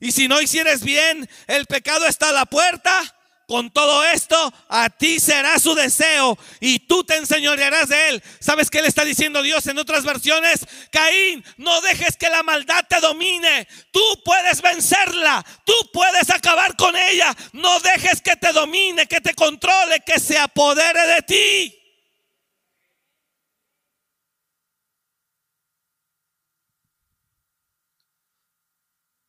Y 0.00 0.12
si 0.12 0.28
no 0.28 0.40
hicieres 0.40 0.82
bien, 0.82 1.28
el 1.46 1.66
pecado 1.66 2.06
está 2.06 2.30
a 2.30 2.32
la 2.32 2.46
puerta 2.46 3.13
con 3.46 3.70
todo 3.70 4.04
esto, 4.04 4.52
a 4.68 4.88
ti 4.90 5.20
será 5.20 5.58
su 5.58 5.74
deseo 5.74 6.38
y 6.60 6.80
tú 6.80 7.04
te 7.04 7.16
enseñorearás 7.16 7.88
de 7.88 8.08
él. 8.10 8.22
¿Sabes 8.40 8.70
qué 8.70 8.82
le 8.82 8.88
está 8.88 9.04
diciendo 9.04 9.42
Dios 9.42 9.66
en 9.66 9.78
otras 9.78 10.04
versiones? 10.04 10.66
Caín, 10.90 11.44
no 11.56 11.80
dejes 11.82 12.16
que 12.16 12.30
la 12.30 12.42
maldad 12.42 12.84
te 12.88 13.00
domine. 13.00 13.68
Tú 13.90 14.02
puedes 14.24 14.62
vencerla, 14.62 15.44
tú 15.64 15.74
puedes 15.92 16.30
acabar 16.30 16.76
con 16.76 16.94
ella. 16.96 17.34
No 17.52 17.80
dejes 17.80 18.20
que 18.20 18.36
te 18.36 18.52
domine, 18.52 19.06
que 19.06 19.20
te 19.20 19.34
controle, 19.34 20.00
que 20.04 20.18
se 20.18 20.38
apodere 20.38 21.06
de 21.06 21.22
ti. 21.22 21.80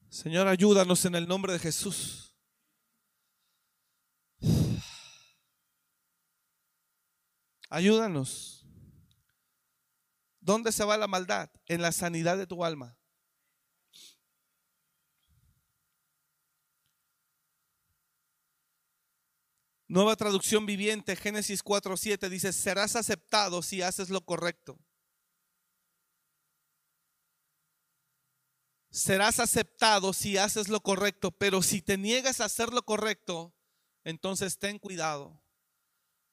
Señor, 0.10 0.48
ayúdanos 0.48 1.04
en 1.04 1.16
el 1.16 1.28
nombre 1.28 1.52
de 1.52 1.60
Jesús. 1.60 2.25
Ayúdanos. 7.70 8.66
¿Dónde 10.40 10.72
se 10.72 10.86
va 10.86 10.98
la 10.98 11.08
maldad? 11.08 11.50
En 11.66 11.82
la 11.82 11.92
sanidad 11.92 12.38
de 12.38 12.46
tu 12.46 12.64
alma. 12.64 12.98
Nueva 19.88 20.16
traducción 20.16 20.66
viviente, 20.66 21.16
Génesis 21.16 21.64
4:7 21.64 22.30
dice, 22.30 22.54
serás 22.54 22.96
aceptado 22.96 23.62
si 23.62 23.82
haces 23.82 24.10
lo 24.10 24.22
correcto. 24.22 24.80
Serás 28.90 29.40
aceptado 29.40 30.14
si 30.14 30.38
haces 30.38 30.70
lo 30.70 30.82
correcto, 30.82 31.32
pero 31.32 31.62
si 31.62 31.82
te 31.82 31.98
niegas 31.98 32.40
a 32.40 32.46
hacer 32.46 32.72
lo 32.74 32.84
correcto, 32.84 33.54
entonces 34.04 34.58
ten 34.58 34.80
cuidado 34.80 35.45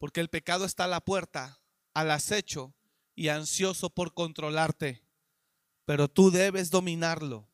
porque 0.03 0.21
el 0.21 0.29
pecado 0.29 0.65
está 0.65 0.87
a 0.87 0.89
la 0.89 1.01
puerta, 1.01 1.61
al 1.95 2.11
acecho 2.11 2.75
y 3.15 3.29
ansioso 3.29 3.89
por 3.89 4.15
controlarte. 4.15 5.01
Pero 5.85 6.09
tú 6.09 6.33
debes 6.33 6.73
dominarlo 6.73 7.49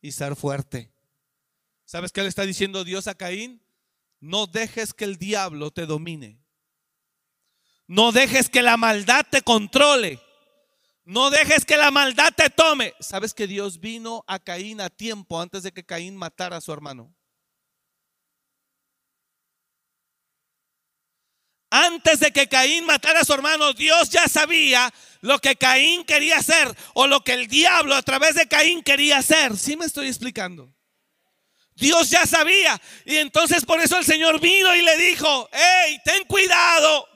y 0.00 0.12
ser 0.12 0.36
fuerte. 0.36 0.92
¿Sabes 1.84 2.12
qué 2.12 2.22
le 2.22 2.28
está 2.28 2.46
diciendo 2.46 2.84
Dios 2.84 3.08
a 3.08 3.16
Caín? 3.16 3.66
No 4.20 4.46
dejes 4.46 4.94
que 4.94 5.02
el 5.02 5.16
diablo 5.16 5.72
te 5.72 5.86
domine. 5.86 6.40
No 7.88 8.12
dejes 8.12 8.48
que 8.48 8.62
la 8.62 8.76
maldad 8.76 9.26
te 9.28 9.42
controle. 9.42 10.20
No 11.04 11.30
dejes 11.30 11.64
que 11.64 11.76
la 11.76 11.90
maldad 11.90 12.32
te 12.32 12.48
tome. 12.48 12.94
¿Sabes 13.00 13.34
que 13.34 13.48
Dios 13.48 13.80
vino 13.80 14.22
a 14.28 14.38
Caín 14.38 14.80
a 14.80 14.88
tiempo 14.88 15.40
antes 15.40 15.64
de 15.64 15.72
que 15.72 15.84
Caín 15.84 16.14
matara 16.14 16.58
a 16.58 16.60
su 16.60 16.72
hermano? 16.72 17.12
Antes 21.74 22.20
de 22.20 22.32
que 22.32 22.48
Caín 22.48 22.84
matara 22.84 23.20
a 23.20 23.24
su 23.24 23.32
hermano, 23.32 23.72
Dios 23.72 24.10
ya 24.10 24.28
sabía 24.28 24.92
lo 25.22 25.38
que 25.38 25.56
Caín 25.56 26.04
quería 26.04 26.36
hacer 26.36 26.68
o 26.92 27.06
lo 27.06 27.24
que 27.24 27.32
el 27.32 27.48
diablo 27.48 27.94
a 27.94 28.02
través 28.02 28.34
de 28.34 28.46
Caín 28.46 28.82
quería 28.82 29.16
hacer. 29.16 29.56
¿Sí 29.56 29.74
me 29.74 29.86
estoy 29.86 30.08
explicando? 30.08 30.70
Dios 31.74 32.10
ya 32.10 32.26
sabía. 32.26 32.78
Y 33.06 33.16
entonces 33.16 33.64
por 33.64 33.80
eso 33.80 33.96
el 33.96 34.04
Señor 34.04 34.38
vino 34.38 34.76
y 34.76 34.82
le 34.82 34.98
dijo, 34.98 35.48
hey, 35.50 35.98
ten 36.04 36.24
cuidado. 36.24 37.08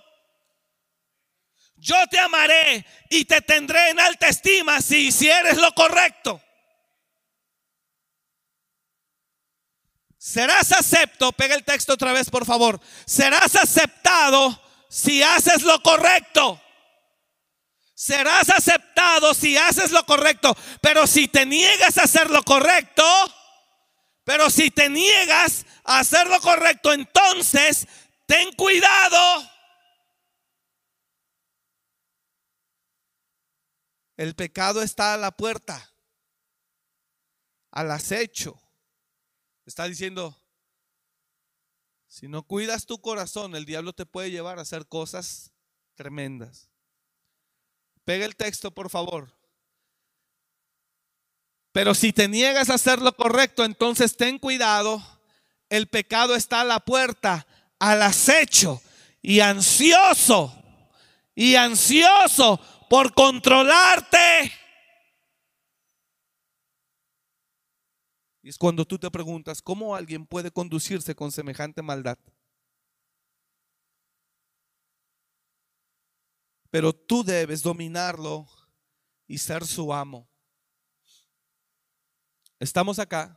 Yo 1.76 1.96
te 2.11 2.18
amaré 2.18 2.86
y 3.11 3.26
te 3.26 3.42
tendré 3.42 3.90
en 3.90 4.00
alta 4.00 4.28
estima 4.28 4.80
si 4.80 5.09
hicieres 5.09 5.59
lo 5.59 5.70
correcto. 5.74 6.40
Serás 10.27 10.72
acepto, 10.72 11.31
pega 11.31 11.55
el 11.55 11.62
texto 11.62 11.93
otra 11.93 12.12
vez 12.12 12.29
por 12.31 12.45
favor. 12.45 12.81
Serás 13.07 13.55
aceptado 13.55 14.61
si 14.89 15.22
haces 15.22 15.62
lo 15.62 15.81
correcto. 15.81 16.61
Serás 17.95 18.51
aceptado 18.51 19.33
si 19.35 19.57
haces 19.57 19.93
lo 19.93 20.05
correcto. 20.05 20.57
Pero 20.83 21.07
si 21.07 21.29
te 21.29 21.47
niegas 21.47 21.97
a 21.99 22.03
hacer 22.03 22.29
lo 22.29 22.43
correcto, 22.43 23.05
pero 24.24 24.51
si 24.51 24.72
te 24.72 24.89
niegas 24.89 25.64
a 25.85 26.01
hacer 26.01 26.27
lo 26.27 26.41
correcto, 26.41 26.93
entonces 26.93 27.87
ten 28.27 28.51
cuidado. 28.55 29.49
El 34.16 34.35
pecado 34.35 34.83
está 34.83 35.14
a 35.14 35.18
la 35.18 35.31
puerta, 35.31 35.95
al 37.70 37.93
acecho. 37.93 38.65
Está 39.66 39.88
diciendo, 39.88 40.40
si 42.06 42.28
no 42.28 42.44
cuidas 42.44 42.86
tu 42.86 43.00
corazón, 43.00 43.56
el 43.56 43.66
diablo 43.66 43.92
te 43.92 44.06
puede 44.06 44.30
llevar 44.30 44.58
a 44.58 44.62
hacer 44.62 44.86
cosas 44.86 45.52
tremendas. 45.96 46.70
Pega 48.04 48.24
el 48.24 48.36
texto, 48.36 48.70
por 48.70 48.88
favor. 48.88 49.34
Pero 51.72 51.94
si 51.94 52.12
te 52.12 52.28
niegas 52.28 52.70
a 52.70 52.74
hacer 52.74 53.02
lo 53.02 53.14
correcto, 53.16 53.64
entonces 53.64 54.16
ten 54.16 54.38
cuidado. 54.38 55.02
El 55.68 55.88
pecado 55.88 56.36
está 56.36 56.60
a 56.60 56.64
la 56.64 56.80
puerta, 56.80 57.46
al 57.80 58.02
acecho 58.02 58.80
y 59.20 59.40
ansioso, 59.40 60.56
y 61.34 61.56
ansioso 61.56 62.60
por 62.88 63.12
controlarte. 63.12 64.52
Y 68.47 68.51
es 68.51 68.59
cuando 68.59 68.84
tú 68.84 68.97
te 68.97 69.11
preguntas, 69.11 69.61
¿cómo 69.61 69.97
alguien 69.97 70.24
puede 70.24 70.53
conducirse 70.53 71.16
con 71.16 71.32
semejante 71.32 71.82
maldad? 71.82 72.16
Pero 76.70 76.92
tú 76.92 77.24
debes 77.24 77.61
dominarlo 77.61 78.47
y 79.26 79.38
ser 79.38 79.66
su 79.66 79.92
amo. 79.92 80.28
¿Estamos 82.61 83.01
acá? 83.01 83.36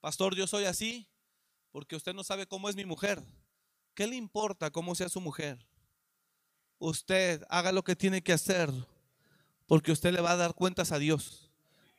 Pastor, 0.00 0.34
yo 0.34 0.46
soy 0.46 0.64
así 0.64 1.06
porque 1.70 1.96
usted 1.96 2.14
no 2.14 2.24
sabe 2.24 2.46
cómo 2.46 2.70
es 2.70 2.76
mi 2.76 2.86
mujer. 2.86 3.22
¿Qué 3.92 4.06
le 4.06 4.16
importa 4.16 4.70
cómo 4.70 4.94
sea 4.94 5.10
su 5.10 5.20
mujer? 5.20 5.68
Usted 6.78 7.44
haga 7.50 7.72
lo 7.72 7.84
que 7.84 7.94
tiene 7.94 8.22
que 8.22 8.32
hacer 8.32 8.70
porque 9.66 9.92
usted 9.92 10.12
le 10.12 10.20
va 10.20 10.32
a 10.32 10.36
dar 10.36 10.54
cuentas 10.54 10.92
a 10.92 10.98
Dios. 10.98 11.41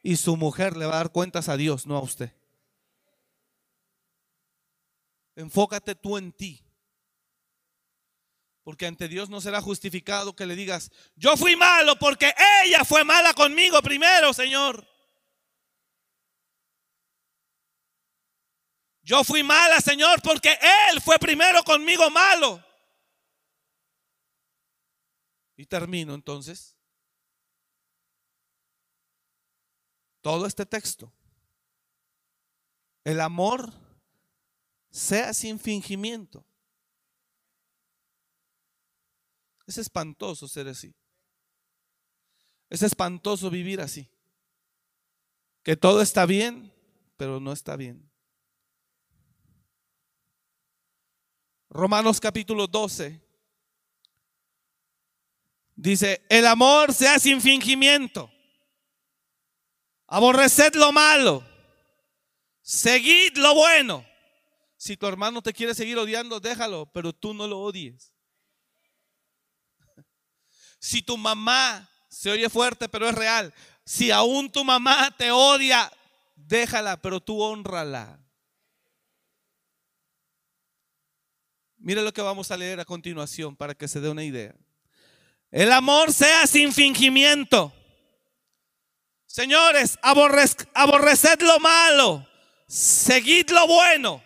Y 0.03 0.17
su 0.17 0.35
mujer 0.35 0.75
le 0.75 0.85
va 0.85 0.95
a 0.95 0.97
dar 0.97 1.11
cuentas 1.11 1.47
a 1.47 1.55
Dios, 1.57 1.87
no 1.87 1.97
a 1.97 2.01
usted. 2.01 2.31
Enfócate 5.35 5.95
tú 5.95 6.17
en 6.17 6.33
ti. 6.33 6.63
Porque 8.63 8.85
ante 8.85 9.07
Dios 9.07 9.29
no 9.29 9.41
será 9.41 9.61
justificado 9.61 10.35
que 10.35 10.45
le 10.45 10.55
digas, 10.55 10.91
yo 11.15 11.35
fui 11.35 11.55
malo 11.55 11.97
porque 11.97 12.33
ella 12.63 12.85
fue 12.85 13.03
mala 13.03 13.33
conmigo 13.33 13.81
primero, 13.81 14.33
Señor. 14.33 14.87
Yo 19.01 19.23
fui 19.23 19.43
mala, 19.43 19.81
Señor, 19.81 20.21
porque 20.21 20.57
Él 20.91 21.01
fue 21.01 21.19
primero 21.19 21.63
conmigo 21.63 22.09
malo. 22.09 22.63
Y 25.57 25.65
termino 25.65 26.13
entonces. 26.13 26.72
Todo 30.23 30.47
este 30.47 30.65
texto. 30.65 31.13
El 33.03 33.19
amor 33.19 33.71
sea 34.89 35.33
sin 35.33 35.59
fingimiento. 35.59 36.45
Es 39.67 39.77
espantoso 39.77 40.47
ser 40.47 40.69
así. 40.69 40.95
Es 42.69 42.81
espantoso 42.81 43.49
vivir 43.49 43.81
así. 43.81 44.09
Que 45.61 45.75
todo 45.75 46.01
está 46.01 46.25
bien, 46.25 46.73
pero 47.17 47.39
no 47.41 47.51
está 47.51 47.75
bien. 47.75 48.09
Romanos 51.69 52.21
capítulo 52.21 52.67
12 52.67 53.21
dice, 55.75 56.25
el 56.29 56.47
amor 56.47 56.93
sea 56.93 57.19
sin 57.19 57.41
fingimiento. 57.41 58.31
Aborreced 60.13 60.75
lo 60.75 60.91
malo. 60.91 61.43
Seguid 62.61 63.35
lo 63.35 63.55
bueno. 63.55 64.05
Si 64.77 64.95
tu 64.95 65.07
hermano 65.07 65.41
te 65.41 65.53
quiere 65.53 65.73
seguir 65.73 65.97
odiando, 65.97 66.39
déjalo, 66.39 66.85
pero 66.93 67.13
tú 67.13 67.33
no 67.33 67.47
lo 67.47 67.59
odies. 67.59 68.13
Si 70.79 71.01
tu 71.01 71.17
mamá 71.17 71.89
se 72.09 72.29
oye 72.29 72.47
fuerte, 72.47 72.87
pero 72.89 73.09
es 73.09 73.15
real. 73.15 73.51
Si 73.85 74.11
aún 74.11 74.51
tu 74.51 74.63
mamá 74.63 75.09
te 75.17 75.31
odia, 75.31 75.91
déjala, 76.35 77.01
pero 77.01 77.19
tú 77.19 77.41
honrala. 77.41 78.23
Mire 81.77 82.03
lo 82.03 82.13
que 82.13 82.21
vamos 82.21 82.51
a 82.51 82.57
leer 82.57 82.79
a 82.79 82.85
continuación 82.85 83.55
para 83.55 83.73
que 83.73 83.87
se 83.87 83.99
dé 83.99 84.09
una 84.09 84.23
idea. 84.23 84.53
El 85.49 85.71
amor 85.71 86.13
sea 86.13 86.45
sin 86.45 86.71
fingimiento. 86.71 87.73
Señores, 89.33 89.97
aborreced 90.03 91.41
lo 91.41 91.59
malo. 91.59 92.23
seguid 92.67 93.49
lo 93.49 93.65
bueno. 93.65 94.23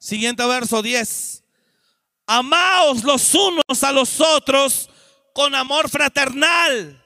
Siguiente 0.00 0.44
verso 0.44 0.82
10. 0.82 1.44
Amaos 2.26 3.04
los 3.04 3.32
unos 3.36 3.84
a 3.84 3.92
los 3.92 4.20
otros 4.20 4.90
con 5.32 5.54
amor 5.54 5.88
fraternal. 5.88 7.00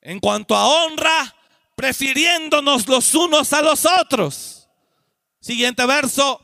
En 0.00 0.18
cuanto 0.18 0.56
a 0.56 0.66
honra, 0.66 1.36
prefiriéndonos 1.76 2.88
los 2.88 3.14
unos 3.14 3.52
a 3.52 3.60
los 3.60 3.84
otros. 3.84 4.66
Siguiente 5.42 5.84
verso. 5.84 6.40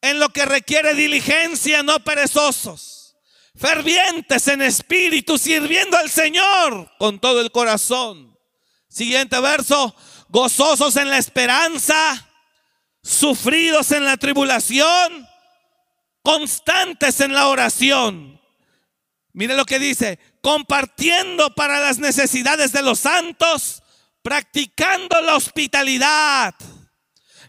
En 0.00 0.20
lo 0.20 0.28
que 0.28 0.46
requiere 0.46 0.94
diligencia, 0.94 1.82
no 1.82 1.98
perezosos. 2.04 3.16
Fervientes 3.56 4.46
en 4.46 4.62
espíritu, 4.62 5.38
sirviendo 5.38 5.96
al 5.96 6.08
Señor 6.08 6.88
con 7.00 7.18
todo 7.18 7.40
el 7.40 7.50
corazón. 7.50 8.35
Siguiente 8.96 9.38
verso. 9.40 9.94
Gozosos 10.30 10.96
en 10.96 11.10
la 11.10 11.18
esperanza, 11.18 12.30
sufridos 13.02 13.92
en 13.92 14.06
la 14.06 14.16
tribulación, 14.16 15.28
constantes 16.22 17.20
en 17.20 17.34
la 17.34 17.48
oración. 17.48 18.40
Mire 19.34 19.54
lo 19.54 19.66
que 19.66 19.78
dice, 19.78 20.18
compartiendo 20.40 21.54
para 21.54 21.78
las 21.78 21.98
necesidades 21.98 22.72
de 22.72 22.80
los 22.80 23.00
santos, 23.00 23.82
practicando 24.22 25.20
la 25.20 25.36
hospitalidad. 25.36 26.54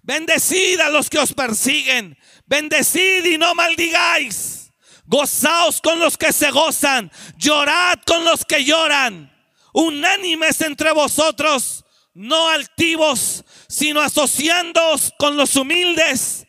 Bendecid 0.04 0.82
a 0.82 0.90
los 0.90 1.10
que 1.10 1.20
os 1.20 1.32
persiguen, 1.32 2.18
bendecid 2.46 3.24
y 3.24 3.38
no 3.38 3.56
maldigáis. 3.56 4.74
Gozaos 5.06 5.80
con 5.80 5.98
los 5.98 6.18
que 6.18 6.34
se 6.34 6.52
gozan, 6.52 7.10
llorad 7.38 8.00
con 8.06 8.26
los 8.26 8.44
que 8.44 8.66
lloran. 8.66 9.37
Unánimes 9.80 10.60
entre 10.62 10.92
vosotros, 10.92 11.86
no 12.16 12.50
altivos, 12.50 13.46
sino 13.70 14.02
asociándoos 14.02 15.14
con 15.20 15.38
los 15.38 15.56
humildes. 15.56 16.48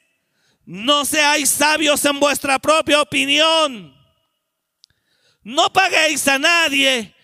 No 0.64 1.04
seáis 1.04 1.50
sabios 1.50 2.02
en 2.06 2.18
vuestra 2.20 2.58
propia 2.58 3.02
opinión. 3.02 3.94
No 5.42 5.70
paguéis 5.70 6.26
a 6.26 6.38
nadie. 6.38 7.14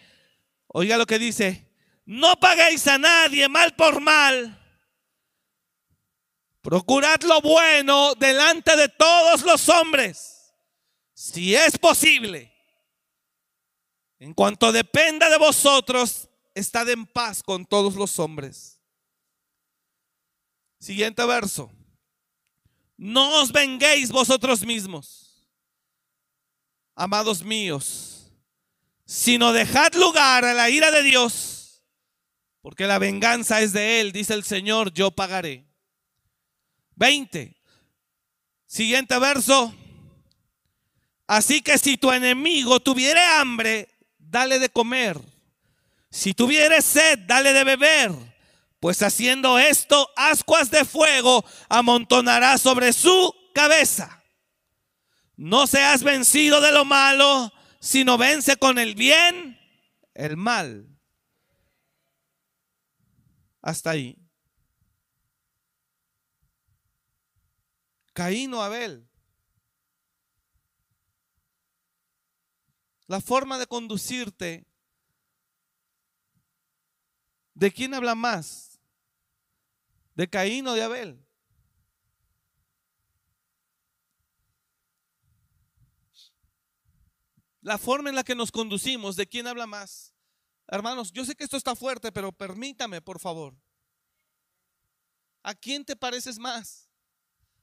Oiga 0.66 0.98
lo 0.98 1.06
que 1.06 1.18
dice, 1.18 1.72
no 2.04 2.38
paguéis 2.38 2.86
a 2.86 2.98
nadie 2.98 3.48
mal 3.48 3.74
por 3.74 4.02
mal. 4.02 4.60
Procurad 6.60 7.22
lo 7.22 7.40
bueno 7.40 8.14
delante 8.16 8.76
de 8.76 8.90
todos 8.90 9.40
los 9.40 9.70
hombres, 9.70 10.52
si 11.14 11.54
es 11.54 11.78
posible. 11.78 12.53
En 14.24 14.32
cuanto 14.32 14.72
dependa 14.72 15.28
de 15.28 15.36
vosotros, 15.36 16.30
estad 16.54 16.88
en 16.88 17.04
paz 17.04 17.42
con 17.42 17.66
todos 17.66 17.94
los 17.94 18.18
hombres. 18.18 18.80
Siguiente 20.80 21.22
verso. 21.26 21.70
No 22.96 23.42
os 23.42 23.52
venguéis 23.52 24.10
vosotros 24.10 24.64
mismos, 24.64 25.46
amados 26.94 27.44
míos, 27.44 28.32
sino 29.04 29.52
dejad 29.52 29.92
lugar 29.92 30.46
a 30.46 30.54
la 30.54 30.70
ira 30.70 30.90
de 30.90 31.02
Dios 31.02 31.82
porque 32.62 32.86
la 32.86 32.98
venganza 32.98 33.60
es 33.60 33.74
de 33.74 34.00
Él, 34.00 34.10
dice 34.10 34.32
el 34.32 34.42
Señor, 34.42 34.90
yo 34.94 35.10
pagaré. 35.10 35.66
20. 36.94 37.54
Siguiente 38.64 39.18
verso. 39.18 39.74
Así 41.26 41.60
que 41.60 41.76
si 41.76 41.98
tu 41.98 42.10
enemigo 42.10 42.80
tuviere 42.80 43.20
hambre, 43.20 43.93
dale 44.34 44.58
de 44.58 44.68
comer. 44.68 45.16
Si 46.10 46.34
tuviere 46.34 46.82
sed, 46.82 47.20
dale 47.20 47.52
de 47.52 47.62
beber. 47.62 48.10
Pues 48.80 49.00
haciendo 49.02 49.60
esto, 49.60 50.10
ascuas 50.16 50.72
de 50.72 50.84
fuego 50.84 51.44
amontonará 51.68 52.58
sobre 52.58 52.92
su 52.92 53.32
cabeza. 53.54 54.24
No 55.36 55.68
seas 55.68 56.02
vencido 56.02 56.60
de 56.60 56.72
lo 56.72 56.84
malo, 56.84 57.52
sino 57.80 58.18
vence 58.18 58.56
con 58.56 58.78
el 58.78 58.96
bien 58.96 59.56
el 60.14 60.36
mal. 60.36 60.88
Hasta 63.62 63.90
ahí. 63.90 64.18
Caín 68.12 68.52
o 68.52 68.62
Abel. 68.62 69.08
La 73.06 73.20
forma 73.20 73.58
de 73.58 73.66
conducirte. 73.66 74.66
¿De 77.54 77.72
quién 77.72 77.94
habla 77.94 78.14
más? 78.14 78.80
¿De 80.14 80.28
Caín 80.28 80.66
o 80.66 80.74
de 80.74 80.82
Abel? 80.82 81.24
La 87.60 87.78
forma 87.78 88.10
en 88.10 88.16
la 88.16 88.24
que 88.24 88.34
nos 88.34 88.52
conducimos, 88.52 89.16
¿de 89.16 89.26
quién 89.26 89.46
habla 89.46 89.66
más? 89.66 90.14
Hermanos, 90.66 91.12
yo 91.12 91.24
sé 91.24 91.34
que 91.34 91.44
esto 91.44 91.56
está 91.56 91.74
fuerte, 91.74 92.12
pero 92.12 92.30
permítame, 92.30 93.00
por 93.00 93.18
favor. 93.18 93.54
¿A 95.42 95.54
quién 95.54 95.84
te 95.84 95.96
pareces 95.96 96.38
más? 96.38 96.90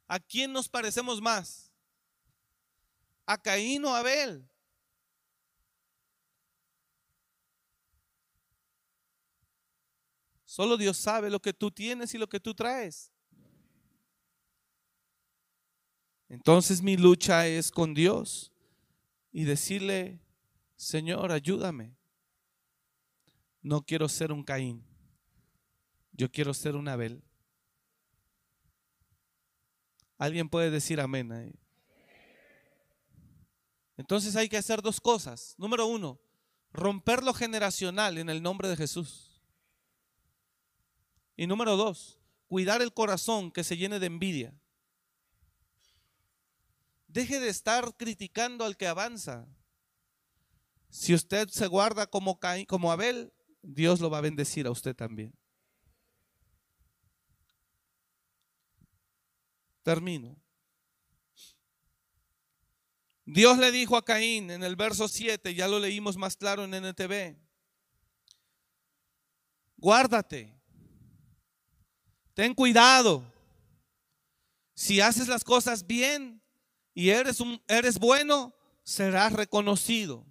¿A 0.07 0.19
quién 0.19 0.51
nos 0.51 0.67
parecemos 0.67 1.21
más? 1.21 1.71
¿A 3.25 3.37
Caín 3.37 3.85
o 3.85 3.95
Abel? 3.95 4.50
Solo 10.51 10.75
Dios 10.75 10.97
sabe 10.97 11.29
lo 11.29 11.41
que 11.41 11.53
tú 11.53 11.71
tienes 11.71 12.13
y 12.13 12.17
lo 12.17 12.27
que 12.27 12.41
tú 12.41 12.53
traes. 12.53 13.09
Entonces 16.27 16.81
mi 16.81 16.97
lucha 16.97 17.47
es 17.47 17.71
con 17.71 17.93
Dios 17.93 18.51
y 19.31 19.45
decirle, 19.45 20.19
Señor, 20.75 21.31
ayúdame. 21.31 21.95
No 23.61 23.81
quiero 23.85 24.09
ser 24.09 24.33
un 24.33 24.43
Caín. 24.43 24.83
Yo 26.11 26.29
quiero 26.29 26.53
ser 26.53 26.75
un 26.75 26.89
Abel. 26.89 27.23
¿Alguien 30.17 30.49
puede 30.49 30.69
decir 30.69 30.99
amén? 30.99 31.57
Entonces 33.95 34.35
hay 34.35 34.49
que 34.49 34.57
hacer 34.57 34.81
dos 34.81 34.99
cosas. 34.99 35.55
Número 35.57 35.85
uno, 35.85 36.19
romper 36.73 37.23
lo 37.23 37.33
generacional 37.33 38.17
en 38.17 38.29
el 38.29 38.43
nombre 38.43 38.67
de 38.67 38.75
Jesús. 38.75 39.30
Y 41.41 41.47
número 41.47 41.75
dos, 41.75 42.19
cuidar 42.45 42.83
el 42.83 42.93
corazón 42.93 43.49
que 43.49 43.63
se 43.63 43.75
llene 43.75 43.97
de 43.97 44.05
envidia. 44.05 44.53
Deje 47.07 47.39
de 47.39 47.49
estar 47.49 47.97
criticando 47.97 48.63
al 48.63 48.77
que 48.77 48.85
avanza. 48.85 49.47
Si 50.91 51.15
usted 51.15 51.49
se 51.49 51.65
guarda 51.65 52.05
como, 52.05 52.39
Caín, 52.39 52.67
como 52.67 52.91
Abel, 52.91 53.33
Dios 53.63 54.01
lo 54.01 54.11
va 54.11 54.19
a 54.19 54.21
bendecir 54.21 54.67
a 54.67 54.69
usted 54.69 54.95
también. 54.95 55.33
Termino. 59.81 60.39
Dios 63.25 63.57
le 63.57 63.71
dijo 63.71 63.97
a 63.97 64.05
Caín 64.05 64.51
en 64.51 64.61
el 64.61 64.75
verso 64.75 65.07
7, 65.07 65.55
ya 65.55 65.67
lo 65.67 65.79
leímos 65.79 66.17
más 66.17 66.37
claro 66.37 66.65
en 66.65 66.75
NTV, 66.75 67.35
guárdate, 69.77 70.60
ten 72.33 72.53
cuidado, 72.53 73.23
si 74.73 75.01
haces 75.01 75.27
las 75.27 75.43
cosas 75.43 75.85
bien 75.85 76.41
y 76.93 77.09
eres, 77.09 77.39
un, 77.39 77.61
eres 77.67 77.99
bueno, 77.99 78.55
serás 78.83 79.33
reconocido. 79.33 80.25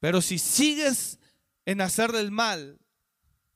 Pero 0.00 0.20
si 0.20 0.38
sigues 0.38 1.18
en 1.64 1.80
hacer 1.80 2.12
del 2.12 2.30
mal, 2.30 2.80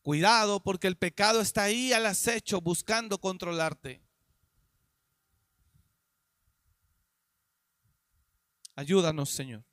cuidado 0.03 0.63
porque 0.63 0.87
el 0.87 0.97
pecado 0.97 1.41
está 1.41 1.65
ahí 1.65 1.93
al 1.93 2.07
acecho 2.07 2.61
buscando 2.61 3.19
controlarte. 3.19 4.03
Ayúdanos, 8.75 9.31
Señor. 9.31 9.65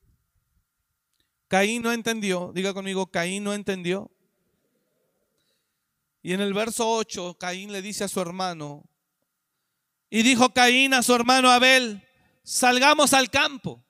Caín 1.49 1.84
no 1.84 1.91
entendió, 1.91 2.51
diga 2.55 2.74
conmigo, 2.74 3.11
Caín 3.11 3.43
no 3.43 3.53
entendió. 3.53 4.09
Y 6.24 6.32
en 6.32 6.39
el 6.39 6.53
verso 6.53 6.89
8, 6.89 7.38
Caín 7.38 7.74
le 7.74 7.82
dice 7.82 8.05
a 8.05 8.07
su 8.07 8.21
hermano, 8.21 8.89
y 10.09 10.24
dijo 10.24 10.53
Caín 10.53 10.93
a 10.93 11.03
su 11.03 11.13
hermano 11.13 11.51
Abel, 11.51 12.01
salgamos 12.43 13.13
al 13.13 13.30
campo. 13.30 13.84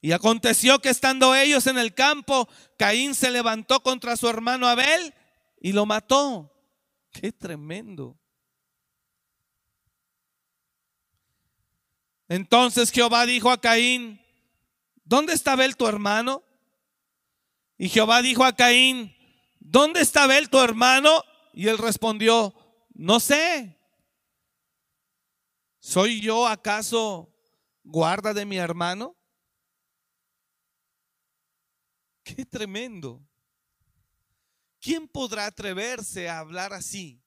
Y 0.00 0.10
aconteció 0.12 0.80
que 0.80 0.88
estando 0.88 1.34
ellos 1.34 1.66
en 1.68 1.78
el 1.78 1.94
campo, 1.94 2.48
Caín 2.76 3.14
se 3.14 3.30
levantó 3.30 3.80
contra 3.80 4.16
su 4.16 4.28
hermano 4.28 4.66
Abel 4.66 5.14
y 5.60 5.72
lo 5.72 5.86
mató. 5.86 6.52
Qué 7.12 7.30
tremendo. 7.30 8.18
Entonces 12.28 12.90
Jehová 12.90 13.26
dijo 13.26 13.50
a 13.50 13.60
Caín, 13.60 14.20
¿dónde 15.04 15.34
está 15.34 15.52
Abel 15.52 15.76
tu 15.76 15.86
hermano? 15.86 16.42
Y 17.76 17.88
Jehová 17.88 18.22
dijo 18.22 18.44
a 18.44 18.54
Caín, 18.54 19.17
¿dónde 19.58 20.00
está 20.00 20.24
Abel 20.24 20.48
tu 20.48 20.58
hermano? 20.58 21.22
Y 21.52 21.68
él 21.68 21.78
respondió, 21.78 22.54
no 22.94 23.20
sé. 23.20 23.78
¿Soy 25.78 26.20
yo 26.20 26.46
acaso 26.46 27.32
guarda 27.82 28.34
de 28.34 28.44
mi 28.44 28.56
hermano? 28.58 29.16
Qué 32.22 32.44
tremendo. 32.44 33.26
¿Quién 34.80 35.08
podrá 35.08 35.46
atreverse 35.46 36.28
a 36.28 36.38
hablar 36.38 36.72
así? 36.72 37.22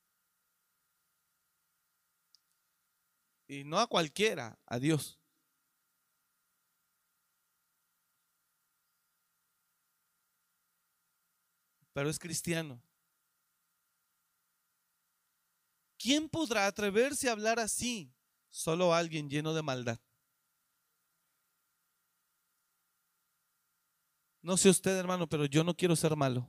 Y 3.47 3.63
no 3.63 3.79
a 3.79 3.87
cualquiera, 3.87 4.57
a 4.65 4.79
Dios. 4.79 5.20
Pero 11.93 12.09
es 12.09 12.19
cristiano. 12.19 12.81
¿Quién 15.97 16.29
podrá 16.29 16.65
atreverse 16.65 17.29
a 17.29 17.33
hablar 17.33 17.59
así? 17.59 18.11
Solo 18.49 18.93
alguien 18.93 19.29
lleno 19.29 19.53
de 19.53 19.61
maldad. 19.61 19.99
No 24.41 24.57
sé 24.57 24.69
usted, 24.69 24.97
hermano, 24.97 25.27
pero 25.27 25.45
yo 25.45 25.63
no 25.63 25.75
quiero 25.75 25.95
ser 25.95 26.15
malo. 26.15 26.47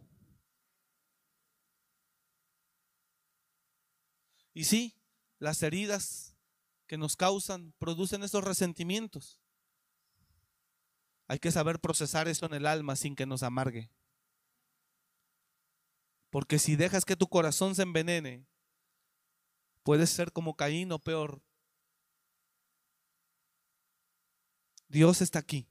Y 4.55 4.64
sí, 4.64 4.97
las 5.38 5.62
heridas 5.62 6.34
que 6.86 6.97
nos 6.97 7.16
causan 7.16 7.74
producen 7.78 8.22
esos 8.22 8.45
resentimientos. 8.45 9.40
Hay 11.26 11.38
que 11.38 11.51
saber 11.51 11.80
procesar 11.80 12.28
eso 12.28 12.47
en 12.47 12.55
el 12.55 12.66
alma 12.66 12.97
sin 12.97 13.14
que 13.14 13.26
nos 13.26 13.43
amargue. 13.43 13.90
Porque 16.33 16.59
si 16.59 16.74
dejas 16.74 17.05
que 17.05 17.14
tu 17.14 17.28
corazón 17.28 17.76
se 17.76 17.83
envenene, 17.83 18.45
puedes 19.85 20.11
ser 20.11 20.33
como 20.33 20.57
Caín 20.57 20.91
o 20.91 20.99
peor. 20.99 21.41
Dios 24.89 25.20
está 25.20 25.39
aquí 25.39 25.68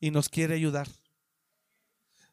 y 0.00 0.10
nos 0.10 0.28
quiere 0.28 0.54
ayudar. 0.54 0.88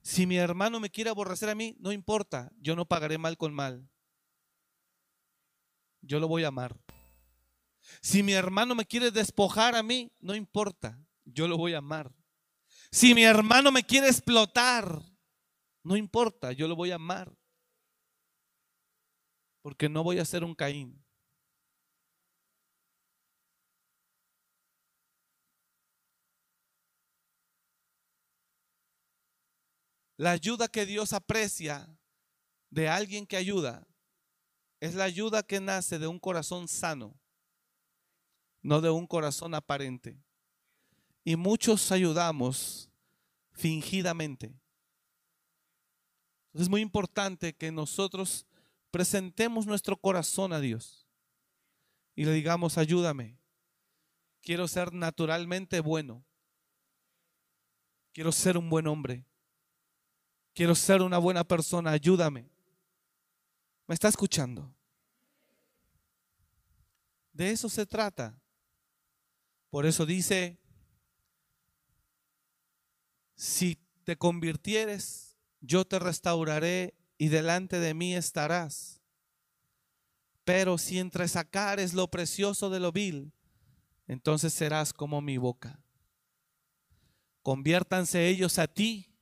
Si 0.01 0.25
mi 0.25 0.37
hermano 0.37 0.79
me 0.79 0.89
quiere 0.89 1.11
aborrecer 1.11 1.49
a 1.49 1.55
mí, 1.55 1.75
no 1.79 1.91
importa, 1.91 2.51
yo 2.57 2.75
no 2.75 2.85
pagaré 2.85 3.19
mal 3.19 3.37
con 3.37 3.53
mal 3.53 3.87
yo 6.01 6.19
lo 6.19 6.27
voy 6.27 6.43
a 6.43 6.49
amar. 6.49 6.77
Si 8.01 8.23
mi 8.23 8.33
hermano 8.33 8.75
me 8.75 8.85
quiere 8.85 9.11
despojar 9.11 9.75
a 9.75 9.83
mí, 9.83 10.11
no 10.19 10.35
importa, 10.35 10.99
yo 11.25 11.47
lo 11.47 11.57
voy 11.57 11.73
a 11.73 11.79
amar. 11.79 12.11
Si 12.91 13.13
mi 13.13 13.23
hermano 13.23 13.71
me 13.71 13.83
quiere 13.83 14.07
explotar, 14.07 15.01
no 15.83 15.97
importa, 15.97 16.51
yo 16.51 16.67
lo 16.67 16.75
voy 16.75 16.91
a 16.91 16.95
amar. 16.95 17.35
Porque 19.61 19.89
no 19.89 20.03
voy 20.03 20.19
a 20.19 20.25
ser 20.25 20.43
un 20.43 20.55
Caín. 20.55 21.03
La 30.17 30.31
ayuda 30.31 30.67
que 30.67 30.85
Dios 30.85 31.13
aprecia 31.13 31.97
de 32.69 32.87
alguien 32.87 33.25
que 33.25 33.37
ayuda 33.37 33.87
es 34.79 34.93
la 34.93 35.05
ayuda 35.05 35.41
que 35.41 35.59
nace 35.59 35.97
de 35.97 36.05
un 36.05 36.19
corazón 36.19 36.67
sano, 36.67 37.19
no 38.61 38.81
de 38.81 38.91
un 38.91 39.07
corazón 39.07 39.55
aparente. 39.55 40.21
Y 41.23 41.35
muchos 41.35 41.91
ayudamos 41.91 42.91
fingidamente. 43.51 44.60
Es 46.53 46.69
muy 46.69 46.81
importante 46.81 47.53
que 47.53 47.71
nosotros 47.71 48.45
presentemos 48.91 49.65
nuestro 49.65 49.95
corazón 49.95 50.51
a 50.51 50.59
Dios 50.59 51.07
y 52.15 52.25
le 52.25 52.33
digamos, 52.33 52.77
ayúdame. 52.77 53.37
Quiero 54.41 54.67
ser 54.67 54.93
naturalmente 54.93 55.79
bueno. 55.79 56.25
Quiero 58.13 58.31
ser 58.31 58.57
un 58.57 58.69
buen 58.69 58.87
hombre. 58.87 59.25
Quiero 60.53 60.75
ser 60.75 61.01
una 61.01 61.17
buena 61.17 61.43
persona. 61.43 61.91
Ayúdame. 61.91 62.49
¿Me 63.87 63.93
está 63.93 64.09
escuchando? 64.09 64.73
De 67.31 67.51
eso 67.51 67.69
se 67.69 67.85
trata. 67.85 68.37
Por 69.69 69.85
eso 69.85 70.05
dice, 70.05 70.59
si 73.35 73.77
te 74.03 74.17
convirtieres, 74.17 75.30
yo 75.61 75.85
te 75.85 75.99
restauraré 75.99 76.95
y 77.17 77.29
delante 77.29 77.79
de 77.79 77.93
mí 77.93 78.15
estarás. 78.15 78.99
Pero 80.43 80.77
si 80.77 80.99
entre 80.99 81.27
sacares 81.27 81.93
lo 81.93 82.09
precioso 82.09 82.69
de 82.69 82.79
lo 82.79 82.91
vil, 82.91 83.31
entonces 84.07 84.53
serás 84.53 84.91
como 84.91 85.21
mi 85.21 85.37
boca. 85.37 85.79
Conviértanse 87.43 88.27
ellos 88.27 88.59
a 88.59 88.67
ti 88.67 89.15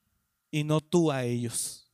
y 0.50 0.64
no 0.64 0.82
tú 0.82 1.12
a 1.12 1.24
ellos. 1.24 1.90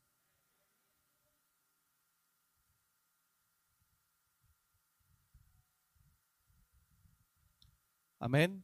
Amén. 8.20 8.64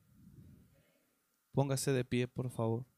Póngase 1.51 1.91
de 1.91 2.05
pie, 2.05 2.27
por 2.27 2.49
favor. 2.49 2.90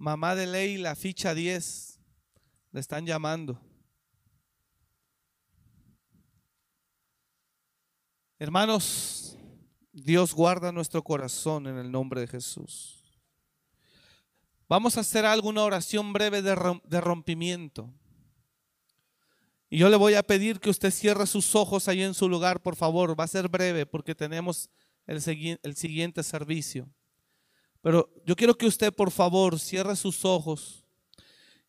Mamá 0.00 0.34
de 0.34 0.46
ley, 0.46 0.78
la 0.78 0.96
ficha 0.96 1.34
10, 1.34 2.00
le 2.72 2.80
están 2.80 3.04
llamando. 3.04 3.60
Hermanos, 8.38 9.36
Dios 9.92 10.32
guarda 10.32 10.72
nuestro 10.72 11.04
corazón 11.04 11.66
en 11.66 11.76
el 11.76 11.92
nombre 11.92 12.22
de 12.22 12.28
Jesús. 12.28 13.04
Vamos 14.66 14.96
a 14.96 15.00
hacer 15.00 15.26
alguna 15.26 15.64
oración 15.64 16.14
breve 16.14 16.40
de 16.40 17.00
rompimiento. 17.02 17.92
Y 19.68 19.76
yo 19.76 19.90
le 19.90 19.96
voy 19.96 20.14
a 20.14 20.22
pedir 20.22 20.60
que 20.60 20.70
usted 20.70 20.92
cierre 20.92 21.26
sus 21.26 21.54
ojos 21.54 21.88
ahí 21.88 22.02
en 22.02 22.14
su 22.14 22.26
lugar, 22.26 22.62
por 22.62 22.74
favor. 22.74 23.20
Va 23.20 23.24
a 23.24 23.28
ser 23.28 23.50
breve 23.50 23.84
porque 23.84 24.14
tenemos 24.14 24.70
el, 25.06 25.58
el 25.62 25.76
siguiente 25.76 26.22
servicio. 26.22 26.88
Pero 27.82 28.12
yo 28.26 28.36
quiero 28.36 28.56
que 28.56 28.66
usted, 28.66 28.92
por 28.92 29.10
favor, 29.10 29.58
cierre 29.58 29.96
sus 29.96 30.24
ojos. 30.24 30.84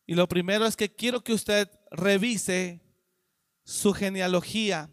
Y 0.06 0.14
lo 0.14 0.28
primero 0.28 0.66
es 0.66 0.76
que 0.76 0.94
quiero 0.94 1.22
que 1.22 1.32
usted 1.32 1.70
revise 1.90 2.80
su 3.64 3.92
genealogía 3.92 4.90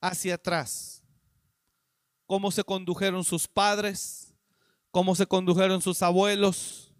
hacia 0.00 0.34
atrás. 0.34 1.02
Cómo 2.26 2.50
se 2.50 2.64
condujeron 2.64 3.24
sus 3.24 3.48
padres, 3.48 4.34
cómo 4.90 5.14
se 5.14 5.26
condujeron 5.26 5.80
sus 5.80 6.02
abuelos, 6.02 6.92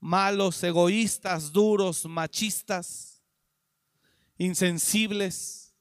malos, 0.00 0.62
egoístas, 0.62 1.52
duros, 1.52 2.06
machistas 2.06 3.14
insensibles, 4.38 5.74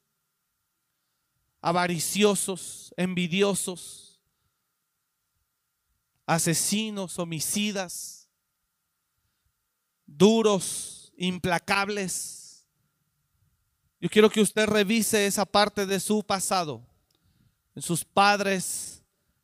avariciosos, 1.62 2.94
envidiosos, 2.98 4.03
asesinos, 6.26 7.20
homicidas, 7.20 8.30
duros, 10.06 11.12
implacables. 11.18 12.68
Yo 14.00 14.10
quiero 14.10 14.30
que 14.30 14.42
usted 14.42 14.68
revise 14.68 15.26
esa 15.26 15.46
parte 15.46 15.86
de 15.86 16.00
su 16.00 16.24
pasado, 16.24 16.86
en 17.76 17.82
sus 17.82 18.04
padres, 18.04 19.04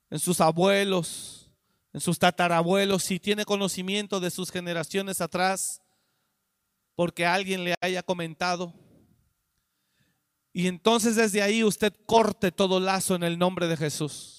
en 0.09 0.19
sus 0.19 0.41
abuelos, 0.41 1.51
en 1.93 2.01
sus 2.01 2.19
tatarabuelos, 2.19 3.03
si 3.03 3.19
tiene 3.19 3.45
conocimiento 3.45 4.19
de 4.19 4.30
sus 4.30 4.51
generaciones 4.51 5.21
atrás, 5.21 5.82
porque 6.95 7.25
alguien 7.25 7.63
le 7.63 7.75
haya 7.82 8.03
comentado 8.03 8.73
y 10.53 10.67
entonces 10.67 11.15
desde 11.15 11.41
ahí 11.41 11.63
usted 11.63 11.93
corte 12.05 12.51
todo 12.51 12.80
lazo 12.80 13.15
en 13.15 13.23
el 13.23 13.38
nombre 13.38 13.67
de 13.67 13.77
Jesús. 13.77 14.38